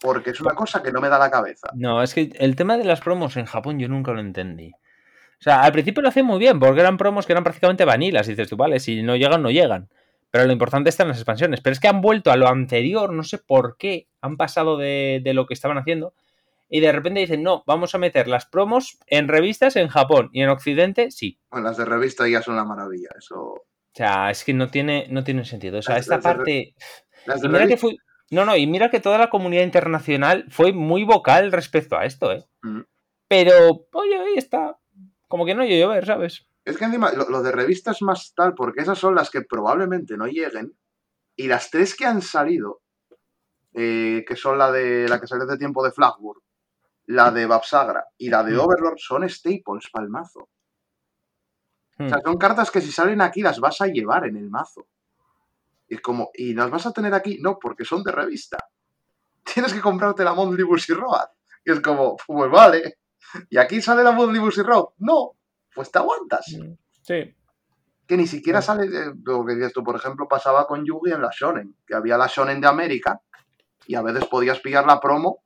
[0.00, 1.68] Porque es una cosa que no me da la cabeza.
[1.74, 4.72] No, es que el tema de las promos en Japón yo nunca lo entendí.
[4.72, 8.26] O sea, al principio lo hacían muy bien, porque eran promos que eran prácticamente vanilas.
[8.26, 9.88] Y dices tú, vale, si no llegan, no llegan.
[10.30, 11.60] Pero lo importante está en las expansiones.
[11.60, 14.08] Pero es que han vuelto a lo anterior, no sé por qué.
[14.20, 16.14] Han pasado de, de lo que estaban haciendo.
[16.68, 20.30] Y de repente dicen, no, vamos a meter las promos en revistas en Japón.
[20.32, 21.38] Y en Occidente, sí.
[21.50, 23.10] Bueno, las de revista ya son la maravilla.
[23.16, 23.62] Eso.
[23.94, 25.78] O sea, es que no tiene, no tiene sentido.
[25.78, 26.74] O sea, esta las parte.
[27.26, 27.78] Las Y mira que.
[28.30, 32.32] No, no, y mira que toda la comunidad internacional fue muy vocal respecto a esto,
[32.32, 32.44] ¿eh?
[32.62, 32.80] Mm.
[33.28, 34.76] Pero, oye, ahí está.
[35.28, 36.44] Como que no hay llover, ¿sabes?
[36.64, 39.42] Es que encima, lo, lo de revista es más tal, porque esas son las que
[39.42, 40.76] probablemente no lleguen.
[41.36, 42.80] Y las tres que han salido,
[43.74, 46.42] eh, que son la de la que salió hace tiempo de Flagburg,
[47.06, 48.60] la de Babsagra y la de Mm.
[48.60, 50.48] Overlord, son staples para el mazo.
[51.96, 52.06] Hmm.
[52.06, 54.86] O sea, son cartas que si salen aquí las vas a llevar en el mazo.
[55.88, 57.38] Y es como, ¿y las vas a tener aquí?
[57.40, 58.58] No, porque son de revista.
[59.54, 61.28] Tienes que comprarte la Mondlibus y Road.
[61.64, 62.98] Y es como, pues vale.
[63.50, 64.86] ¿Y aquí sale la Mondlibus y Road?
[64.98, 65.32] No,
[65.74, 66.46] pues te aguantas.
[67.02, 67.34] Sí.
[68.06, 71.22] Que ni siquiera sale, eh, lo que dices tú, por ejemplo, pasaba con Yugi en
[71.22, 73.20] la Shonen, que había la Shonen de América
[73.86, 75.42] y a veces podías pillar la promo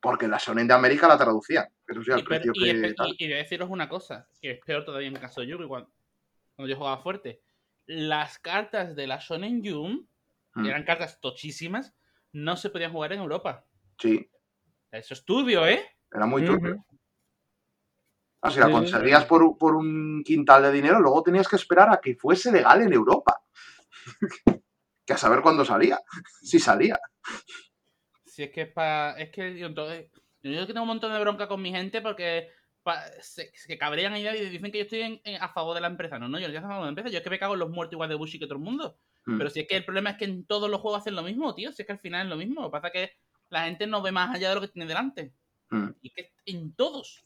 [0.00, 1.66] porque la Shonen de América la traducían.
[1.88, 3.08] Eso sí, al Y, pero- precio y, que espe- tal.
[3.10, 5.46] y- y voy a deciros una cosa, que es peor todavía en el caso de
[5.48, 5.90] Yugi, cuando,
[6.54, 7.42] cuando yo jugaba fuerte.
[7.86, 10.08] Las cartas de la Shonen Jump,
[10.54, 11.94] que Mm, eran cartas tochísimas,
[12.32, 13.64] no se podían jugar en Europa.
[13.98, 14.28] Sí,
[14.90, 15.84] Eso es turbio, ¿eh?
[16.12, 16.84] era muy turbio.
[18.40, 21.90] Ah, si la conseguías por, un- por un quintal de dinero, luego tenías que esperar
[21.92, 23.42] a que fuese legal en Europa.
[25.06, 26.00] que a saber cuándo salía.
[26.42, 26.98] Si salía.
[28.24, 29.18] Si es que es para.
[29.18, 30.10] Es que yo, entonces,
[30.52, 32.50] yo que tengo un montón de bronca con mi gente porque
[32.82, 35.86] pa- se, se cabrean y dicen que yo estoy en- en- a favor de la
[35.88, 36.18] empresa.
[36.18, 37.08] No, no, yo no estoy a favor de la empresa.
[37.10, 38.98] Yo es que me cago en los muertos igual de Bushi que todo el mundo.
[39.26, 39.38] Mm.
[39.38, 41.54] Pero si es que el problema es que en todos los juegos hacen lo mismo,
[41.54, 41.72] tío.
[41.72, 42.62] Si es que al final es lo mismo.
[42.62, 43.12] Lo que pasa es que
[43.50, 45.32] la gente no ve más allá de lo que tiene delante.
[45.70, 45.88] Mm.
[46.02, 47.24] Y es que en todos.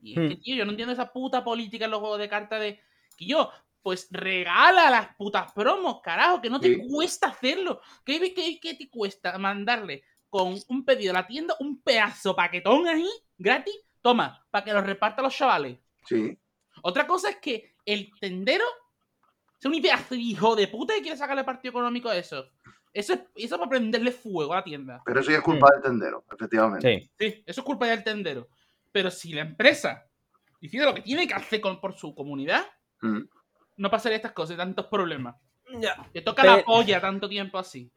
[0.00, 0.28] Y es Hmm.
[0.28, 2.80] que, tío, yo no entiendo esa puta política en los juegos de cartas de.
[3.16, 3.50] Que yo,
[3.82, 6.82] pues regala las putas promos, carajo, que no te Sí.
[6.88, 7.80] cuesta hacerlo.
[8.04, 10.02] ¿Qué, qué, qué te cuesta mandarle
[10.32, 13.06] con un pedido a la tienda un pedazo paquetón ahí,
[13.36, 13.74] gratis?
[14.00, 15.78] Toma, para que lo reparta a los chavales.
[16.06, 16.38] Sí.
[16.80, 18.64] Otra cosa es que el tendero
[19.58, 22.48] sea un pedazo de hijo de puta y quiere sacarle partido económico a eso.
[22.94, 25.02] Eso es, eso es para prenderle fuego a la tienda.
[25.04, 27.10] Pero eso ya es culpa del tendero, efectivamente.
[27.18, 27.26] Sí.
[27.34, 28.48] Sí, eso es culpa del tendero.
[28.90, 30.06] Pero si la empresa
[30.62, 32.64] decide lo que tiene que hacer con- por su comunidad,
[33.02, 33.20] Mm.
[33.76, 35.36] no pasaría estas cosas, tantos problemas.
[35.78, 36.08] Ya.
[36.10, 37.92] Te toca la polla tanto tiempo así.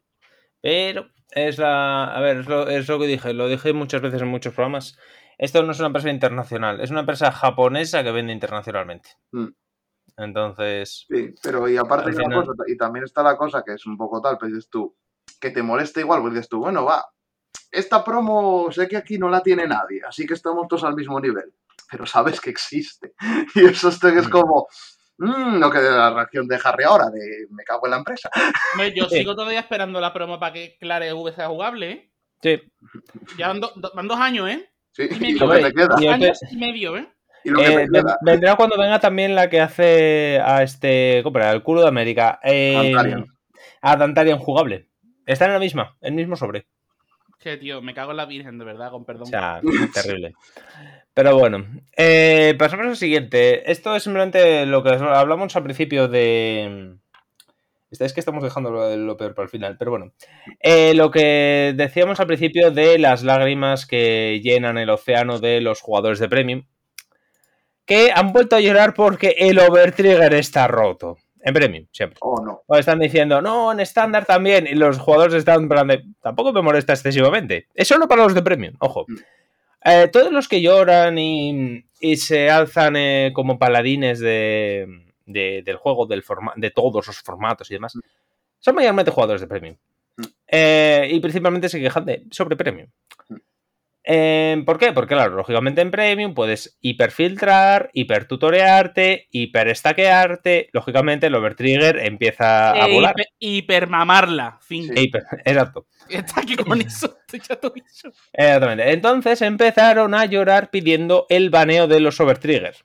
[0.62, 2.04] Pero es la.
[2.14, 4.96] A ver, es lo, es lo que dije, lo dije muchas veces en muchos programas.
[5.38, 9.10] Esto no es una empresa internacional, es una empresa japonesa que vende internacionalmente.
[9.32, 9.48] Mm.
[10.18, 11.04] Entonces.
[11.08, 14.20] Sí, pero y aparte final- cosa, y también está la cosa que es un poco
[14.22, 14.96] tal, pues dices tú,
[15.40, 17.04] que te molesta igual, pues dices tú, bueno, va,
[17.70, 21.20] esta promo sé que aquí no la tiene nadie, así que estamos todos al mismo
[21.20, 21.52] nivel,
[21.90, 23.12] pero sabes que existe.
[23.54, 24.30] Y eso es es Mm.
[24.30, 24.68] como,
[25.18, 28.30] mm, lo que de la reacción de Harry ahora, de me cago en la empresa.
[28.72, 29.18] Hombre, yo Sí.
[29.18, 32.10] sigo todavía esperando la promo para que Clare V sea jugable, ¿eh?
[32.42, 32.62] Sí.
[33.38, 34.68] Ya van, do- do- van dos años, ¿eh?
[34.92, 37.08] Sí, Y me y lo que te queda, y- años y medio, ¿eh?
[37.44, 37.86] y lo que Eh,
[38.22, 41.20] vendrá cuando venga también la que hace a este.
[41.22, 41.52] ¿Cómo era?
[41.52, 42.40] El culo de América.
[42.42, 43.26] Eh, Dantarian.
[43.82, 44.88] a Dantarian jugable.
[45.26, 46.66] Están en la misma, el mismo sobre.
[47.38, 49.24] Que, tío, me cago en la virgen, de verdad, con perdón.
[49.24, 49.60] O sea,
[49.94, 50.34] terrible.
[51.12, 53.70] Pero bueno, eh, pasamos al siguiente.
[53.70, 56.96] Esto es simplemente lo que hablamos al principio de.
[57.90, 60.12] Es que estamos dejando lo, lo peor para el final, pero bueno.
[60.60, 65.80] Eh, lo que decíamos al principio de las lágrimas que llenan el océano de los
[65.80, 66.64] jugadores de Premium.
[67.86, 71.18] Que han vuelto a llorar porque el Overtrigger está roto.
[71.46, 72.18] En Premium, siempre.
[72.22, 72.62] Oh, no.
[72.66, 74.66] O están diciendo, no, en estándar también.
[74.66, 77.68] Y los jugadores están de, tampoco me molesta excesivamente.
[77.72, 79.04] Es solo para los de premium, ojo.
[79.06, 79.14] Mm.
[79.84, 84.88] Eh, todos los que lloran y, y se alzan eh, como paladines de,
[85.24, 88.00] de- del juego, del forma- de todos los formatos y demás, Mm.
[88.58, 89.76] son mayormente jugadores de premium.
[90.16, 90.22] Mm.
[90.48, 92.88] Eh, y principalmente se quejan de sobre premium.
[94.08, 94.92] Eh, ¿Por qué?
[94.92, 100.68] Porque, claro, lógicamente en Premium puedes hiperfiltrar, hipertutorearte, hiperestaquearte.
[100.72, 103.14] Lógicamente el overtrigger empieza a E volar.
[103.16, 104.58] hiper- hipermamarla.
[104.62, 104.84] Fin.
[104.84, 104.94] Sí.
[104.94, 105.86] Hiper- exacto.
[106.08, 107.18] Está aquí con eso.
[107.48, 108.10] ya todo dicho.
[108.32, 108.92] Exactamente.
[108.92, 112.84] Entonces empezaron a llorar pidiendo el baneo de los overtriggers.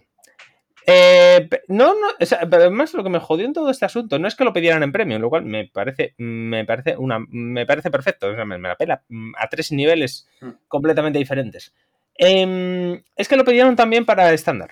[0.88, 4.18] Eh, no, no, o sea, pero además lo que me jodió en todo este asunto
[4.18, 7.66] no es que lo pidieran en premium, lo cual me parece, me parece una, me
[7.68, 10.50] parece perfecto, o sea, me, me la pela mm, a tres niveles Mm.
[10.68, 11.74] completamente diferentes.
[12.16, 14.72] Em, es que lo pidieron también para estándar.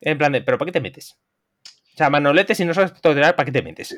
[0.00, 1.18] En plan de, pero ¿para qué te metes?
[1.94, 3.96] O sea, manolete, si no sabes tutorial, ¿para qué te metes?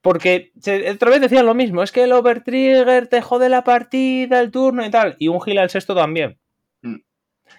[0.00, 4.40] Porque se- otra vez decían lo mismo, es que el overtrigger te jode la partida,
[4.40, 6.38] el turno y tal, y un gil al sexto también.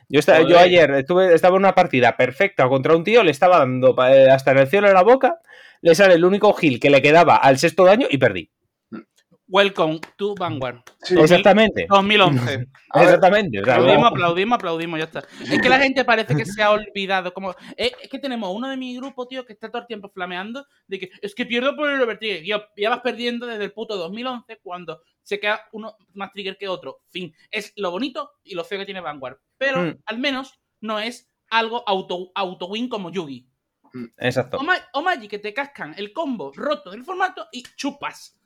[0.10, 3.60] Yo, estaba, yo ayer estuve, estaba en una partida perfecta contra un tío, le estaba
[3.60, 5.40] dando eh, hasta en el cielo de la boca,
[5.82, 8.50] le sale el único gil que le quedaba al sexto daño y perdí.
[9.52, 10.82] Welcome to Vanguard.
[11.02, 11.88] Sí, Exactamente.
[11.90, 12.40] 2011.
[12.92, 13.60] A ver, Exactamente.
[13.60, 15.24] Aplaudimos, no- aplaudimos, aplaudimos, ya está.
[15.42, 17.34] Es que la gente parece que se ha olvidado.
[17.34, 20.10] Como, es, es que tenemos uno de mi grupo, tío, que está todo el tiempo
[20.14, 22.44] flameando de que es que pierdo por el overtrigger.
[22.44, 26.68] Yo, ya vas perdiendo desde el puto 2011 cuando se queda uno más trigger que
[26.68, 27.00] otro.
[27.10, 27.34] Fin.
[27.50, 29.38] Es lo bonito y lo feo que tiene Vanguard.
[29.60, 29.98] Pero Mm.
[30.06, 33.48] al menos no es algo auto, auto win como Yugi.
[34.18, 34.58] Exacto.
[34.58, 38.40] O, Ma- o Magi que te cascan el combo roto del formato y chupas.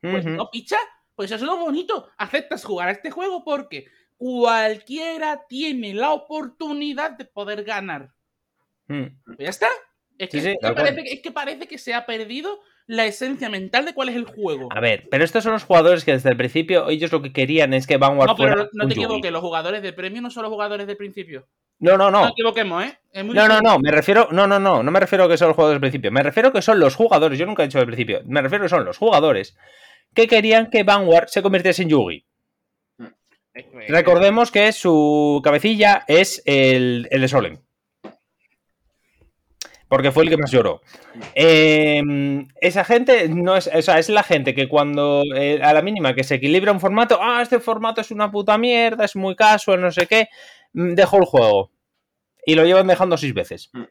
[0.00, 0.34] Pues Ujú.
[0.34, 0.76] no, picha.
[1.14, 2.10] Pues eso es lo bonito.
[2.16, 3.86] Aceptas jugar a este juego porque
[4.16, 8.12] cualquiera tiene la oportunidad de poder ganar.
[8.86, 9.04] Mm.
[9.24, 9.68] Pues ya está.
[10.16, 10.84] Es que, Sí, sí, es que tal cual.
[10.86, 14.16] parece, que- es que parece que se ha perdido la esencia mental de cuál es
[14.16, 14.68] el juego.
[14.74, 17.72] A ver, pero estos son los jugadores que desde el principio ellos lo que querían
[17.74, 20.42] es que Vanguard No, pero fuera no te equivoques, los jugadores de premio no son
[20.44, 21.46] los jugadores de principio.
[21.80, 22.20] No, no, No, no.
[22.22, 22.98] nos equivoquemos, ¿eh?
[23.12, 25.36] Es muy No, no, no, me refiero, no, no, no, no me refiero a que
[25.36, 27.66] son los jugadores del principio, me refiero a que son los jugadores, yo nunca he
[27.66, 29.56] dicho del principio, me refiero a que son los jugadores
[30.14, 32.24] que querían que Vanguard se convirtiese en Yugi.
[33.52, 37.60] Que- Recordemos que su cabecilla es el, el de Solen.
[39.88, 40.82] Porque fue el que más lloró.
[41.34, 42.02] Eh,
[42.60, 43.70] esa gente no es.
[43.74, 46.80] O sea, es la gente que cuando eh, a la mínima que se equilibra un
[46.80, 50.28] formato, ah, este formato es una puta mierda, es muy casual, no sé qué,
[50.74, 51.70] mm, dejó el juego.
[52.44, 53.70] Y lo llevan dejando seis veces.
[53.72, 53.84] Mm.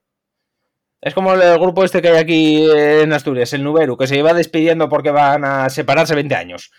[1.01, 4.33] Es como el grupo este que hay aquí en Asturias, el Nuberu, que se lleva
[4.33, 6.71] despidiendo porque van a separarse 20 años.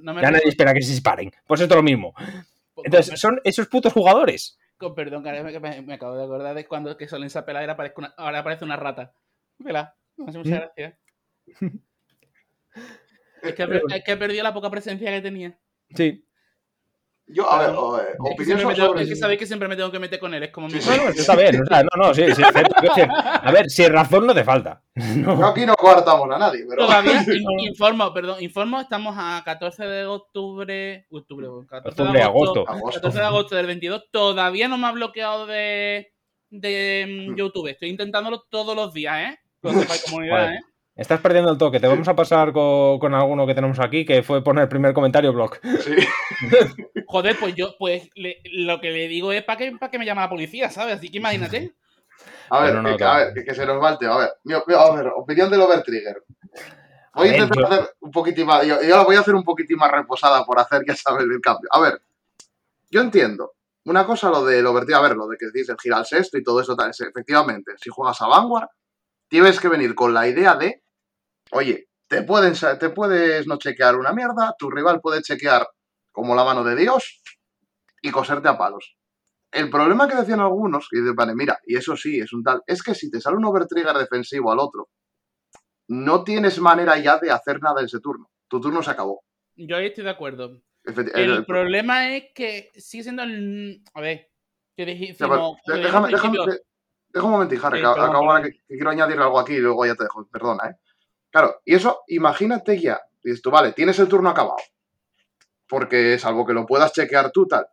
[0.00, 1.30] no me Ya nadie espera que se separen.
[1.46, 2.12] Pues esto es lo mismo.
[2.74, 4.58] con- Entonces, son esos putos jugadores.
[4.78, 7.04] Con perdón, cara, me, me- me acabo de acordar de cuando que
[7.46, 9.14] peladera parezca una, ahora parece una rata.
[9.58, 10.98] Vela, me hace mucha gracia.
[13.42, 13.48] Que,
[13.94, 15.58] es que ha perdido la poca presencia que tenía.
[15.94, 16.25] Sí.
[17.28, 18.86] Yo, a ver, Pero- o- eh, Es que, opinión siempre me sobre.
[18.88, 20.76] tengo- es que sabéis que siempre me tengo que meter con él, es como Sí,
[20.76, 20.80] mi...
[20.82, 20.90] sí.
[20.96, 21.60] No, no, está bien.
[21.62, 22.42] o sea, no, no, sí, sí,
[23.42, 24.80] A ver, si razón no te falta.
[25.16, 25.38] No.
[25.38, 26.86] Yo aquí no coartamos a nadie, pero.
[26.86, 32.60] Todavía, in- informo, perdón, informo, estamos a 14 de octubre, octubre, 14 Octubre, de agosto,
[32.60, 32.72] agosto.
[32.72, 33.00] Agosto.
[33.00, 36.12] 14 de agosto del 22, todavía no me ha bloqueado de,
[36.50, 39.38] de mm, YouTube, estoy intentándolo todos los días, ¿eh?
[39.62, 40.52] Sepáis, comunidad.
[40.54, 40.60] ¿eh?
[40.96, 41.78] Estás perdiendo el toque.
[41.78, 44.94] Te vamos a pasar con, con alguno que tenemos aquí, que fue poner el primer
[44.94, 45.56] comentario blog.
[45.80, 45.94] Sí.
[47.06, 50.06] Joder, pues yo, pues le- lo que le digo es para que, para que me
[50.06, 50.96] llame la policía, ¿sabes?
[50.96, 51.74] Así que imagínate.
[52.50, 54.14] A ver, no, que, a ver, que, se nos va el tema.
[54.14, 56.22] A ver, mi op- a ver, opinión del Overtrigger.
[57.14, 58.64] Voy A intentar yo- hacer un poquitín más.
[58.64, 61.40] Yo, yo la voy a hacer un poquitín más reposada por hacer, ya sabes, el
[61.40, 61.68] cambio.
[61.72, 62.00] A ver,
[62.90, 63.52] yo entiendo.
[63.84, 66.38] Una cosa lo del Overtrigger, a ver, lo de que decís el girar al sexto
[66.38, 68.68] y todo eso, tal, es, efectivamente, si juegas a Vanguard,
[69.28, 70.82] tienes que venir con la idea de,
[71.52, 75.66] oye, te, pueden, sa- te puedes no chequear una mierda, tu rival puede chequear
[76.12, 77.22] como la mano de Dios
[78.02, 78.96] y coserte a palos.
[79.50, 82.62] El problema que decían algunos, y dicen, vale, mira, y eso sí, es un tal,
[82.66, 84.88] es que si te sale un overtrigger defensivo al otro,
[85.88, 88.28] no tienes manera ya de hacer nada en ese turno.
[88.48, 89.22] Tu turno se acabó.
[89.54, 90.60] Yo ahí estoy de acuerdo.
[90.84, 93.82] Efecti- El el- problema es que sigue siendo el...
[93.94, 94.28] A ver,
[94.76, 95.36] que Ya, pero,
[95.66, 96.60] de- dijimos déjame, déjame, de-
[97.08, 99.94] deja un momentito, Harry, que acabo ahora que quiero añadir algo aquí y luego ya
[99.94, 100.26] te dejo.
[100.28, 100.74] Perdona, ¿eh?
[101.36, 102.98] Claro, y eso, imagínate ya.
[103.22, 104.56] Dices tú, vale, tienes el turno acabado.
[105.68, 107.66] Porque salvo que lo puedas chequear tú, tal.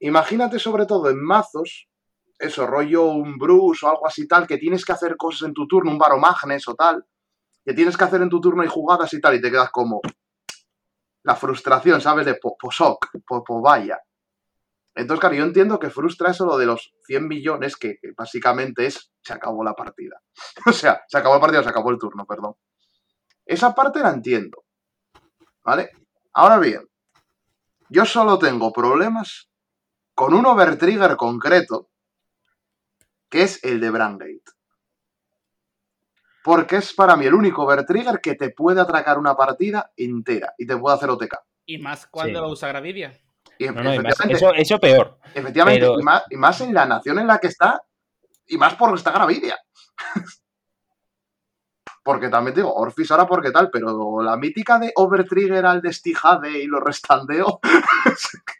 [0.00, 1.88] Imagínate sobre todo en mazos,
[2.36, 5.68] eso, rollo un Bruce o algo así tal, que tienes que hacer cosas en tu
[5.68, 7.06] turno, un Baromagnes o tal,
[7.64, 10.00] que tienes que hacer en tu turno y jugadas y tal, y te quedas como
[11.22, 12.26] la frustración, ¿sabes?
[12.26, 14.00] De po, posoc, po, po vaya.
[14.96, 19.12] Entonces, claro, yo entiendo que frustra eso lo de los 100 millones, que básicamente es,
[19.22, 20.20] se acabó la partida.
[20.66, 22.56] o sea, se acabó la partida, se acabó el turno, perdón.
[23.46, 24.64] Esa parte la entiendo.
[25.64, 25.90] ¿Vale?
[26.34, 26.86] Ahora bien,
[27.88, 29.48] yo solo tengo problemas
[30.14, 31.88] con un overtrigger concreto,
[33.28, 34.42] que es el de Brangate.
[36.44, 40.66] Porque es para mí el único overtrigger que te puede atracar una partida entera y
[40.66, 41.34] te puede hacer OTK.
[41.66, 42.44] Y más cuando Sí.
[42.44, 43.18] lo usa Gravidia.
[43.58, 45.18] Y No, no, y más- efectivamente, eso, eso peor.
[45.34, 47.82] efectivamente pero- y, más, y más en la nación en la que está,
[48.46, 49.58] y más porque está Gravidia.
[52.06, 56.56] Porque también te digo, Orphis ahora porque tal, pero la mítica de Overtrigger al Destigade
[56.62, 57.58] y lo restandeo.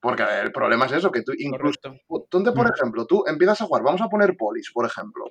[0.00, 2.26] porque el problema es eso, que tú incluso Correcto.
[2.30, 2.72] Donde, por Mm.
[2.74, 5.26] ejemplo, tú empiezas a jugar, vamos a poner polis, por ejemplo.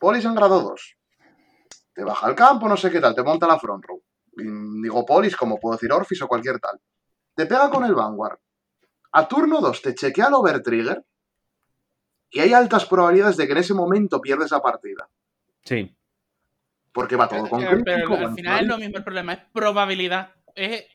[0.00, 0.96] Polis en grado 2.
[1.94, 4.02] Te baja al campo, no sé qué tal, te monta la front row.
[4.36, 6.78] Y Digo polis, como puedo decir Orphis o cualquier tal.
[7.34, 8.38] Te pega con el Vanguard.
[9.12, 11.02] A turno 2 te chequea el Overtrigger.
[12.30, 15.08] Y hay altas probabilidades de que en ese momento pierdes la partida.
[15.64, 15.95] Sí.
[16.96, 19.40] Porque va todo con Eh, Pero, crítico, al final es lo mismo el problema, es
[19.52, 20.30] probabilidad.
[20.54, 20.86] Es,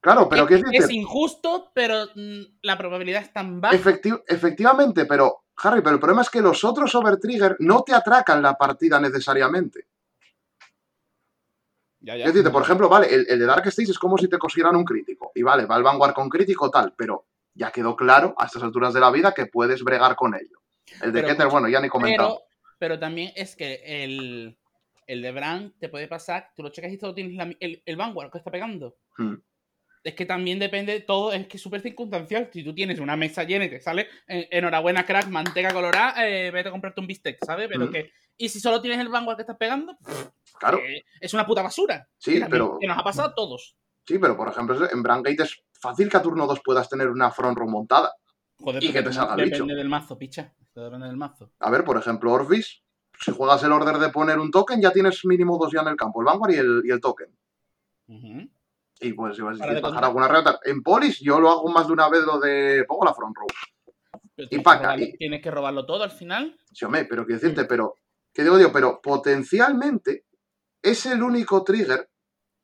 [0.00, 3.74] Claro, pero es, ¿qué es injusto, pero mm, la probabilidad es tan baja.
[3.74, 8.42] Efecti- efectivamente, pero, Harry, pero el problema es que los otros Overtrigger no te atracan
[8.42, 9.88] la partida necesariamente.
[11.98, 12.26] Ya, ya.
[12.26, 14.76] Es decir, por ejemplo, vale, el, el de Dark Stage es como si te consiguieran
[14.76, 15.32] un crítico.
[15.34, 18.94] Y vale, va el Vanguard con crítico tal, pero ya quedó claro a estas alturas
[18.94, 20.60] de la vida que puedes bregar con ello.
[21.02, 22.42] El de Pero, Keter, bueno, ya ni comentado.
[22.42, 24.58] Pero, pero también es que el,
[25.06, 27.96] el de Bran te puede pasar, tú lo checas y solo tienes la el, el
[27.96, 28.96] Vanguard que está pegando.
[29.16, 29.34] Hmm.
[30.02, 32.50] Es que también depende todo, es que es súper circunstancial.
[32.52, 36.50] Si tú tienes una mesa llena y te sale, eh, enhorabuena, crack, manteca colorada, eh,
[36.50, 37.68] vete a comprarte un bistec, ¿sabes?
[37.72, 37.90] Pero Mm.
[37.92, 38.10] que.
[38.36, 39.96] Y si solo tienes el Vanguard que estás pegando,
[40.58, 42.06] Claro, eh, es una puta basura.
[42.18, 43.76] Sí, Que pero- Que nos ha pasado a todos.
[44.06, 47.30] sí, pero por ejemplo, en Brangate es fácil que a turno 2 puedas tener una
[47.30, 48.12] front row montada.
[48.58, 49.74] Joder, Y que te salga el depende bicho.
[49.76, 50.52] del mazo, picha.
[50.74, 51.50] Depende del mazo.
[51.60, 52.83] A ver, por ejemplo, Orphis,
[53.24, 55.96] si juegas el order de poner un token, ya tienes mínimo dos ya en el
[55.96, 57.28] campo, el Vanguard y el, y el token.
[59.00, 60.60] Y pues si vas a bajar alguna reta.
[60.64, 63.46] En Polis yo lo hago más de una vez lo de pongo la front row.
[64.36, 66.58] Pero Y tienes, paca, que robarlo, y- tienes que robarlo todo al final.
[66.72, 67.94] Sí, hombre, pero quiero decirte, pero,
[68.32, 68.70] ¿qué digo yo?
[68.72, 70.26] Pero potencialmente
[70.82, 72.08] es el único trigger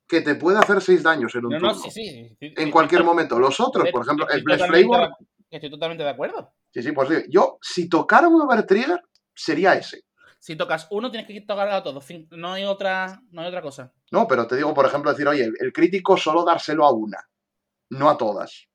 [0.07, 1.73] que te puede hacer 6 daños en un No, turno.
[1.73, 2.35] no, sí, sí.
[2.39, 3.39] sí, En sí, cualquier sí, momento.
[3.39, 5.09] Los otros, por ejemplo, el Bless Flavor.
[5.49, 6.53] Estoy totalmente de acuerdo.
[6.73, 7.15] Sí, sí, pues sí.
[7.29, 9.01] Yo, si tocara un overtrigger,
[9.33, 10.03] sería ese.
[10.41, 12.03] Si tocas uno, tienes que tocar a todos.
[12.31, 13.93] No hay otra, no hay otra cosa.
[14.09, 17.19] No, pero te digo, por ejemplo, decir, oye, el, crítico solo dárselo a una,
[17.91, 18.67] no a todas.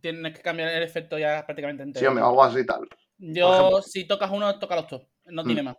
[0.00, 2.00] Tienes que cambiar el efecto ya prácticamente entero.
[2.00, 2.88] Sí, hombre, algo así y tal.
[3.18, 5.02] Yo, si tocas uno, toca los dos.
[5.26, 5.46] No Mm.
[5.46, 5.76] tiene más.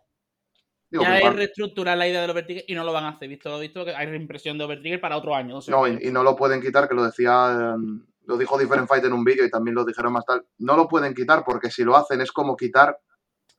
[0.88, 3.28] Digo, ya igual- reestructurar la idea del Overtrigger y no lo van a hacer.
[3.28, 5.56] Visto, visto que hay reimpresión de Overtrigger para otro año.
[5.56, 8.56] o sea No, y, y no lo pueden quitar, que lo decía, eh, lo dijo
[8.56, 10.46] Different Fight en un vídeo y también lo dijeron más tal.
[10.58, 13.00] No lo pueden quitar porque si lo hacen es como quitar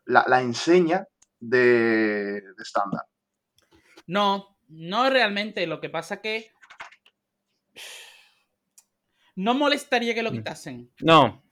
[0.05, 1.05] la, la enseña
[1.39, 3.03] de de estándar.
[4.07, 5.65] No, no realmente.
[5.67, 6.51] Lo que pasa que.
[9.35, 10.35] No molestaría que lo Mm.
[10.35, 10.91] quitasen.
[11.01, 11.43] No,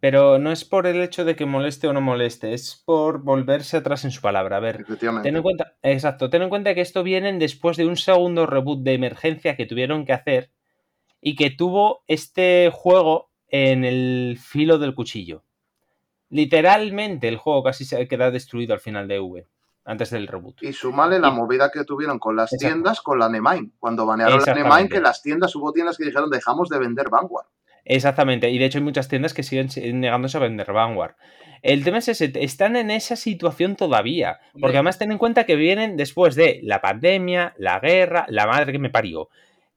[0.00, 3.78] pero no es por el hecho de que moleste o no moleste, es por volverse
[3.78, 4.58] atrás en su palabra.
[4.58, 4.84] A ver,
[5.22, 8.82] ten en cuenta, exacto, ten en cuenta que esto viene después de un segundo reboot
[8.82, 10.50] de emergencia que tuvieron que hacer
[11.22, 15.44] y que tuvo este juego en el filo del cuchillo.
[16.34, 19.46] Literalmente el juego casi se queda destruido al final de V,
[19.84, 20.62] antes del reboot.
[20.64, 23.72] Y súmale la Y- movida que tuvieron con las tiendas con la Nemain.
[23.78, 27.46] Cuando banearon la Nemain, que las tiendas, hubo tiendas que dijeron dejamos de vender Vanguard.
[27.84, 31.14] Exactamente, y de hecho hay muchas tiendas que siguen si- negándose a vender Vanguard.
[31.62, 35.54] El tema es ese, están en esa situación todavía, porque además ten en cuenta que
[35.54, 39.28] vienen después de la pandemia, la guerra, la madre que me parió.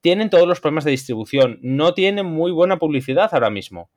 [0.02, 3.90] Tienen todos los problemas de distribución, no tienen muy buena publicidad ahora mismo.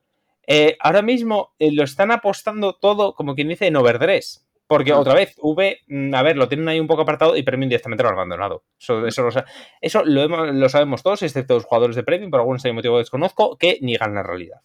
[0.53, 4.45] Eh, ahora mismo eh, lo están apostando todo, como quien dice, en overdress.
[4.67, 7.69] Porque otra vez, V, mm, a ver, lo tienen ahí un poco apartado y Premium
[7.69, 8.65] directamente lo han abandonado.
[8.79, 9.31] Eso, eso, lo,
[9.81, 12.99] eso lo, hemos- lo sabemos todos, excepto los jugadores de Premium, por algún extraño motivo
[12.99, 14.61] desconozco, que niegan la realidad.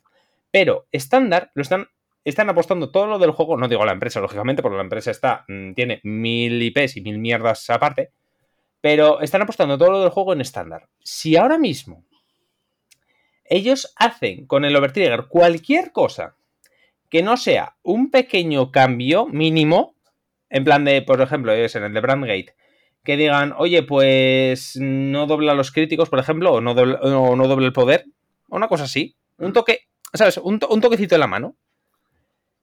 [0.52, 1.88] Pero estándar lo están,
[2.24, 5.45] están apostando todo lo del juego, no digo la empresa, lógicamente, porque la empresa está,
[5.48, 8.12] mm, tiene mil IPs y mil mierdas aparte,
[8.82, 10.88] pero están apostando todo lo del juego en estándar.
[10.99, 12.06] Si ahora mismo
[13.45, 16.35] ellos hacen con el Overtrigger cualquier cosa
[17.09, 19.95] que no sea un pequeño cambio mínimo,
[20.49, 22.55] en plan de, por ejemplo, es en el de Brandgate,
[23.03, 27.47] que digan, oye, pues no dobla los críticos, por ejemplo, o no dobla, o no
[27.47, 28.05] dobla el poder,
[28.49, 29.81] o una cosa así, un toque,
[30.13, 30.38] ¿sabes?
[30.38, 31.55] Un, to- un toquecito en la mano.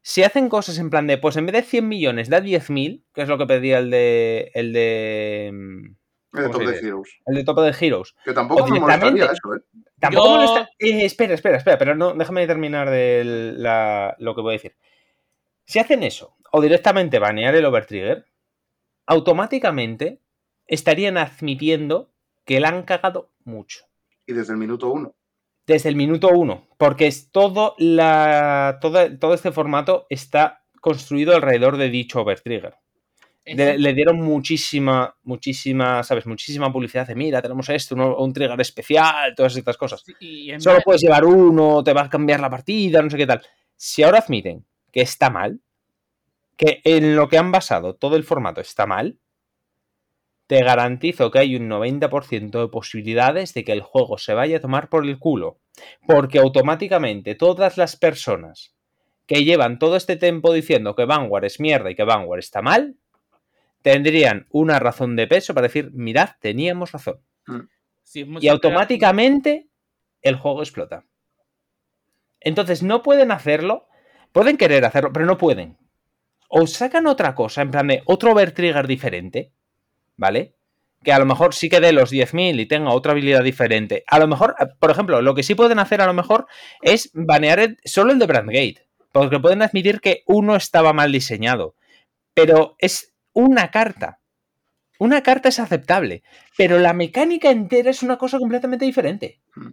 [0.05, 3.23] Si hacen cosas en plan de, pues en vez de 100 millones, da 10.000, que
[3.23, 4.51] es lo que pedía el de.
[4.55, 5.93] El de.
[6.33, 6.79] El de ¿Cómo Top de?
[6.79, 7.09] Heroes.
[7.27, 8.15] El de Top de Heroes.
[8.25, 9.61] Que tampoco me molestaría eso, ¿eh?
[10.01, 10.71] Tampoco Yo- molesta.
[10.79, 13.23] eh, espera, espera, espera, pero no, déjame terminar de
[13.57, 14.77] la- lo que voy a decir.
[15.65, 18.25] Si hacen eso, o directamente banear el overtrigger,
[19.07, 20.21] automáticamente
[20.67, 22.11] estarían admitiendo
[22.45, 23.85] que la han cagado mucho.
[24.27, 25.15] Y desde el minuto uno.
[25.67, 26.67] Desde el minuto uno.
[26.79, 28.79] Porque es todo la.
[28.81, 32.75] Todo, todo este formato está construido alrededor de dicho overtrigger.
[33.45, 36.27] Le, le dieron muchísima, muchísima, ¿sabes?
[36.27, 40.05] Muchísima publicidad de, mira, tenemos esto, un, un trigger especial, todas estas cosas.
[40.21, 43.43] Y Solo puedes llevar uno, te va a cambiar la partida, no sé qué tal.
[43.77, 45.61] Si ahora admiten que está mal,
[46.57, 49.19] que en lo que han basado todo el formato está mal,
[50.47, 54.61] te garantizo que hay un 90% de posibilidades de que el juego se vaya a
[54.61, 55.59] tomar por el culo.
[56.07, 58.75] Porque automáticamente todas las personas
[59.27, 62.97] que llevan todo este tiempo diciendo que Vanguard es mierda y que Vanguard está mal,
[63.83, 67.21] tendrían una razón de peso para decir, mirad, teníamos razón
[68.03, 69.69] sí, muy y automáticamente
[70.23, 71.05] el juego explota.
[72.41, 73.87] Entonces no pueden hacerlo,
[74.33, 75.77] pueden querer hacerlo, pero no pueden.
[76.49, 79.53] O sacan otra cosa, en plan de otro overtrigger diferente,
[80.17, 80.55] ¿vale?
[81.03, 84.05] Que a lo mejor sí que dé los 10.000 y tenga otra habilidad diferente.
[84.07, 86.47] A lo mejor, por ejemplo, lo que sí pueden hacer a lo mejor
[86.83, 88.87] es banear el- solo el de Brandgate.
[89.13, 91.75] Porque pueden admitir que uno estaba mal diseñado.
[92.35, 94.21] Pero es una carta.
[94.99, 96.23] Una carta es aceptable.
[96.57, 99.41] Pero la mecánica entera es una cosa completamente diferente.
[99.55, 99.73] Hmm.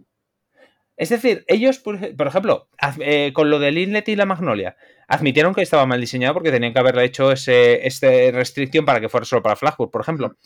[0.96, 2.68] Es decir, ellos, por, ej- por ejemplo,
[3.00, 4.76] eh, con lo del Inlet y la Magnolia,
[5.08, 9.08] admitieron que estaba mal diseñado porque tenían que haberle hecho ese, este restricción para que
[9.08, 10.36] fuera solo para Flashbook, por ejemplo.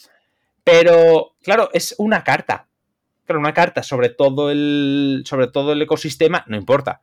[0.62, 2.68] Pero, claro, es una carta.
[3.26, 5.22] Pero una carta sobre todo el.
[5.26, 7.00] sobre todo el ecosistema, no importa.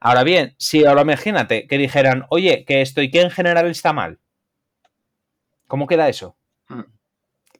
[0.00, 3.92] Ahora bien, si ahora imagínate que dijeran, oye, que esto y que en general está
[3.92, 4.18] mal.
[5.68, 6.36] ¿Cómo queda eso?
[6.68, 6.82] Hmm.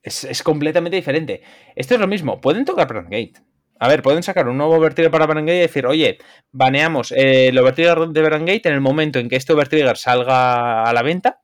[0.02, 1.42] Es, es completamente diferente.
[1.76, 2.40] Esto es lo mismo.
[2.40, 3.34] Pueden tocar Brandgate.
[3.80, 6.18] A ver, pueden sacar un nuevo Overtrigger para Brandgate y decir, oye,
[6.50, 10.92] baneamos eh, el Overtrigger de Brandgate en el momento en que este Overtrigger salga a
[10.92, 11.42] la venta.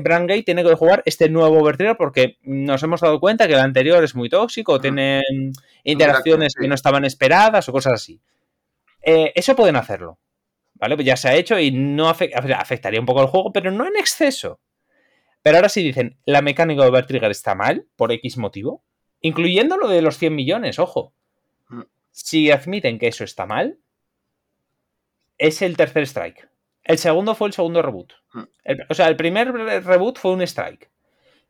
[0.00, 4.02] Brandgate tiene que jugar este nuevo Overtrigger porque nos hemos dado cuenta que el anterior
[4.02, 4.82] es muy tóxico, Ujú.
[4.82, 5.52] tienen
[5.82, 6.62] interacciones sí.
[6.62, 8.20] que no estaban esperadas o cosas así.
[9.02, 10.18] Eh, eso pueden hacerlo.
[10.74, 10.94] ¿Vale?
[10.94, 13.96] Pues ya se ha hecho y no afectaría un poco al juego, pero no en
[13.96, 14.60] exceso.
[15.42, 18.82] Pero ahora sí dicen, la mecánica de Overtrigger está mal, por X motivo,
[19.20, 21.12] incluyendo lo de los 100 millones, ojo.
[21.68, 21.82] Mm.
[22.10, 23.78] Si admiten que eso está mal,
[25.38, 26.48] es el tercer strike.
[26.84, 28.12] El segundo fue el segundo reboot.
[28.32, 28.42] Mm.
[28.64, 30.90] El- o sea, el primer re- reboot fue un strike.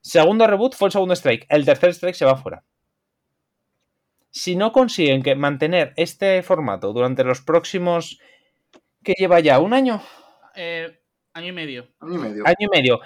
[0.01, 1.47] Segundo reboot fue el segundo strike.
[1.48, 2.65] El tercer strike se va fuera.
[4.31, 8.20] Si no consiguen que mantener este formato durante los próximos.
[9.02, 9.59] que lleva ya?
[9.59, 10.02] ¿Un año?
[10.55, 11.01] eh,
[11.32, 11.89] año y medio.
[12.01, 12.43] Año y medio.
[12.47, 13.01] año y medio,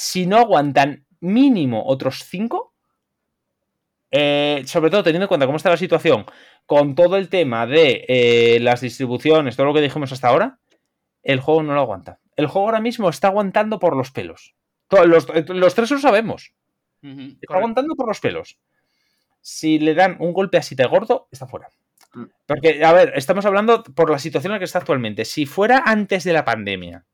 [0.00, 2.72] si no aguantan mínimo otros cinco,
[4.12, 6.24] eh, sobre todo teniendo en cuenta cómo está la situación,
[6.66, 10.60] con todo el tema de eh, las distribuciones, todo lo que dijimos hasta ahora,
[11.24, 12.20] el juego no lo aguanta.
[12.36, 14.54] El juego ahora mismo está aguantando por los pelos.
[14.88, 16.52] Los, los tres lo sabemos.
[17.02, 17.54] Está correcto.
[17.54, 18.56] aguantando por los pelos.
[19.40, 21.70] Si le dan un golpe así de gordo, está fuera.
[22.14, 22.24] Mm.
[22.46, 25.24] Porque, a ver, estamos hablando por la situación en la que está actualmente.
[25.24, 27.04] Si fuera antes de la pandemia,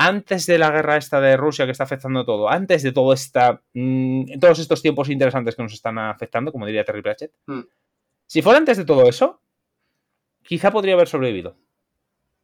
[0.00, 3.60] antes de la guerra esta de Rusia que está afectando todo, antes de todo esta,
[3.74, 7.62] mm, todos estos tiempos interesantes que nos están afectando, como diría Terry Pratchett, Mm.
[8.24, 9.42] si fuera antes de todo eso,
[10.44, 11.56] quizá podría haber sobrevivido.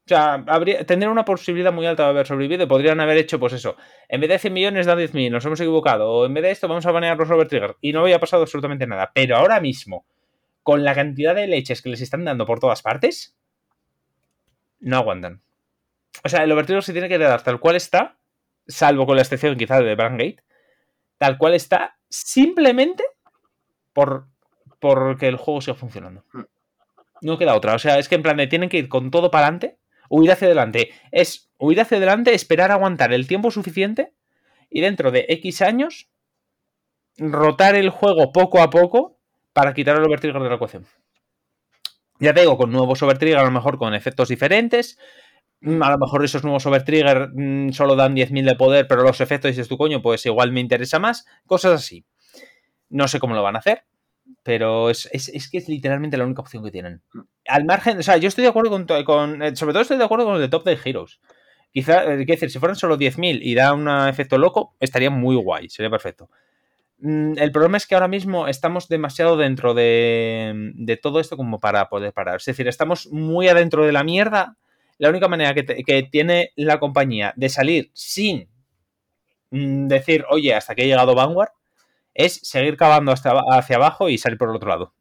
[0.07, 3.39] O sea, habría, tendría una posibilidad muy alta de haber sobrevivido y podrían haber hecho,
[3.39, 3.77] pues eso,
[4.09, 6.67] en vez de 100 millones da 10.000, nos hemos equivocado, o en vez de esto
[6.67, 9.13] vamos a banear los Overtrigger y no había pasado absolutamente nada.
[9.15, 10.07] Pero ahora mismo,
[10.65, 13.37] con la cantidad de leches que les están dando por todas partes,
[14.81, 15.41] no aguantan.
[16.23, 18.19] O sea, el Overtrigger se tiene que quedar tal cual está,
[18.67, 20.43] salvo con la excepción quizás de Brandgate,
[21.19, 23.05] tal cual está, simplemente
[23.93, 24.29] por
[24.79, 26.25] porque el juego siga funcionando.
[26.33, 26.43] Hmm.
[27.23, 27.75] No queda otra.
[27.75, 29.79] O sea, es que en plan de tienen que ir con todo para adelante,
[30.11, 30.91] huir hacia adelante.
[31.11, 34.13] Es huir hacia adelante, esperar aguantar el tiempo suficiente
[34.69, 36.11] y dentro de X años
[37.17, 39.17] rotar el juego poco a poco
[39.55, 40.87] para quitar el overtrigger de la ecuación.
[42.19, 44.99] Ya te digo, con nuevos overtrigger, a lo mejor con efectos diferentes.
[45.67, 49.21] Mm, A lo mejor esos nuevos overtrigger mm, solo dan 10.000 de poder, pero los
[49.21, 51.27] efectos, dices tu coño, pues igual me interesa más.
[51.47, 52.05] Cosas así.
[52.91, 53.85] No sé cómo lo van a hacer,
[54.45, 57.03] pero es, es- es que es literalmente la única opción que tienen.
[57.49, 60.05] Al margen, o sea, yo estoy de acuerdo con, con- eh, sobre todo estoy de
[60.05, 61.21] acuerdo con el de Top de Heroes.
[61.73, 65.37] Quizá, eh, quiero decir, si fueran solo 10.000 y da un efecto loco, estaría muy
[65.37, 66.31] guay, sería perfecto.
[66.99, 71.61] Mm, El problema es que ahora mismo estamos demasiado dentro de, de todo esto como
[71.61, 72.37] para poder parar.
[72.37, 74.57] Es decir, estamos muy adentro de la mierda.
[75.05, 78.49] La única manera que, te- que tiene la compañía de salir sin
[79.51, 81.51] mm, decir, oye, hasta que he llegado Vanguard,
[82.15, 84.95] es seguir cavando hasta hacia abajo y salir por el otro lado.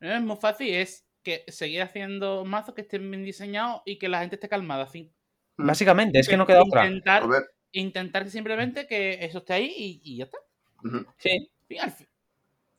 [0.00, 4.08] No es muy fácil, es que seguir haciendo mazos que estén bien diseñados y que
[4.08, 5.12] la gente esté calmada, fin.
[5.58, 5.66] Mm.
[5.66, 6.86] Básicamente, es que no queda otra.
[6.86, 7.42] Intentar, A ver,
[7.72, 10.38] intentar simplemente que eso esté ahí y, y ya está.
[11.18, 11.50] Sí,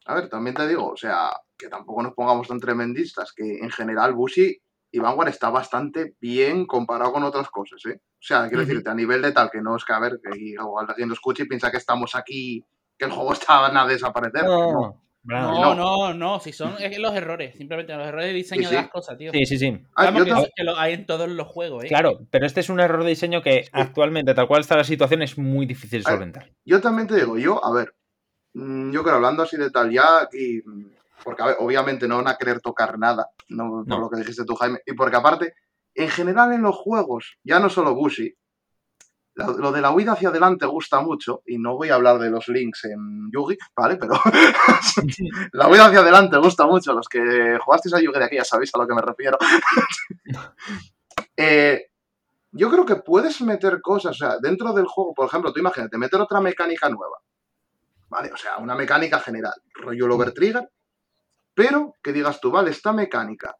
[0.05, 3.69] a ver, también te digo, o sea, que tampoco nos pongamos tan tremendistas, que en
[3.69, 4.57] general Bushi
[4.91, 7.99] y Vanguard está bastante bien comparado con otras cosas, ¿eh?
[7.99, 10.37] O sea, quiero decirte, a nivel de tal que no es que, a ver, que
[10.37, 12.63] igual alguien lo escuche y piensa que estamos aquí,
[12.97, 14.45] que el juego está a desaparecer.
[14.45, 18.89] No, no, no, no, si son los errores, simplemente los errores de diseño de las
[18.89, 19.31] cosas, tío.
[19.33, 19.77] Sí, sí, sí.
[19.95, 20.13] Ah,
[20.55, 21.87] que, lo hay en todos los juegos, ¿eh?
[21.87, 25.21] Claro, pero este es un error de diseño que actualmente, tal cual está la situación,
[25.21, 26.51] es muy difícil solventar.
[26.63, 27.93] Yo también te digo, yo, a ver,
[28.53, 32.27] mm, yo creo, hablando así de tal, ya aquí, mm, porque ver, obviamente no van
[32.27, 35.53] a querer tocar nada, no, por lo que dijiste tú, Jaime, y porque aparte,
[35.95, 38.33] en general en los juegos, ya no solo Bushi,
[39.37, 42.47] lo, de la huida hacia adelante gusta mucho, y no voy a hablar de los
[42.47, 43.97] links en Yugi, ¿vale?
[43.97, 44.13] Pero
[45.53, 48.71] la huida hacia adelante gusta mucho, los que jugasteis a Yugi de aquí ya sabéis
[48.73, 49.37] a lo que me refiero.
[51.39, 51.91] Eh,
[52.51, 55.95] yo creo que puedes meter cosas, o sea, dentro del juego, por ejemplo, tú imagínate,
[55.99, 57.17] meter otra mecánica nueva,
[58.09, 58.31] ¿vale?
[58.31, 60.67] O sea, una mecánica general, rollo el overtrigger,
[61.57, 63.57] pero que digas tú, vale, esta mecánica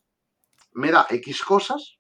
[0.73, 1.97] me da X cosas,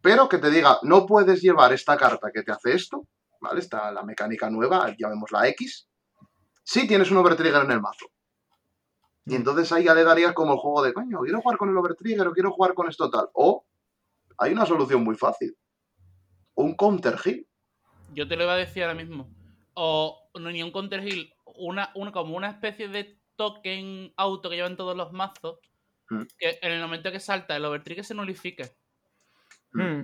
[0.00, 3.06] pero que te diga, no puedes llevar esta carta que te hace esto,
[3.40, 3.60] ¿vale?
[3.60, 5.86] Está la mecánica nueva, llamémosla X,
[6.64, 8.06] si tienes un overtrigger en el mazo.
[9.26, 11.76] Y entonces ahí ya le darías como el juego de, coño, quiero jugar con el
[11.76, 13.28] overtrigger o quiero jugar con esto tal.
[13.34, 13.64] O
[14.38, 15.56] hay una solución muy fácil.
[16.56, 17.46] Un counter heal.
[18.12, 19.30] Yo te lo iba a decir ahora mismo.
[19.74, 24.56] O no, ni un counter heal, una, una, como una especie de token auto que
[24.56, 25.58] llevan todos los mazos,
[26.10, 26.22] Mm.
[26.38, 28.70] que en el momento que salta el overtrigger se nulifique.
[29.72, 30.02] Hmm.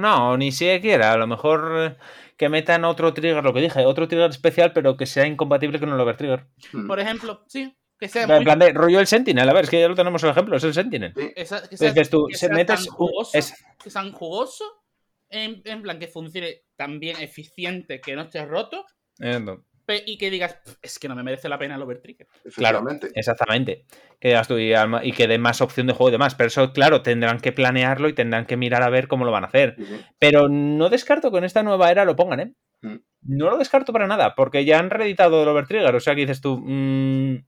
[0.00, 1.12] No, ni siquiera.
[1.12, 1.96] A lo mejor eh,
[2.36, 5.90] que metan otro trigger, lo que dije, otro trigger especial, pero que sea incompatible con
[5.90, 6.46] el overtrigger.
[6.72, 6.86] Mm.
[6.86, 9.70] Por ejemplo, sí, que sea En muy- plan de rollo el Sentinel, a ver, es
[9.70, 11.12] que ya lo tenemos el ejemplo, es el Sentinel.
[11.16, 11.32] Sí.
[11.36, 14.68] esa- que sea, tú, que se sea metes tan un- jugoso, es- que sean jugosos,
[15.30, 18.84] en, en plan que funcione tan bien eficiente, que no esté roto,
[19.20, 19.56] Eh, no.
[19.58, 19.62] pe-
[20.06, 22.26] y que digas, "Pff, es que no me merece la pena el overtrigger.
[22.54, 22.84] Claro,
[23.14, 23.84] exactamente.
[24.20, 26.34] Que digas tú y, que dé más opción de juego y demás.
[26.34, 29.44] Pero eso, claro, tendrán que planearlo y tendrán que mirar a ver cómo lo van
[29.44, 29.76] a hacer.
[30.18, 32.54] Pero no descarto que en esta nueva era lo pongan, ¿eh?
[32.82, 32.96] Mm.
[33.22, 35.94] No lo descarto para nada, porque ya han reeditado el Overtrigger.
[35.94, 37.44] O sea, que dices tú, mm,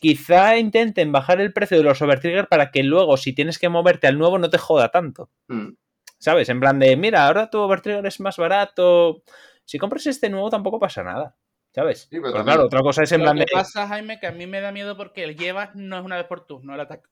[0.00, 4.06] quizá intenten bajar el precio de los Overtrigger para que luego, si tienes que moverte
[4.06, 5.30] al nuevo, no te joda tanto.
[5.48, 5.70] Mm.
[6.18, 6.48] ¿Sabes?
[6.50, 9.22] En plan de, mira, ahora tu Overtrigger es más barato.
[9.64, 11.36] Si compras este nuevo, tampoco pasa nada.
[11.72, 12.00] ¿Sabes?
[12.02, 13.52] Sí, pero Pero también- claro, otra cosa es en Lo plan que de.
[13.52, 16.26] pasa, Jaime, que a mí me da miedo porque el llevas no es una vez
[16.26, 17.08] por turno, el ataque.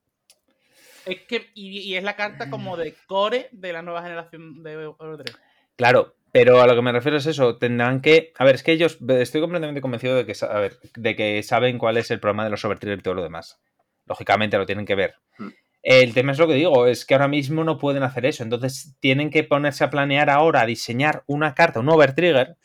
[1.07, 4.87] Es que, y, y es la carta como de core de la nueva generación de
[4.99, 5.39] Overdrive.
[5.77, 8.33] Claro, pero a lo que me refiero es eso, tendrán que...
[8.37, 11.79] A ver, es que ellos, estoy completamente convencido de que, a ver, de que saben
[11.79, 13.59] cuál es el problema de los overtrigger y todo lo demás.
[14.07, 15.15] Lógicamente lo tienen que ver.
[15.39, 15.49] Mm.
[15.83, 18.97] El tema es lo que digo, es que ahora mismo no pueden hacer eso, entonces
[19.01, 22.57] tienen que ponerse a planear ahora, a diseñar una carta, un overtrigger,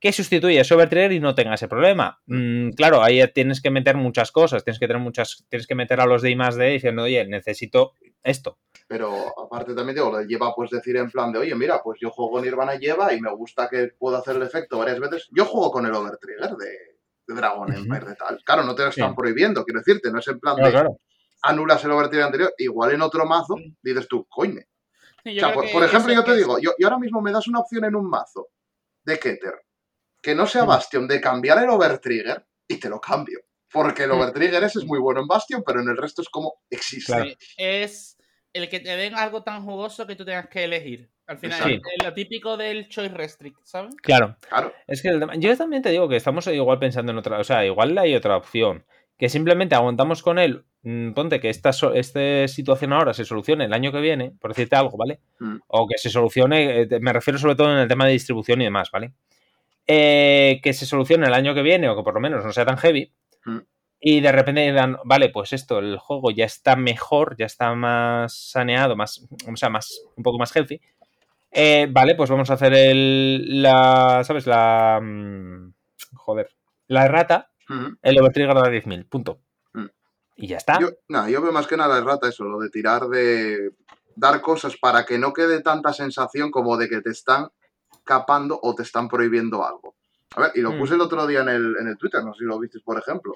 [0.00, 2.20] que sustituya ese overtrigger y no tenga ese problema.
[2.26, 6.00] Mm, claro, ahí tienes que meter muchas cosas, tienes que tener muchas, tienes que meter
[6.00, 8.58] a los de I más D diciendo, oye, necesito esto.
[8.88, 12.10] Pero aparte también digo, lo lleva pues decir en plan de, oye, mira, pues yo
[12.10, 15.28] juego Nirvana lleva y me gusta que puedo hacer el efecto varias veces.
[15.32, 16.66] Yo juego con el overtrigger de,
[17.28, 17.72] de Dragon.
[17.72, 18.40] Empire de tal.
[18.44, 19.16] Claro, no te lo están Sí.
[19.16, 20.96] prohibiendo, quiero decirte, no es en plan Claro, de claro.
[21.42, 23.74] anulas el overtrigger anterior, igual en otro mazo Mm.
[23.82, 24.60] dices tú, coño.
[25.22, 27.46] Sí, O sea, por, ejemplo, yo te es- digo, yo, yo ahora mismo me das
[27.46, 28.48] una opción en un mazo
[29.04, 29.54] de Keter
[30.22, 30.64] que no sea.
[30.64, 33.40] Bastion de cambiar el overtrigger y te lo cambio.
[33.72, 36.54] Porque el overtrigger ese es muy bueno en Bastion, pero en el resto es como
[36.68, 37.12] existe.
[37.12, 37.30] Claro.
[37.56, 38.16] Es
[38.52, 41.10] el que te den algo tan jugoso que tú tengas que elegir.
[41.26, 43.94] Al final, es lo típico del choice restrict, ¿sabes?
[44.02, 44.36] Claro.
[44.48, 44.72] Claro.
[44.88, 47.96] Es que yo también te digo que estamos igual pensando en otra, o sea, igual
[47.98, 48.84] hay otra opción,
[49.16, 53.72] que simplemente aguantamos con él, mm, ponte que esta, esta situación ahora se solucione el
[53.72, 55.20] año que viene, por decirte algo, ¿vale?
[55.38, 55.58] Mm.
[55.68, 58.64] O que se solucione, eh, me refiero sobre todo en el tema de distribución y
[58.64, 59.12] demás, ¿vale?
[59.92, 62.64] Eh, que se solucione el año que viene o que por lo menos no sea
[62.64, 63.12] tan heavy.
[63.44, 63.58] Mm.
[63.98, 68.32] Y de repente digan, vale, pues esto, el juego ya está mejor, ya está más
[68.52, 70.80] saneado, más, o sea, más, un poco más healthy.
[71.50, 74.46] Eh, vale, pues vamos a hacer el, la, ¿sabes?
[74.46, 75.74] La, mm,
[76.14, 76.50] joder,
[76.86, 77.96] la errata, Ujú.
[78.00, 79.40] el overtrigger da 10.000, punto.
[79.72, 79.86] Mm.
[80.36, 80.78] Y ya está.
[80.78, 83.72] Yo, no, yo veo más que nada el rata eso, lo de tirar de
[84.14, 87.48] dar cosas para que no quede tanta sensación como de que te están
[88.10, 89.94] capando o te están prohibiendo algo.
[90.34, 90.78] A ver, y lo Mm.
[90.80, 92.98] puse el otro día en el, en el Twitter, no sé si lo visteis, por
[92.98, 93.34] ejemplo.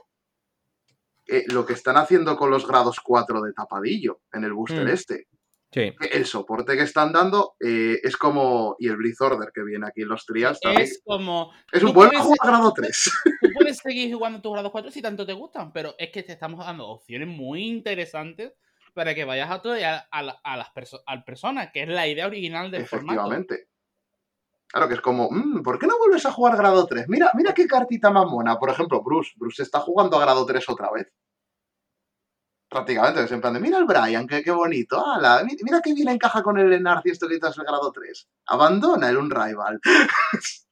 [1.27, 4.89] Eh, lo que están haciendo con los grados 4 de tapadillo en el booster Mm.
[4.89, 5.27] este.
[5.73, 5.93] Sí.
[6.13, 8.77] El soporte que están dando eh, es como.
[8.79, 10.83] Y el Blitz Order que viene aquí en los trials también.
[10.83, 11.53] Es como.
[11.73, 13.11] Es un buen juego a grado 3.
[13.41, 16.33] Tú puedes seguir jugando tus grados 4 si tanto te gustan, pero es que te
[16.33, 18.53] estamos dando opciones muy interesantes
[18.93, 21.89] para que vayas a otro y a, a a las perso- al persona, que es
[21.89, 23.21] la idea original del formato.
[23.23, 23.69] Efectivamente.
[24.69, 27.09] Claro que es como, "Mm, ¿por qué no vuelves a jugar grado 3?
[27.09, 28.59] Mira, mira qué cartita más mona.
[28.59, 29.33] Por ejemplo, Bruce.
[29.37, 31.13] Bruce está jugando a grado 3 otra vez.
[32.69, 35.95] Prácticamente, es en plan de, mira el Brian, qué, qué bonito, ala, mi- mira qué
[35.95, 38.27] bien encaja con el Enarci esto que estás en el grado 3.
[38.47, 39.81] Abandona el un rival.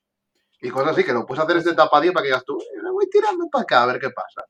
[0.61, 2.91] y cosas así, que lo puedes hacer este tapadillo para que digas tú, "Eh, me
[2.91, 4.45] voy tirando para acá a ver qué pasa.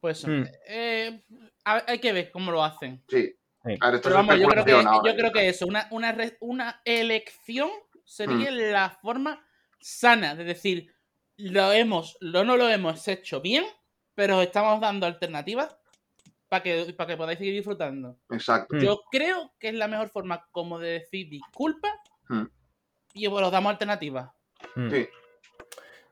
[0.00, 0.44] Pues Hmm.
[0.68, 1.22] eh,
[1.64, 3.02] hay que ver cómo lo hacen.
[3.08, 3.34] Sí.
[3.64, 3.76] Sí.
[3.80, 5.86] A ver, esto Pero es vamos, yo creo que, ahora, yo creo que eso, una,
[5.90, 7.68] una, una elección
[8.08, 9.44] sería la forma
[9.78, 10.94] sana de decir,
[11.36, 13.64] lo hemos, lo no lo hemos hecho bien,
[14.14, 15.76] pero estamos dando alternativas
[16.48, 18.18] para que, para que podáis seguir disfrutando.
[18.30, 18.74] Exacto.
[18.76, 18.80] Mm.
[18.80, 21.88] Yo creo que es la mejor forma como de decir disculpa
[22.30, 22.44] Mm.
[23.14, 24.30] y os damos alternativas.
[24.74, 24.90] Mm.
[24.90, 25.08] Sí.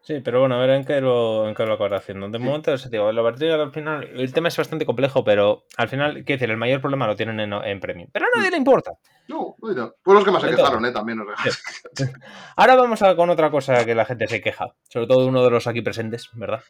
[0.06, 2.28] Sí, pero bueno, a ver en qué lo, en qué lo haciendo.
[2.28, 2.44] De Sí.
[2.44, 6.12] momento, eso, tío, la partida al final, el tema es bastante complejo, pero al final,
[6.24, 8.08] quiero decir, el mayor problema lo tienen en, en Premium.
[8.12, 8.92] Pero a nadie le importa.
[9.26, 10.58] No, bueno, pues los que más se todo.
[10.58, 10.92] quejaron, ¿eh?
[10.92, 11.26] También nos
[12.56, 15.50] Ahora vamos a, con otra cosa que la gente se queja, sobre todo uno de
[15.50, 16.62] los aquí presentes, ¿verdad?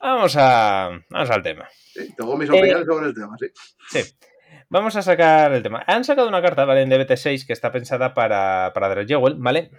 [0.00, 1.68] Vamos a, vamos al tema.
[1.92, 3.46] Sí, tengo mis Eh, opiniones sobre el tema, sí.
[3.90, 4.14] Sí.
[4.70, 5.82] Vamos a sacar el tema.
[5.86, 6.82] Han sacado una carta, ¿vale?
[6.82, 9.70] En DBT6 que está pensada para, para Dragewell, ¿vale?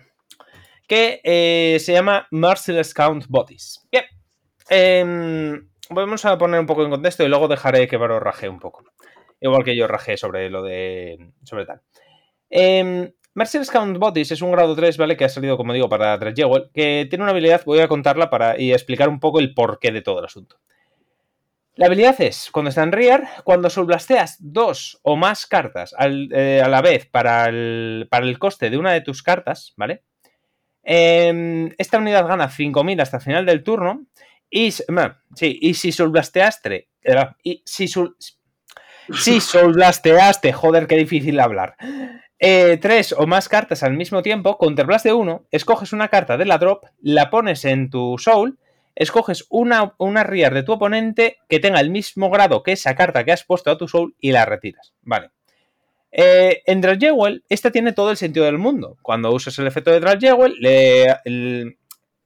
[0.90, 3.88] Que eh, se llama Merciless Count Bodies.
[3.91, 4.03] Bien.
[4.70, 8.60] Em, vamos a poner un poco en contexto y luego dejaré que Varo raje un
[8.60, 8.84] poco.
[9.40, 11.32] Igual que yo rajé sobre lo de.
[11.44, 11.82] sobre tal.
[12.49, 15.16] Eh, Merciless Count Bodies es un grado 3, ¿vale?
[15.16, 18.60] Que ha salido, como digo, para Dragewell, que tiene una habilidad, voy a contarla para
[18.60, 20.57] y explicar un poco el porqué de todo el asunto.
[21.76, 26.68] La habilidad es, cuando está en Rear, cuando subblasteas dos o más cartas eh, a
[26.68, 30.03] la vez para el, para el coste de una de tus cartas, ¿vale?
[30.91, 34.07] Em, esta unidad gana 5.000 hasta el final del turno.
[34.49, 36.90] Y, bueno, sí, y si subblasteaste.
[37.03, 38.16] eh, y si, sul-
[39.14, 41.76] si subblasteaste, joder, qué difícil hablar.
[42.40, 46.45] eh, tres o más cartas al mismo tiempo, Counterblast de uno, escoges una carta de
[46.45, 48.57] la drop, la pones en tu soul
[48.95, 53.24] escoges una, una rear de tu oponente que tenga el mismo grado que esa carta
[53.24, 54.94] que has puesto a tu soul y la retiras.
[55.03, 55.30] Vale.
[56.11, 58.98] Eh, en Dragewell, esta tiene todo el sentido del mundo.
[59.02, 61.77] Cuando usas el efecto de Dragewell, le, el-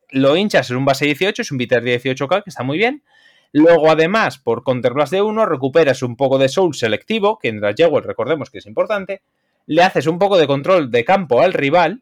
[0.09, 3.03] lo hinchas en un base 18, es un bitter 18k, que está muy bien.
[3.51, 8.03] Luego, además, por Counterblast de 1, recuperas un poco de soul selectivo, que en Dragewell
[8.03, 9.21] recordemos que es importante.
[9.65, 12.01] Le haces un poco de control de campo al rival.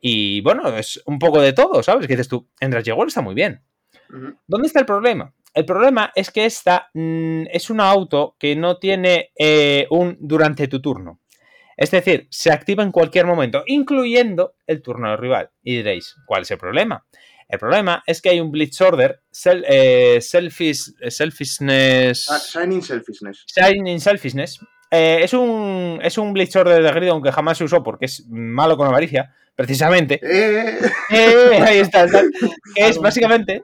[0.00, 2.06] Y bueno, es un poco de todo, ¿sabes?
[2.06, 3.62] Que dices tú, en Dragewell está muy bien.
[4.46, 5.32] ¿Dónde está el problema?
[5.54, 10.68] El problema es que esta mm, es una auto que no tiene eh, un durante
[10.68, 11.20] tu turno.
[11.76, 15.50] Es decir, se activa en cualquier momento, incluyendo el turno del rival.
[15.62, 17.04] Y diréis, ¿cuál es el problema?
[17.48, 22.28] El problema es que hay un Blitz Order, sel- eh, selfish- eh, Selfishness.
[22.30, 23.44] Ah, Shining Selfishness.
[23.46, 24.60] Shining Selfishness.
[24.90, 28.24] Eh, es, un, es un Blitz Order de Grid, aunque jamás se usó porque es
[28.28, 30.20] malo con avaricia, precisamente.
[30.22, 30.78] Eh,
[31.10, 32.06] Eh, ahí está,
[32.76, 33.62] es básicamente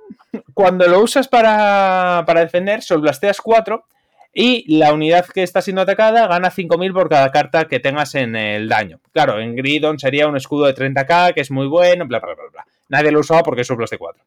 [0.55, 3.85] cuando lo usas para, para defender, solblasteas 4
[4.33, 8.37] y la unidad que está siendo atacada gana 5000 por cada carta que tengas en
[8.37, 9.01] el daño.
[9.13, 12.45] Claro, en Gridon sería un escudo de 30k, que es muy bueno, bla, bla, bla,
[12.53, 12.65] bla.
[12.89, 14.23] Nadie lo usaba porque es solblaste 4.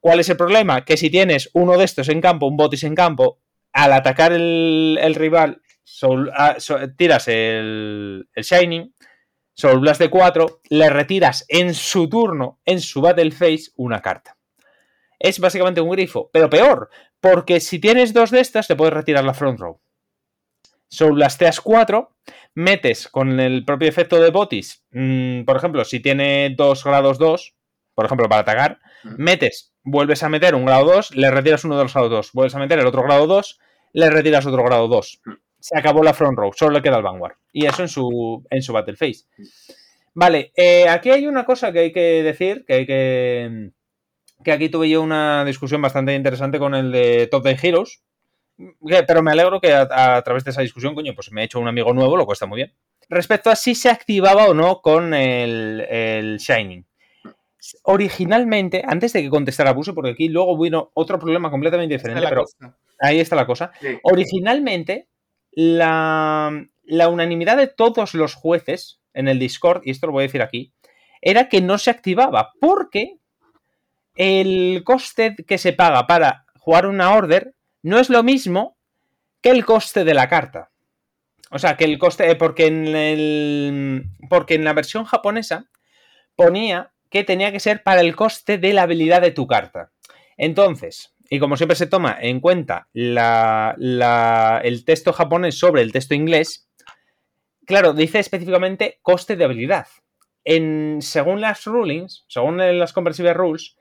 [0.00, 0.84] ¿Cuál es el problema?
[0.84, 3.38] Que si tienes uno de estos en campo, un botis en campo,
[3.72, 5.60] al atacar el, el rival,
[6.34, 8.92] ah, so- tiras el, el Shining,
[9.54, 14.36] Soul Blast de 4, le retiras en su turno, en su Battle Phase, una carta.
[15.18, 16.88] Es básicamente un grifo, pero peor,
[17.20, 19.80] porque si tienes dos de estas, te puedes retirar la Front Row.
[20.88, 22.16] Soul Blasteas 4,
[22.54, 27.54] metes con el propio efecto de Botis, mm, por ejemplo, si tiene 2 grados 2,
[27.94, 31.84] por ejemplo, para atacar, metes, vuelves a meter un grado 2, le retiras uno de
[31.84, 33.58] los grados 2, vuelves a meter el otro grado 2,
[33.92, 35.20] le retiras otro grado 2.
[35.62, 37.36] Se acabó la front row, solo le queda el Vanguard.
[37.52, 39.24] Y eso en su, en su Battle Phase.
[40.14, 43.70] Vale, eh, aquí hay una cosa que hay que decir, que hay que...
[44.44, 48.02] Que aquí tuve yo una discusión bastante interesante con el de Top 10 Heroes.
[48.58, 51.44] que- pero me alegro que a, a través de esa discusión, coño, pues me he
[51.44, 52.72] hecho un amigo nuevo, lo cual está muy bien.
[53.08, 56.84] Respecto a si se activaba o no con el, el Shining.
[57.84, 62.42] Originalmente, antes de que contestara Buso, porque aquí luego vino otro problema completamente diferente, pero
[62.42, 62.76] cosa.
[62.98, 63.70] ahí está la cosa.
[63.80, 63.98] sí.
[64.02, 65.08] Originalmente,
[65.52, 70.26] la, la unanimidad de todos los jueces en el Discord, y esto lo voy a
[70.26, 70.72] decir aquí,
[71.20, 73.18] era que no se activaba porque
[74.16, 78.76] el coste que se paga para jugar una order no es lo mismo
[79.40, 80.70] que el coste de la carta.
[81.50, 82.34] O sea, que el coste.
[82.36, 84.06] Porque en el.
[84.30, 85.66] Porque en la versión japonesa
[86.34, 89.92] ponía que tenía que ser para el coste de la habilidad de tu carta.
[90.38, 96.68] Entonces, y como siempre se toma en cuenta el texto japonés sobre el texto inglés,
[97.64, 99.86] claro, dice específicamente coste de habilidad.
[100.44, 103.76] En, según las rulings, según las conversive rules,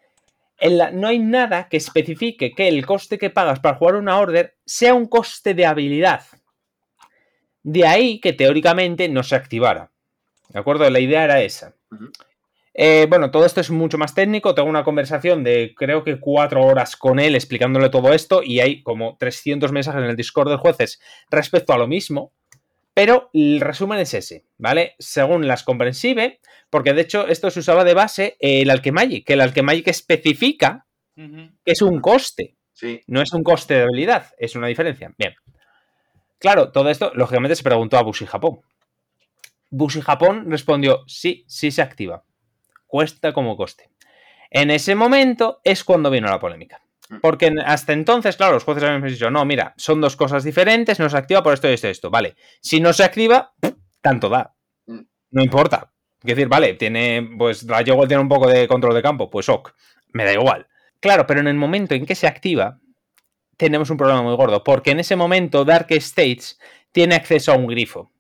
[0.94, 4.94] no hay nada que especifique que el coste que pagas para jugar una order sea
[4.94, 6.24] un coste de habilidad.
[7.64, 9.92] De ahí que teóricamente no se activara.
[10.48, 10.90] ¿De acuerdo?
[10.90, 11.76] La idea era esa.
[12.74, 14.56] Eh, bueno, todo esto es mucho más técnico.
[14.56, 18.82] Tengo una conversación de creo que cuatro horas con él explicándole todo esto y hay
[18.84, 22.32] como 300 mensajes en el Discord de jueces respecto a lo mismo.
[22.94, 24.96] Pero el resumen es ese, ¿vale?
[25.00, 26.40] Según las comprensive,
[26.70, 30.88] porque de hecho esto se usaba de base el Alchemagic, que el Alchemagic especifica
[31.66, 32.56] que es un coste.
[32.74, 33.02] Sí.
[33.08, 35.14] No es un coste de habilidad, es una diferencia.
[35.18, 35.36] Bien.
[36.40, 38.62] Claro, todo esto, lógicamente, se preguntó a Bushi Japón.
[39.70, 42.24] Bushi Japón respondió: sí, sí se activa.
[42.92, 43.90] Cuesta como coste.
[44.50, 46.82] En ese momento es cuando vino la polémica.
[47.08, 47.20] Mm.
[47.22, 51.10] Porque hasta entonces, claro, los jueces habían dicho, no, mira, son dos cosas diferentes, no
[51.10, 52.10] se activa por esto y esto y esto.
[52.10, 53.54] Vale, si no se activa,
[54.02, 54.54] tanto da.
[54.88, 55.00] Mm.
[55.30, 55.94] No importa.
[56.22, 59.48] Es decir, vale, tiene, pues la Yogol tiene un poco de control de campo, pues
[59.48, 59.72] ok,
[60.12, 60.68] me da igual.
[61.00, 62.78] Claro, pero en el momento en que se activa,
[63.56, 66.60] tenemos un problema muy gordo, porque en ese momento Dark States
[66.92, 68.11] tiene acceso a un grifo.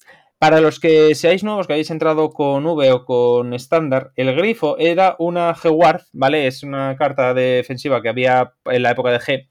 [0.41, 4.75] Para los que seáis nuevos, que habéis entrado con V o con estándar, el grifo
[4.79, 6.47] era una G-Ward, ¿vale?
[6.47, 9.49] Es una carta defensiva que había en la época de G,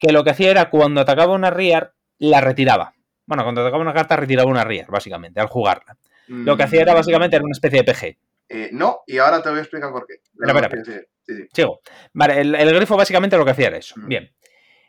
[0.00, 2.92] que lo que hacía era cuando atacaba una Rear, la retiraba.
[3.24, 5.96] Bueno, cuando atacaba una carta, retiraba una Rear, básicamente, al jugarla.
[6.26, 8.18] Lo que hacía era básicamente era una especie de PG.
[8.48, 10.14] Eh, no, y ahora te voy a explicar por qué.
[10.14, 11.68] Espera, espera,
[12.14, 13.94] Vale, el, grifo básicamente lo que hacía era eso.
[13.98, 14.28] Bien.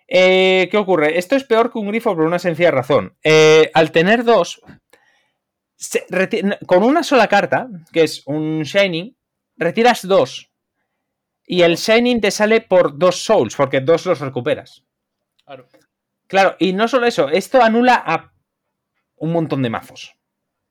[0.08, 1.20] Eh, ¿Qué ocurre?
[1.20, 3.16] Esto es peor que un grifo por una sencilla razón.
[3.24, 4.64] Eh, al tener dos,
[6.66, 9.16] con una sola carta, que es un Shining,
[9.56, 10.52] retiras dos.
[11.46, 14.84] Y el Shining te sale por dos Souls, porque dos los recuperas.
[15.46, 15.68] Claro.
[16.28, 18.34] Claro, y no solo eso, esto anula a
[19.16, 20.16] un montón de mazos.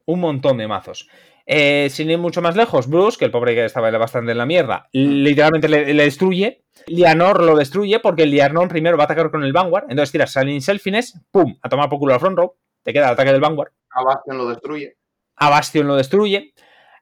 [0.05, 1.09] Un montón de mazos.
[1.47, 4.47] Eh, sin ir mucho más lejos, Bruce, que el pobre que estaba bastante en la
[4.47, 6.65] mierda, literalmente le, destruye.
[6.89, 9.87] Lianor lo destruye porque el Lianor primero va a atacar con el Vanguard.
[9.89, 12.55] Entonces tiras Shining Selfines, pum, a tomar por culo al front row.
[12.83, 13.71] Te queda el ataque del Vanguard.
[13.91, 14.96] A Bastion lo destruye.
[15.37, 16.55] A Bastion lo destruye.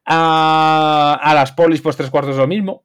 [0.06, 2.84] A, las polis, pues tres cuartos lo mismo.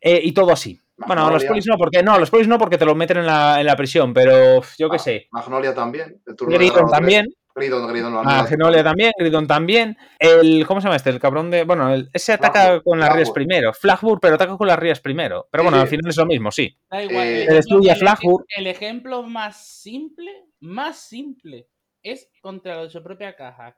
[0.00, 0.80] Eh, y todo así.
[0.96, 3.18] Bueno, a los polis no, porque no, a los polis no, porque te lo meten
[3.18, 5.28] en la, prisión, pero yo qué sé.
[5.32, 6.22] Magnolia también.
[6.26, 7.26] Gridon también.
[7.56, 9.96] Gridon, Gridon Magnolia también, Gridon también.
[10.18, 11.10] El, ¿Cómo se llama este?
[11.10, 11.64] El cabrón de.
[11.64, 13.72] Bueno, ese ataca con las rías primero.
[13.72, 15.48] Flagbur, pero ataca con las rías primero.
[15.50, 16.76] Pero bueno, al final es lo mismo, sí.
[16.90, 17.26] Da igual.
[17.26, 18.44] Eh, destruye Flagbur.
[18.56, 21.68] El ejemplo más simple, más simple,
[22.02, 23.76] es contra lo su propia caja.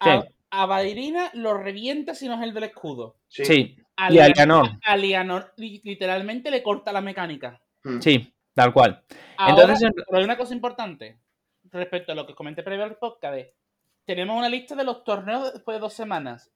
[0.00, 0.82] A, a
[1.34, 3.16] lo revienta si no es el del escudo.
[3.28, 3.76] Sí.
[3.96, 4.68] A y a Lianor.
[4.84, 7.60] A Lianor literalmente le corta la mecánica.
[7.82, 8.00] Hmm.
[8.00, 9.02] Sí, tal cual.
[9.38, 11.18] Entonces, pero hay una cosa importante
[11.70, 13.48] respecto a lo que comenté previo al podcast.
[14.04, 16.52] tenemos una lista de los torneos después de dos semanas.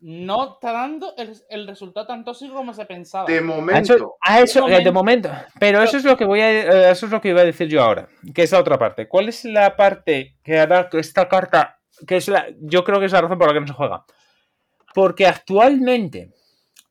[0.00, 3.24] No está dando el, resultado tan tóxico como se pensaba.
[3.24, 4.16] De momento.
[4.20, 5.30] A eso, de, momento.
[5.58, 7.68] Pero eso es lo que voy a, eh, eso es lo que iba a decir
[7.68, 9.08] yo ahora, que es la otra parte.
[9.08, 13.06] ¿Cuál es la parte que hará que esta carta que es la, yo creo que
[13.06, 14.04] es la razón por la que no se juega.
[14.94, 16.30] Porque actualmente,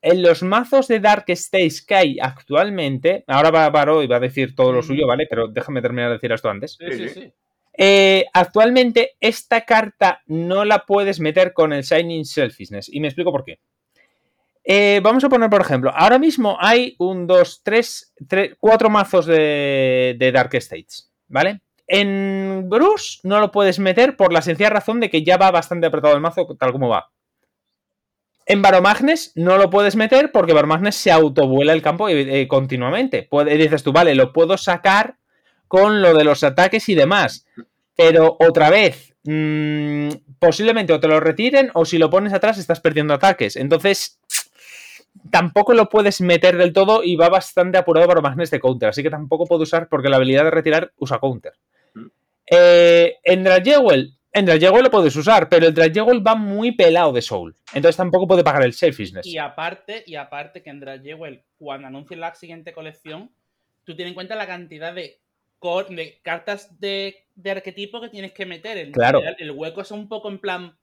[0.02, 4.20] en los mazos de Dark States que hay actualmente, ahora va Baro y va a
[4.20, 5.26] decir todo lo suyo, ¿vale?
[5.28, 6.76] Pero déjame terminar de decir esto antes.
[6.78, 7.32] Sí, sí, sí.
[7.76, 12.88] Eh, actualmente, esta carta no la puedes meter con el Shining Selfishness.
[12.92, 13.58] Y me explico por qué.
[14.62, 19.26] Eh, vamos a poner, por ejemplo, ahora mismo hay un, dos, tres, tres cuatro mazos
[19.26, 21.60] de, de Dark States, ¿vale?
[21.96, 25.86] En Bruce no lo puedes meter por la sencilla razón de que ya va bastante
[25.86, 27.12] apretado el mazo tal como va.
[28.46, 33.28] En Baromagnes no lo puedes meter porque Baromagnes se autovuela el campo eh, continuamente.
[33.56, 35.18] dices tú, vale, lo puedo sacar
[35.68, 37.46] con lo de los ataques y demás.
[37.94, 40.08] Pero otra vez, mm,
[40.40, 43.54] posiblemente o te lo retiren o si lo pones atrás estás perdiendo ataques.
[43.54, 44.18] Entonces,
[45.30, 48.88] tampoco lo puedes meter del todo y va bastante apurado Baromagnes de counter.
[48.88, 51.52] Así que tampoco puedo usar porque la habilidad de retirar usa counter.
[52.46, 57.54] Eh, en Dragewell, en lo puedes usar, pero el Dragewell va muy pelado de Soul.
[57.72, 59.24] Entonces tampoco puede pagar el selfishness.
[59.26, 63.30] Y aparte, y aparte que en Dragewell, cuando anuncien la siguiente colección,
[63.84, 65.20] tú tienes en cuenta la cantidad de,
[65.90, 68.76] de cartas de, arquetipo que tienes que meter.
[68.76, 69.20] El, claro.
[69.38, 70.76] el, hueco es un poco en plan.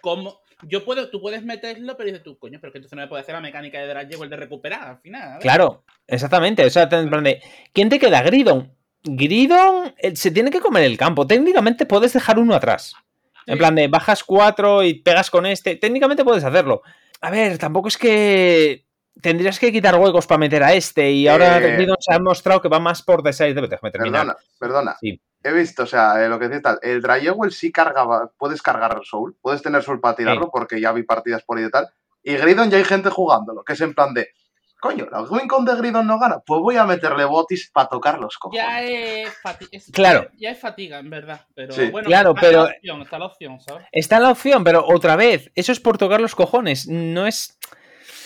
[0.00, 3.08] Como, yo puedo, tú puedes meterlo, pero dices tú, coño, pero que entonces no me
[3.08, 5.38] puede hacer la mecánica de Dragewell de recuperar al final.
[5.40, 6.64] Claro, exactamente.
[6.64, 7.42] O sea, en plan de,
[7.72, 8.22] ¿quién te queda?
[8.22, 8.70] Gridon.
[9.04, 11.26] Gridon eh, se tiene que comer el campo.
[11.26, 12.94] Técnicamente puedes dejar uno atrás.
[13.46, 15.76] En plan de bajas cuatro y pegas con este.
[15.76, 16.82] Técnicamente puedes hacerlo.
[17.20, 18.86] A ver, tampoco es que
[19.20, 21.10] tendrías que quitar huecos para meter a este.
[21.10, 23.54] Y ahora eh, Gridon se ha mostrado que va más por de 6.
[23.54, 24.26] Déjame terminar.
[24.26, 24.96] Perdona, perdona.
[25.44, 26.78] He visto, o sea, eh, lo que dice tal.
[26.82, 28.30] El Dryewell sí cargaba.
[28.38, 29.36] Puedes cargar Soul.
[29.40, 31.88] Puedes tener Soul para tirarlo porque ya vi partidas por ahí y tal.
[32.22, 33.64] Y Gridon ya hay gente jugándolo.
[33.64, 34.28] Que es en plan de
[34.82, 36.40] Coño, la Wincon de Gridon no gana.
[36.44, 38.64] Pues voy a meterle botis para tocar los cojones.
[38.66, 40.28] Ya es, fati- es- Claro.
[40.36, 41.46] Ya es fatiga, en verdad.
[41.54, 41.86] Pero Sí.
[41.90, 43.86] bueno, Claro, está pero- la opción, está la opción, ¿sabes?
[43.92, 47.56] Está la opción, pero otra vez, eso es por tocar los cojones, no es...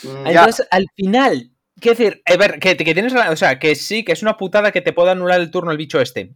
[0.03, 0.31] Mm, ya.
[0.31, 4.03] Entonces, al final, quiero decir, a ver, que, que tienes, la- o sea, que sí,
[4.03, 6.35] que es una putada que te pueda anular el turno el bicho este.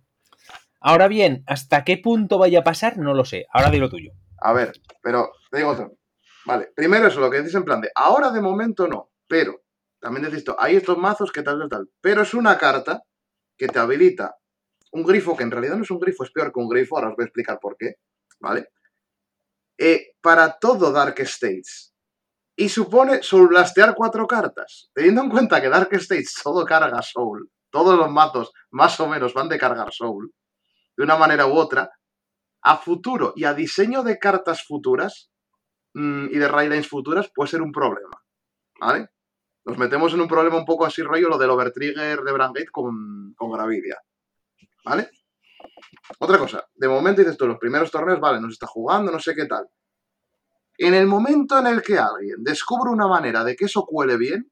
[0.82, 2.98] Ahora bien, ¿hasta qué punto vaya a pasar?
[2.98, 3.46] No lo sé.
[3.52, 4.12] Ahora di lo tuyo.
[4.42, 4.72] A ver,
[5.02, 5.92] pero te digo otro.
[6.44, 9.62] Vale, primero eso, lo que dices en plan de ahora de momento no, pero
[10.00, 11.90] también decís esto, hay estos mazos que tal, tal, tal.
[12.00, 13.02] Pero es una carta
[13.56, 14.36] que te habilita
[14.92, 17.10] un grifo, que en realidad no es un grifo, es peor que un grifo, ahora
[17.10, 17.96] os voy a explicar por qué,
[18.40, 18.68] ¿vale?
[19.78, 21.94] Eh, para todo Dark States.
[22.56, 24.90] Y supone soul blastear cuatro cartas.
[24.92, 29.32] Teniendo en cuenta que Dark States todo carga soul, todos los mazos más o menos
[29.32, 30.32] van de cargar soul,
[30.96, 31.90] de una manera u otra,
[32.62, 35.30] a futuro y a diseño de cartas futuras
[35.94, 38.22] mm, y de raylines futuras puede ser un problema.
[38.78, 39.08] ¿Vale?
[39.70, 43.32] Nos metemos en un problema un poco así rollo lo del overtrigger de Brangate con,
[43.36, 43.98] con Gravidia.
[44.84, 45.10] ¿Vale?
[46.18, 49.32] Otra cosa, de momento dices tú, los primeros torneos, vale, nos está jugando, no sé
[49.36, 49.68] qué tal.
[50.76, 54.50] En el momento en el que alguien descubre una manera de que eso cuele bien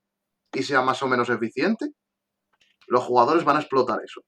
[0.52, 1.90] y sea más o menos eficiente,
[2.86, 4.20] los jugadores van a explotar eso.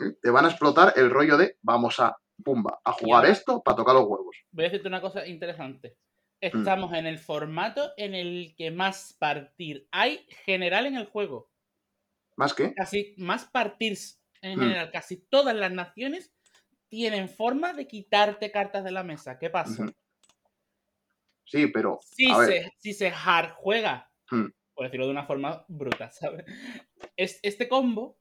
[0.00, 0.18] ¿Eh?
[0.20, 2.14] Te van a explotar el rollo de vamos a,
[2.44, 4.36] pumba, a jugar esto para tocar los huevos.
[4.50, 5.96] Voy a decirte una cosa interesante.
[6.40, 11.50] Estamos en el formato en el que más partir hay general en el juego.
[12.36, 12.74] ¿Más que?
[12.74, 14.62] Casi más partirs en Mm.
[14.62, 14.90] general.
[14.92, 16.32] Casi todas las naciones
[16.88, 19.38] tienen forma de quitarte cartas de la mesa.
[19.38, 19.86] ¿Qué pasa?
[21.44, 21.98] Sí, pero.
[22.02, 24.46] Si a ver, se, si se hard juega, Hmm.
[24.74, 26.44] por decirlo de una forma bruta, ¿sabes?
[27.16, 28.16] Es, este combo,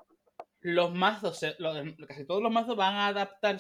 [0.62, 1.74] los mazos, lo-
[2.08, 3.60] casi todos los mazos van a adaptar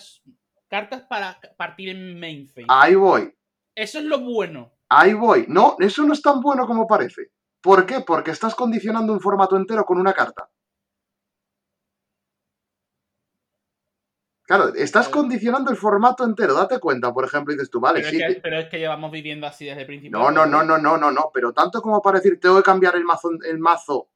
[0.68, 2.68] cartas para partir en main phase.
[2.70, 3.34] ahí voy.
[3.76, 4.72] Eso es lo bueno.
[4.90, 5.46] Ahí voy.
[5.48, 7.32] No, eso no es tan bueno como parece.
[7.62, 8.02] ¿Por qué?
[8.02, 10.50] Porque estás condicionando un formato entero con una carta.
[14.44, 16.54] Claro, estás condicionando el formato entero.
[16.54, 18.22] Date cuenta, por ejemplo, dices tú, vale, pero, sí.
[18.22, 20.20] es que, pero es que llevamos viviendo así desde el principio.
[20.20, 21.32] No, no, no, no, no, no, no.
[21.34, 24.10] Pero tanto como para decir, tengo que cambiar el mazo, el mazo,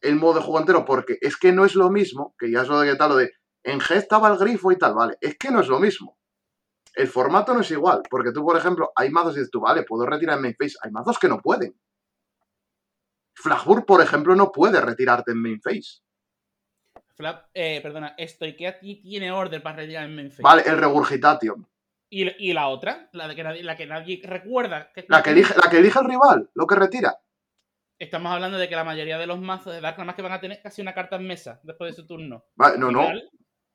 [0.00, 2.68] el modo de juego entero, porque es que no es lo mismo, que ya es
[2.68, 3.32] lo de que tal, lo de
[3.64, 5.18] en G estaba el grifo y tal, vale.
[5.20, 6.16] Es que no es lo mismo.
[6.94, 9.82] El formato no es igual, porque tú, por ejemplo, hay mazos y dices tú, vale,
[9.82, 10.76] puedo retirar en main phase.
[10.82, 11.74] Hay mazos que no pueden.
[13.34, 16.02] Flagbur, por ejemplo, no puede retirarte en main phase.
[17.14, 20.42] Flap, eh, perdona, estoy que aquí tiene order para retirar en main phase.
[20.42, 21.66] Vale, el Regurgitation.
[22.10, 24.92] ¿Y, y la otra, la, de que nadie, la que nadie recuerda.
[24.92, 27.18] Que La que, elige, la que elige el rival, lo que retira.
[27.98, 30.32] Estamos hablando de que la mayoría de los mazos de Dark nada más que van
[30.32, 32.44] a tener casi una carta en mesa después de su turno.
[32.54, 33.08] Vale, no, no.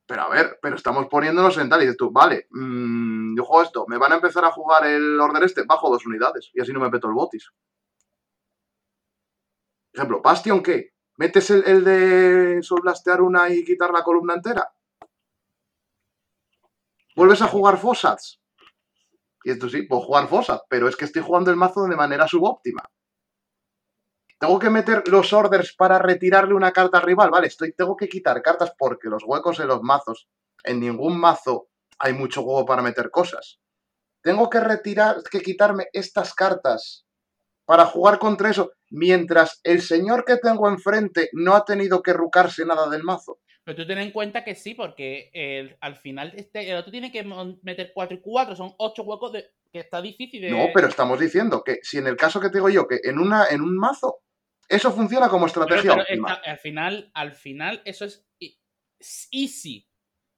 [0.08, 3.62] Pero a ver, pero estamos poniéndonos en tal y dices tú, vale, mm, yo juego
[3.62, 6.72] esto, me van a empezar a jugar el order este, bajo dos unidades y así
[6.72, 7.52] no me peto el botis.
[9.92, 10.94] Ejemplo, Bastion, ¿qué?
[11.16, 14.72] ¿Metes el, el de solblastear una y quitar la columna entera?
[17.14, 18.40] ¿Vuelves a jugar Fossats?
[19.44, 22.26] Y esto sí, puedo jugar Fossat, pero es que estoy jugando el mazo de manera
[22.26, 22.82] subóptima.
[24.38, 27.48] Tengo que meter los orders para retirarle una carta al rival, ¿vale?
[27.48, 30.28] Estoy, tengo que quitar cartas porque los huecos en los mazos,
[30.64, 33.58] en ningún mazo hay mucho juego para meter cosas.
[34.22, 37.04] Tengo que retirar, que quitarme estas cartas
[37.64, 42.64] para jugar contra eso, mientras el señor que tengo enfrente no ha tenido que rucarse
[42.64, 43.40] nada del mazo.
[43.64, 47.12] Pero tú ten en cuenta que sí, porque el- al final este, el otro tiene
[47.12, 47.22] que
[47.62, 50.50] meter 4 y 4, son 8 huecos de, que está difícil de...
[50.50, 53.18] No, pero estamos diciendo que si en el caso que te digo yo, que en,
[53.18, 54.20] una, en un mazo,
[54.68, 58.26] eso funciona como estrategia pero al final, al final, eso es,
[59.30, 59.86] easy.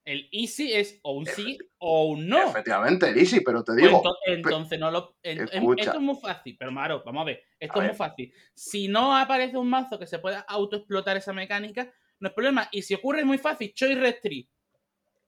[0.05, 2.49] El easy es o un sí o un no.
[2.49, 5.19] Efectivamente, Easy, pero te Pues digo, ento- entonces no lo.
[5.23, 5.83] en- escucha.
[5.85, 7.43] esto es muy fácil, pero Maro, vamos a ver.
[7.59, 7.91] Esto A es ver.
[7.91, 8.33] muy fácil.
[8.55, 12.69] Si no aparece un mazo que se pueda autoexplotar esa mecánica, no es problema.
[12.73, 14.49] Y si ocurre es muy fácil, Choice Restri.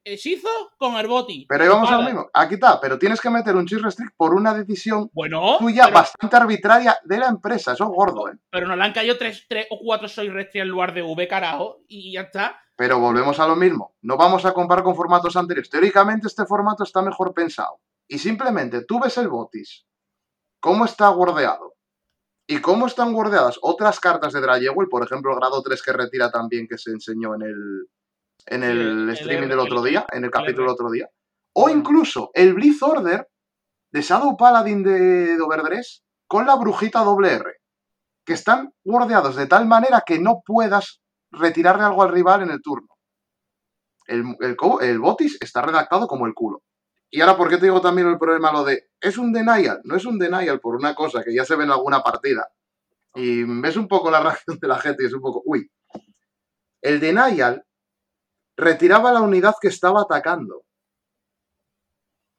[0.04, 0.48] Hechizo
[0.78, 1.46] con Herboti.
[1.48, 2.28] pero ahí vamos a lo mismo.
[2.32, 5.94] Aquí está, pero tienes que meter un cheese restrict por una decisión Bueno, tuya pero,
[5.94, 7.72] bastante arbitraria de la empresa.
[7.72, 8.36] Eso es gordo, ¿eh?
[8.50, 11.28] pero nos le han caído tres, tres o cuatro Choice Restri en lugar de V,
[11.28, 11.82] carajo.
[11.86, 12.60] Y ya está.
[12.76, 13.94] Pero volvemos a lo mismo.
[14.02, 15.70] No vamos a comparar con formatos anteriores.
[15.70, 17.80] Teóricamente este formato está mejor pensado.
[18.08, 19.86] Y simplemente tú ves el botis,
[20.60, 21.76] cómo está guardeado
[22.46, 26.30] y cómo están guardeadas otras cartas de Dragewell, por ejemplo, el grado 3 que retira
[26.30, 27.88] también que se enseñó en el,
[28.46, 31.08] en el, el- streaming el- del otro día, en el capítulo del otro día.
[31.54, 33.28] O incluso el Blitz Order
[33.92, 37.44] de Shadow Paladin de Doverdress con la brujita doble R,
[38.24, 41.00] que están guardeados de tal manera que no puedas
[41.30, 42.88] retirarle algo al rival en el turno.
[44.06, 44.24] El,
[44.80, 46.62] el botis está redactado como el culo.
[47.10, 49.80] Y ahora, ¿por qué te digo también el problema lo de es un denial?
[49.84, 52.48] No es un denial por una cosa que ya se ve en alguna partida.
[53.14, 55.70] Y ves un poco la reacción de la gente y es un poco, uy.
[56.80, 57.64] El denial
[58.62, 60.64] retiraba la unidad que estaba atacando.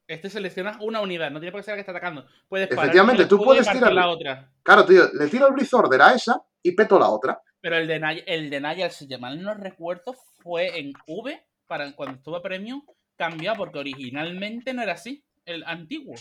[0.08, 2.26] Este selecciona una unidad, no tiene por qué ser la que está atacando.
[2.50, 4.52] Puedes Efectivamente, tú puedes tirar la otra.
[4.62, 7.41] Claro, tío, le tiro el Blitz Order a esa y peto la otra.
[7.62, 12.41] Pero el de el de si mal no recuerdo, fue en V, para cuando estuvo
[12.41, 12.84] Premium,
[13.16, 16.16] cambió porque originalmente no era así, el antiguo.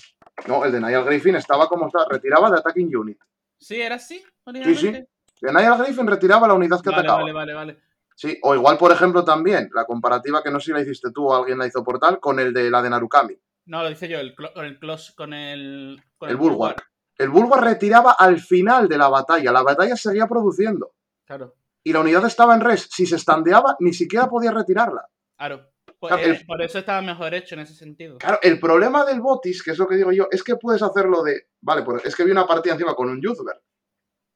[0.47, 3.19] No, el de Niall Griffin estaba como está, retiraba de Attacking Unit.
[3.59, 5.01] Sí, era así, originalmente.
[5.01, 5.47] Sí, sí.
[5.47, 7.19] De Niall Griffin retiraba la unidad que atacaba.
[7.19, 7.79] Vale, vale, vale.
[8.15, 11.29] Sí, o igual, por ejemplo, también, la comparativa que no sé si la hiciste tú
[11.29, 13.37] o alguien la hizo por tal, con el de la de Narukami.
[13.67, 14.79] No, lo hice yo, el, con el
[15.17, 16.03] con el.
[16.17, 16.83] Con el, Bulwark.
[17.17, 19.53] El Bulwark retiraba al final de la batalla.
[19.53, 20.95] La batalla seguía produciendo.
[21.25, 21.55] Claro.
[21.85, 22.89] Y la unidad estaba en res.
[22.91, 25.07] Si se estandeaba, ni siquiera podía retirarla.
[25.37, 25.69] Claro.
[25.99, 28.19] Pues, por eso estaba mejor hecho en ese sentido.
[28.19, 31.23] Claro, el problema del Botis, que es lo que digo yo, es que puedes hacerlo
[31.23, 31.47] de.
[31.61, 33.61] Vale, pues es que vi una partida encima con un Youthberg.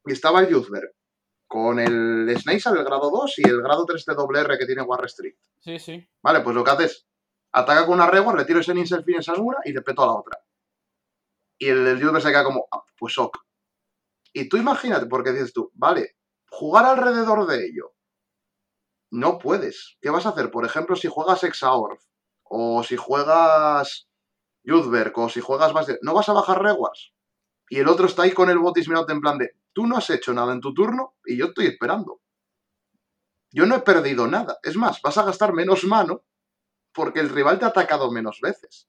[0.04, 0.92] Y estaba el Youthberg
[1.46, 5.00] con el Snake el grado 2 y el grado 3 de WR que tiene War
[5.00, 5.38] Restrict.
[5.60, 6.08] Sí, sí.
[6.22, 7.06] Vale, pues lo que haces
[7.56, 10.06] ataca con una Reward, le tiro ese Ninsel fin a una y le peto a
[10.06, 10.38] la otra.
[11.58, 13.38] Y el, el se queda como, ah, pues ok.
[14.34, 16.16] Y tú imagínate, porque dices tú, vale,
[16.50, 17.94] jugar alrededor de ello.
[19.10, 19.96] No puedes.
[20.02, 20.50] ¿Qué vas a hacer?
[20.50, 22.04] Por ejemplo, si juegas Exaorf,
[22.42, 24.06] o si juegas
[24.62, 25.98] Youthberg, o si juegas más de...
[26.02, 27.14] No vas a bajar rewards.
[27.70, 30.08] Y el otro está ahí con el botis mirándote en plan de, tú no has
[30.08, 32.22] hecho nada en tu turno y yo estoy esperando.
[33.52, 34.58] Yo no he perdido nada.
[34.62, 36.24] Es más, vas a gastar menos mano
[36.94, 38.88] porque el rival te ha atacado menos veces.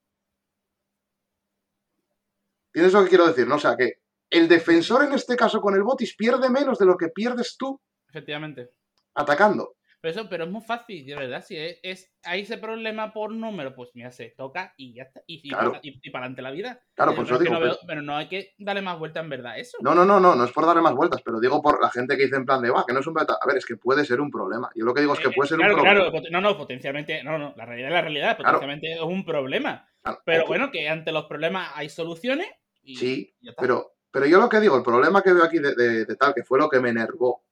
[2.71, 3.45] ¿Tienes lo que quiero decir?
[3.47, 3.55] ¿no?
[3.55, 3.95] O sea, que
[4.29, 7.81] el defensor en este caso con el botis pierde menos de lo que pierdes tú.
[8.07, 8.69] Efectivamente.
[9.13, 9.75] Atacando.
[10.07, 11.43] Pero, eso, pero es muy fácil, de verdad.
[11.45, 15.21] Si es, hay ese problema por número, pues mira, se toca y ya está.
[15.27, 16.81] Y, para adelante la vida.
[16.95, 17.57] Claro, pues eso digo.
[17.85, 19.77] pero no hay que darle más vuelta en verdad eso.
[19.81, 22.15] No, no, no, no, no es por darle más vueltas, pero digo por la gente
[22.15, 23.37] que dice en plan de, va, que no es un problema.
[23.41, 24.69] A ver, es que puede ser un problema.
[24.75, 26.09] Yo lo que digo es que eh, puede ser un problema.
[26.09, 29.89] Claro, no, no, potencialmente, no, no, la realidad es la realidad, potencialmente es un problema.
[30.23, 32.47] pero bueno, que ante los problemas hay soluciones.
[32.81, 36.43] sí, pero, pero yo lo que digo, el problema que veo aquí de tal, que
[36.43, 37.46] fue lo que me enervó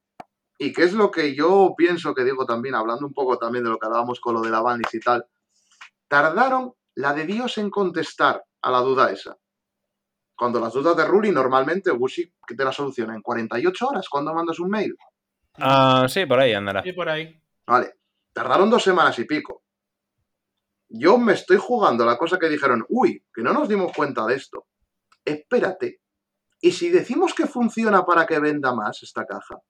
[0.58, 3.70] y qué es lo que yo pienso que digo también, hablando un poco también de
[3.70, 5.26] lo que hablábamos con lo de la Vanis y tal.
[6.08, 9.38] Tardaron la de Dios en contestar a la duda esa.
[10.36, 14.60] Cuando las dudas de Ruli, normalmente Bushi te la soluciona en 48 horas cuando mandas
[14.60, 14.96] un mail.
[15.58, 16.84] Ah, sí, por ahí andará.
[16.84, 17.42] Sí, por ahí.
[17.66, 17.96] Vale.
[18.34, 19.64] Tardaron dos semanas y pico.
[20.90, 24.36] Yo me estoy jugando la cosa que dijeron, uy, que no nos dimos cuenta de
[24.36, 24.68] esto.
[25.24, 26.02] Espérate.
[26.62, 29.62] ¿Y si decimos que funciona para que venda más esta caja?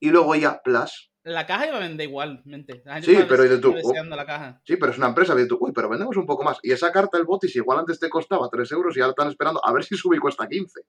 [0.00, 1.10] Y luego ya Plus.
[1.24, 2.82] La caja iba a vender igualmente.
[3.02, 3.74] Sí, pero de tú.
[3.74, 4.62] la caja.
[4.64, 5.34] Sí, pero es una empresa.
[5.34, 6.58] de tú, uy, pero vendemos un poco más.
[6.62, 9.60] Y esa carta, el botis, igual antes te costaba 3 euros y ahora están esperando
[9.62, 10.80] a ver si sube y cuesta 15.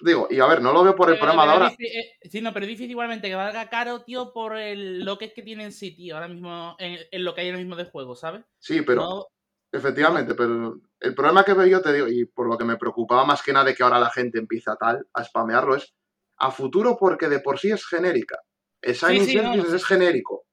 [0.00, 1.74] Digo, y a ver, no lo veo por el problema de ahora.
[1.78, 5.32] Eh, sí, no, pero es difícil igualmente que valga caro, tío, por lo que es
[5.32, 8.44] que tienen sí, tío, ahora mismo, en, lo que hay ahora mismo de juego, ¿sabes?
[8.58, 9.28] Sí, pero.
[9.72, 13.24] Efectivamente, pero el problema que veo yo, te digo, y por lo que me preocupaba
[13.24, 15.92] más que nada de que ahora la gente empieza tal a spamearlo, es
[16.38, 18.38] a futuro porque de por sí es genérica.
[18.80, 20.46] El Signing es genérico.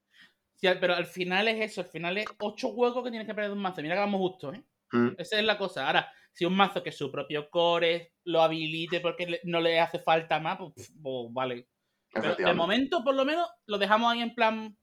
[0.62, 3.58] pero al final es eso, al final es ocho huecos que tienes que perder de
[3.58, 3.82] un mazo.
[3.82, 4.64] Mira que vamos justo, ¿eh?
[4.92, 5.10] Mm.
[5.18, 5.88] Esa es la cosa.
[5.88, 10.40] Ahora, si un mazo que su propio core lo habilite porque no le hace falta
[10.40, 11.68] más, pues, pues vale.
[12.14, 14.78] Pero de momento, por lo menos, lo dejamos ahí en plan.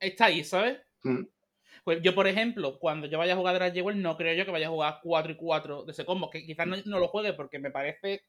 [0.00, 0.80] Está ahí, ¿sabes?
[1.04, 1.22] Mm.
[1.84, 4.68] Pues yo, por ejemplo, cuando yo vaya a jugar Dragon no creo yo que vaya
[4.68, 6.30] a jugar 4 y 4 de ese combo.
[6.30, 8.22] Que quizás no, no, lo juegue porque me parece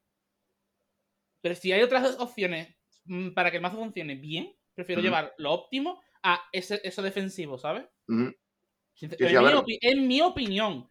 [1.44, 5.52] pero si hay otras opciones mm, para que el mazo funcione bien, prefiero llevar lo
[5.52, 7.84] óptimo a ese, eso defensivo, ¿sabes?
[8.07, 8.34] en,
[10.07, 10.90] mi opinión.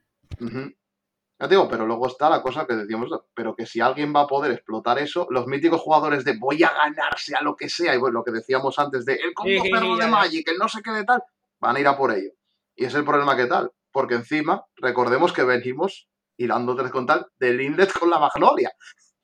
[1.38, 4.26] Ya digo, pero luego está la cosa que decíamos, pero que si alguien va a
[4.26, 7.98] poder explotar eso, los míticos jugadores de voy a ganarse a lo que sea, y
[7.98, 11.04] bueno, lo que decíamos antes de el combo de Magic, el no sé qué de
[11.04, 11.22] tal,
[11.60, 12.32] van a ir a por ello.
[12.76, 17.26] Y es el problema que tal, porque encima, recordemos que venimos hilando tres con tal
[17.38, 18.70] del Inlet con la Magnolia.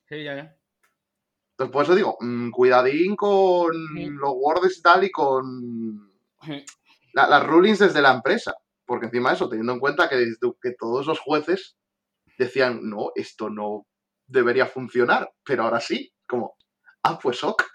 [0.09, 0.57] Sí, ya, ya.
[1.59, 6.09] Entonces, por eso digo, mm, cuidadín con los words y tal y con
[7.12, 8.55] las rulings desde la empresa.
[8.86, 10.24] Porque encima de eso, teniendo en cuenta que,
[10.62, 11.76] que todos los jueces
[12.39, 13.89] decían, no, esto no
[14.24, 16.55] debería funcionar, pero ahora sí, como,
[17.02, 17.60] ah, pues ok.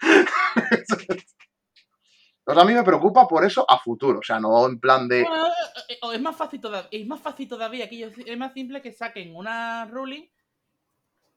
[2.46, 5.22] Entonces a mí me preocupa por eso a futuro, o sea, no en plan de...
[5.22, 9.36] Eh, es más fácil todavía, es más fácil todavía que es más simple que saquen
[9.36, 10.26] una ruling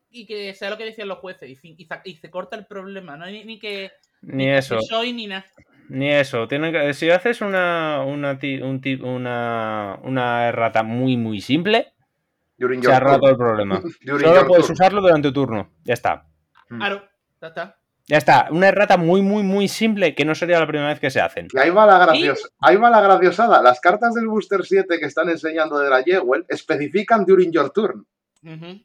[0.09, 3.25] y que sea lo que decían los jueces y, y, se corta el problema, no
[3.25, 3.91] hay ni, que...
[4.21, 4.77] Ni, eso.
[5.13, 5.45] ni nada.
[5.89, 6.47] Ni eso.
[6.47, 11.93] Tienen que, si haces una, una, un, una, una errata muy, muy simple,
[12.57, 13.29] During Se ha roto turn.
[13.31, 13.81] el problema.
[14.01, 14.73] During Solo puedes turn.
[14.73, 15.71] usarlo durante tu turno.
[15.84, 16.25] Ya está.
[16.67, 17.03] Claro,
[17.39, 17.79] ya está.
[18.07, 18.47] Ya está.
[18.51, 21.47] Una errata muy, muy, muy simple que no sería la primera vez que se hacen.
[21.53, 23.61] Y ahí va la graciosa, ahí va la graciosada.
[23.61, 28.07] Las cartas del Booster 7 que están enseñando de la Jewel especifican during your turn.
[28.43, 28.81] Ujú.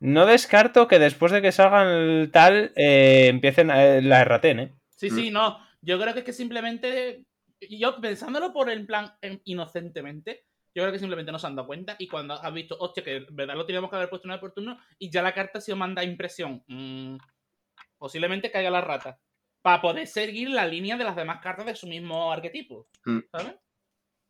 [0.00, 4.74] No descarto que después de que salgan el tal, eh, empiecen a, la erraten, ¿eh?
[4.90, 5.14] Sí, Mm.
[5.14, 5.58] sí, no.
[5.80, 7.24] Yo creo que es que simplemente.
[7.68, 10.44] Yo pensándolo por el plan em, inocentemente,
[10.74, 13.16] yo creo que simplemente no se han dado cuenta y cuando has visto, hostia, que
[13.16, 15.58] en verdad lo teníamos que haber puesto una vez por turno y ya la carta
[15.58, 16.62] ha sido manda impresión.
[16.68, 17.16] mm,
[17.98, 19.18] posiblemente caiga la rata.
[19.60, 22.86] Para poder seguir la línea de las demás cartas de su mismo arquetipo.
[23.04, 23.18] Mm.
[23.32, 23.54] ¿Sabes?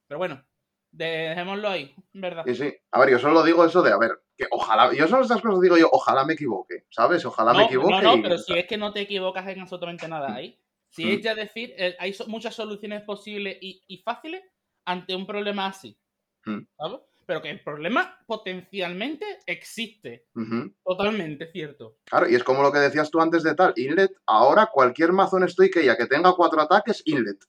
[0.06, 0.42] Pero bueno,
[0.90, 2.46] dejémoslo ahí, ¿verdad?
[2.46, 5.22] Y sí, a ver, yo solo digo eso de, a ver, que ojalá, yo solo
[5.22, 7.24] estas cosas digo yo, ojalá me equivoque, ¿sabes?
[7.24, 7.90] Ojalá me equivoque.
[7.90, 10.58] no, no, y- pero si es que no te equivocas en absolutamente nada ahí.
[10.90, 11.08] Si Mm.
[11.10, 14.42] es ya decir, eh, hay muchas soluciones posibles y, y fáciles
[14.86, 15.98] ante un problema así.
[16.46, 16.60] Mm.
[16.76, 17.00] ¿Sabes?
[17.26, 20.28] Pero que el problema potencialmente existe.
[20.34, 20.72] Ujú.
[20.82, 21.98] Totalmente cierto.
[22.04, 25.36] Claro, y es como lo que decías tú antes de tal, Inlet, ahora cualquier mazo
[25.36, 27.44] en Stoikeia que tenga cuatro ataques, Inlet.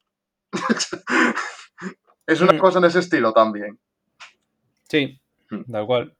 [2.30, 2.58] es una Mm.
[2.60, 3.80] cosa en ese estilo también.
[4.88, 5.20] Sí,
[5.50, 5.72] Mm.
[5.72, 6.16] tal cual.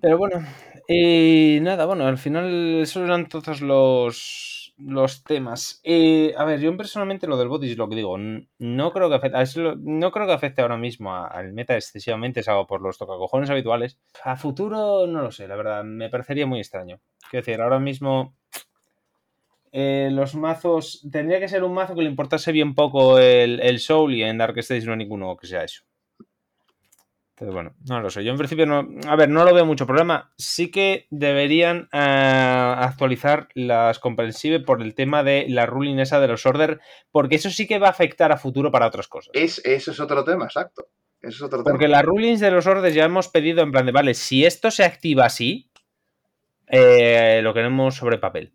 [0.00, 0.44] Pero bueno,
[0.88, 5.80] y nada, bueno, al final esos eran todos los, los temas.
[5.84, 9.14] Eh, a ver, yo personalmente lo del body es lo que digo, no creo que
[9.16, 13.50] afecte, es no creo que afecte ahora mismo al meta excesivamente, salvo por los tocacojones
[13.50, 13.98] habituales.
[14.24, 17.00] A futuro no lo sé, la verdad, me parecería muy extraño.
[17.30, 18.34] Quiero decir, ahora mismo
[19.72, 23.80] eh, los mazos, tendría que ser un mazo que le importase bien poco el, el
[23.80, 25.82] soul y en Dark Stage no hay ninguno que sea eso.
[27.30, 28.22] Entonces, bueno, no lo sé.
[28.22, 28.86] Yo en principio no.
[29.08, 30.32] A ver, no lo veo mucho problema.
[30.36, 31.98] Sí que deberían eh,
[32.78, 36.80] actualizar las comprensive por el tema de la ruling esa de los order,
[37.10, 39.30] porque eso sí que va a afectar a futuro para otras cosas.
[39.32, 40.88] Es, ese es otro tema, exacto.
[41.22, 41.96] Es otro Porque tema.
[41.96, 44.84] las rulings de los orders ya hemos pedido en plan de, vale, si esto se
[44.84, 45.70] activa así,
[46.66, 48.52] eh, lo queremos sobre papel.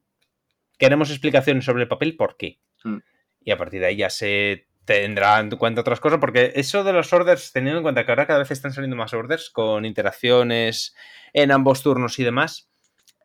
[0.77, 2.59] Queremos explicaciones sobre el papel, ¿por qué?
[2.83, 2.97] Mm.
[3.41, 6.93] Y a partir de ahí ya se tendrá en cuenta otras cosas, porque eso de
[6.93, 10.95] los orders, teniendo en cuenta que ahora cada vez están saliendo más orders con interacciones
[11.33, 12.69] en ambos turnos y demás,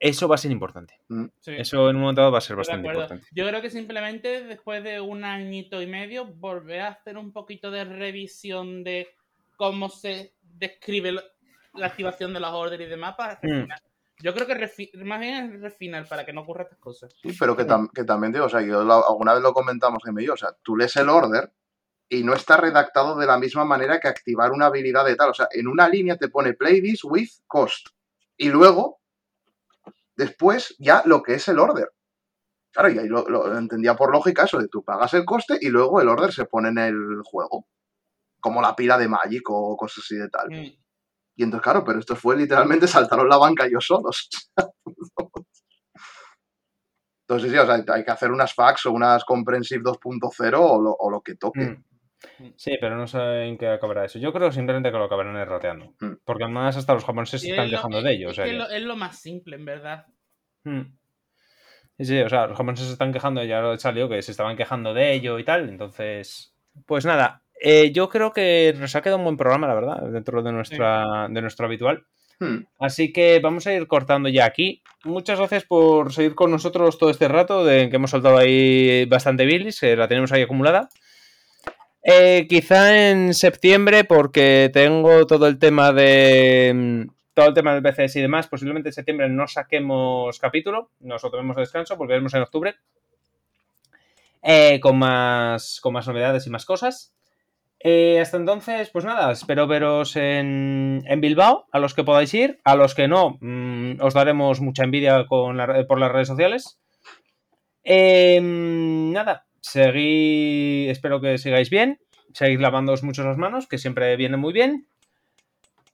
[0.01, 0.99] eso va a ser importante.
[1.41, 1.53] Sí.
[1.57, 3.25] Eso en un momento dado va a ser bastante importante.
[3.31, 7.71] Yo creo que simplemente después de un añito y medio volver a hacer un poquito
[7.71, 9.11] de revisión de
[9.57, 11.13] cómo se describe
[11.75, 13.69] la activación de los órdenes y demás para Mm.
[14.23, 14.55] Yo creo que
[15.05, 17.13] más bien es refinar para que no ocurra estas cosas.
[17.21, 20.25] Sí, pero que, tam- que también digo, o sea, yo alguna vez lo comentamos, y
[20.25, 21.53] yo, o sea, tú lees el order
[22.09, 25.31] y no está redactado de la misma manera que activar una habilidad de tal.
[25.31, 27.89] O sea, en una línea te pone play this with cost.
[28.37, 29.01] Y luego,
[30.17, 31.91] después, ya lo que es el order.
[32.71, 35.69] Claro, y ahí lo, lo entendía por lógica eso de tú pagas el coste y
[35.69, 37.67] luego el order se pone en el juego.
[38.41, 40.49] Como la pila de Magic o cosas así de tal.
[40.51, 40.82] Mm.
[41.37, 42.87] Y entonces, claro, pero esto fue literalmente
[43.21, 44.29] saltaron la banca ellos solos.
[47.29, 50.93] Entonces, sí, o sea, hay que hacer unas fax o unas comprensive 2.0 o lo,
[50.93, 51.61] o lo que toque.
[51.61, 51.85] Mm.
[52.57, 54.19] Sí, pero no sé en qué acabará eso.
[54.19, 55.95] Yo creo simplemente que lo acabarán errateando.
[56.01, 56.13] Mm.
[56.25, 58.29] Porque además hasta los japoneses se Y están es quejando es- de ello.
[58.29, 60.07] o es sea que que- lo- es lo más simple, en verdad.
[60.65, 60.83] Mm.
[61.99, 64.57] Sí, sí, o sea, los japoneses se están quejando, ya lo salió, que se estaban
[64.57, 65.69] quejando de ello y tal.
[65.69, 66.55] Entonces,
[66.87, 70.43] pues nada, eh, yo creo que nos ha quedado un buen programa, la verdad, dentro
[70.43, 72.05] de, nuestra, de nuestro habitual.
[72.41, 72.65] Hmm.
[72.81, 74.83] Así que vamos a ir cortando ya aquí.
[75.05, 79.45] Muchas gracias por seguir con nosotros todo este rato, de que hemos soltado ahí bastante
[79.47, 80.89] bilis, que la tenemos ahí acumulada.
[82.03, 86.73] Eh, quizá en septiembre, porque tengo todo el tema de.
[86.75, 91.23] mm, Todo el tema del BCS y demás, posiblemente en septiembre no saquemos capítulo, nos
[91.23, 92.75] lo tomemos de descanso, volveremos en octubre.
[94.43, 97.15] eh, con, más, con más novedades y más cosas.
[97.85, 102.61] Eh, hasta entonces, pues nada, espero veros en, en Bilbao, a los que podáis ir,
[102.63, 106.79] a los que no, mm, os daremos mucha envidia con por las redes sociales.
[107.83, 111.99] Eh, nada, seguid, espero que sigáis bien,
[112.33, 114.87] seguid lavándoos mucho las manos, que siempre viene muy bien.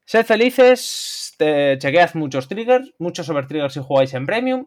[0.05, 4.66] Sed felices, chequead muchos triggers, muchos overtriggers si jugáis en Premium.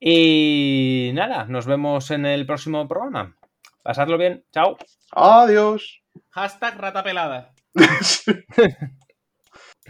[0.00, 3.36] Y nada, nos vemos en el próximo programa.
[3.84, 4.78] Pasadlo bien, chao.
[5.12, 6.00] Adiós.
[6.30, 7.52] Hashtag rata pelada.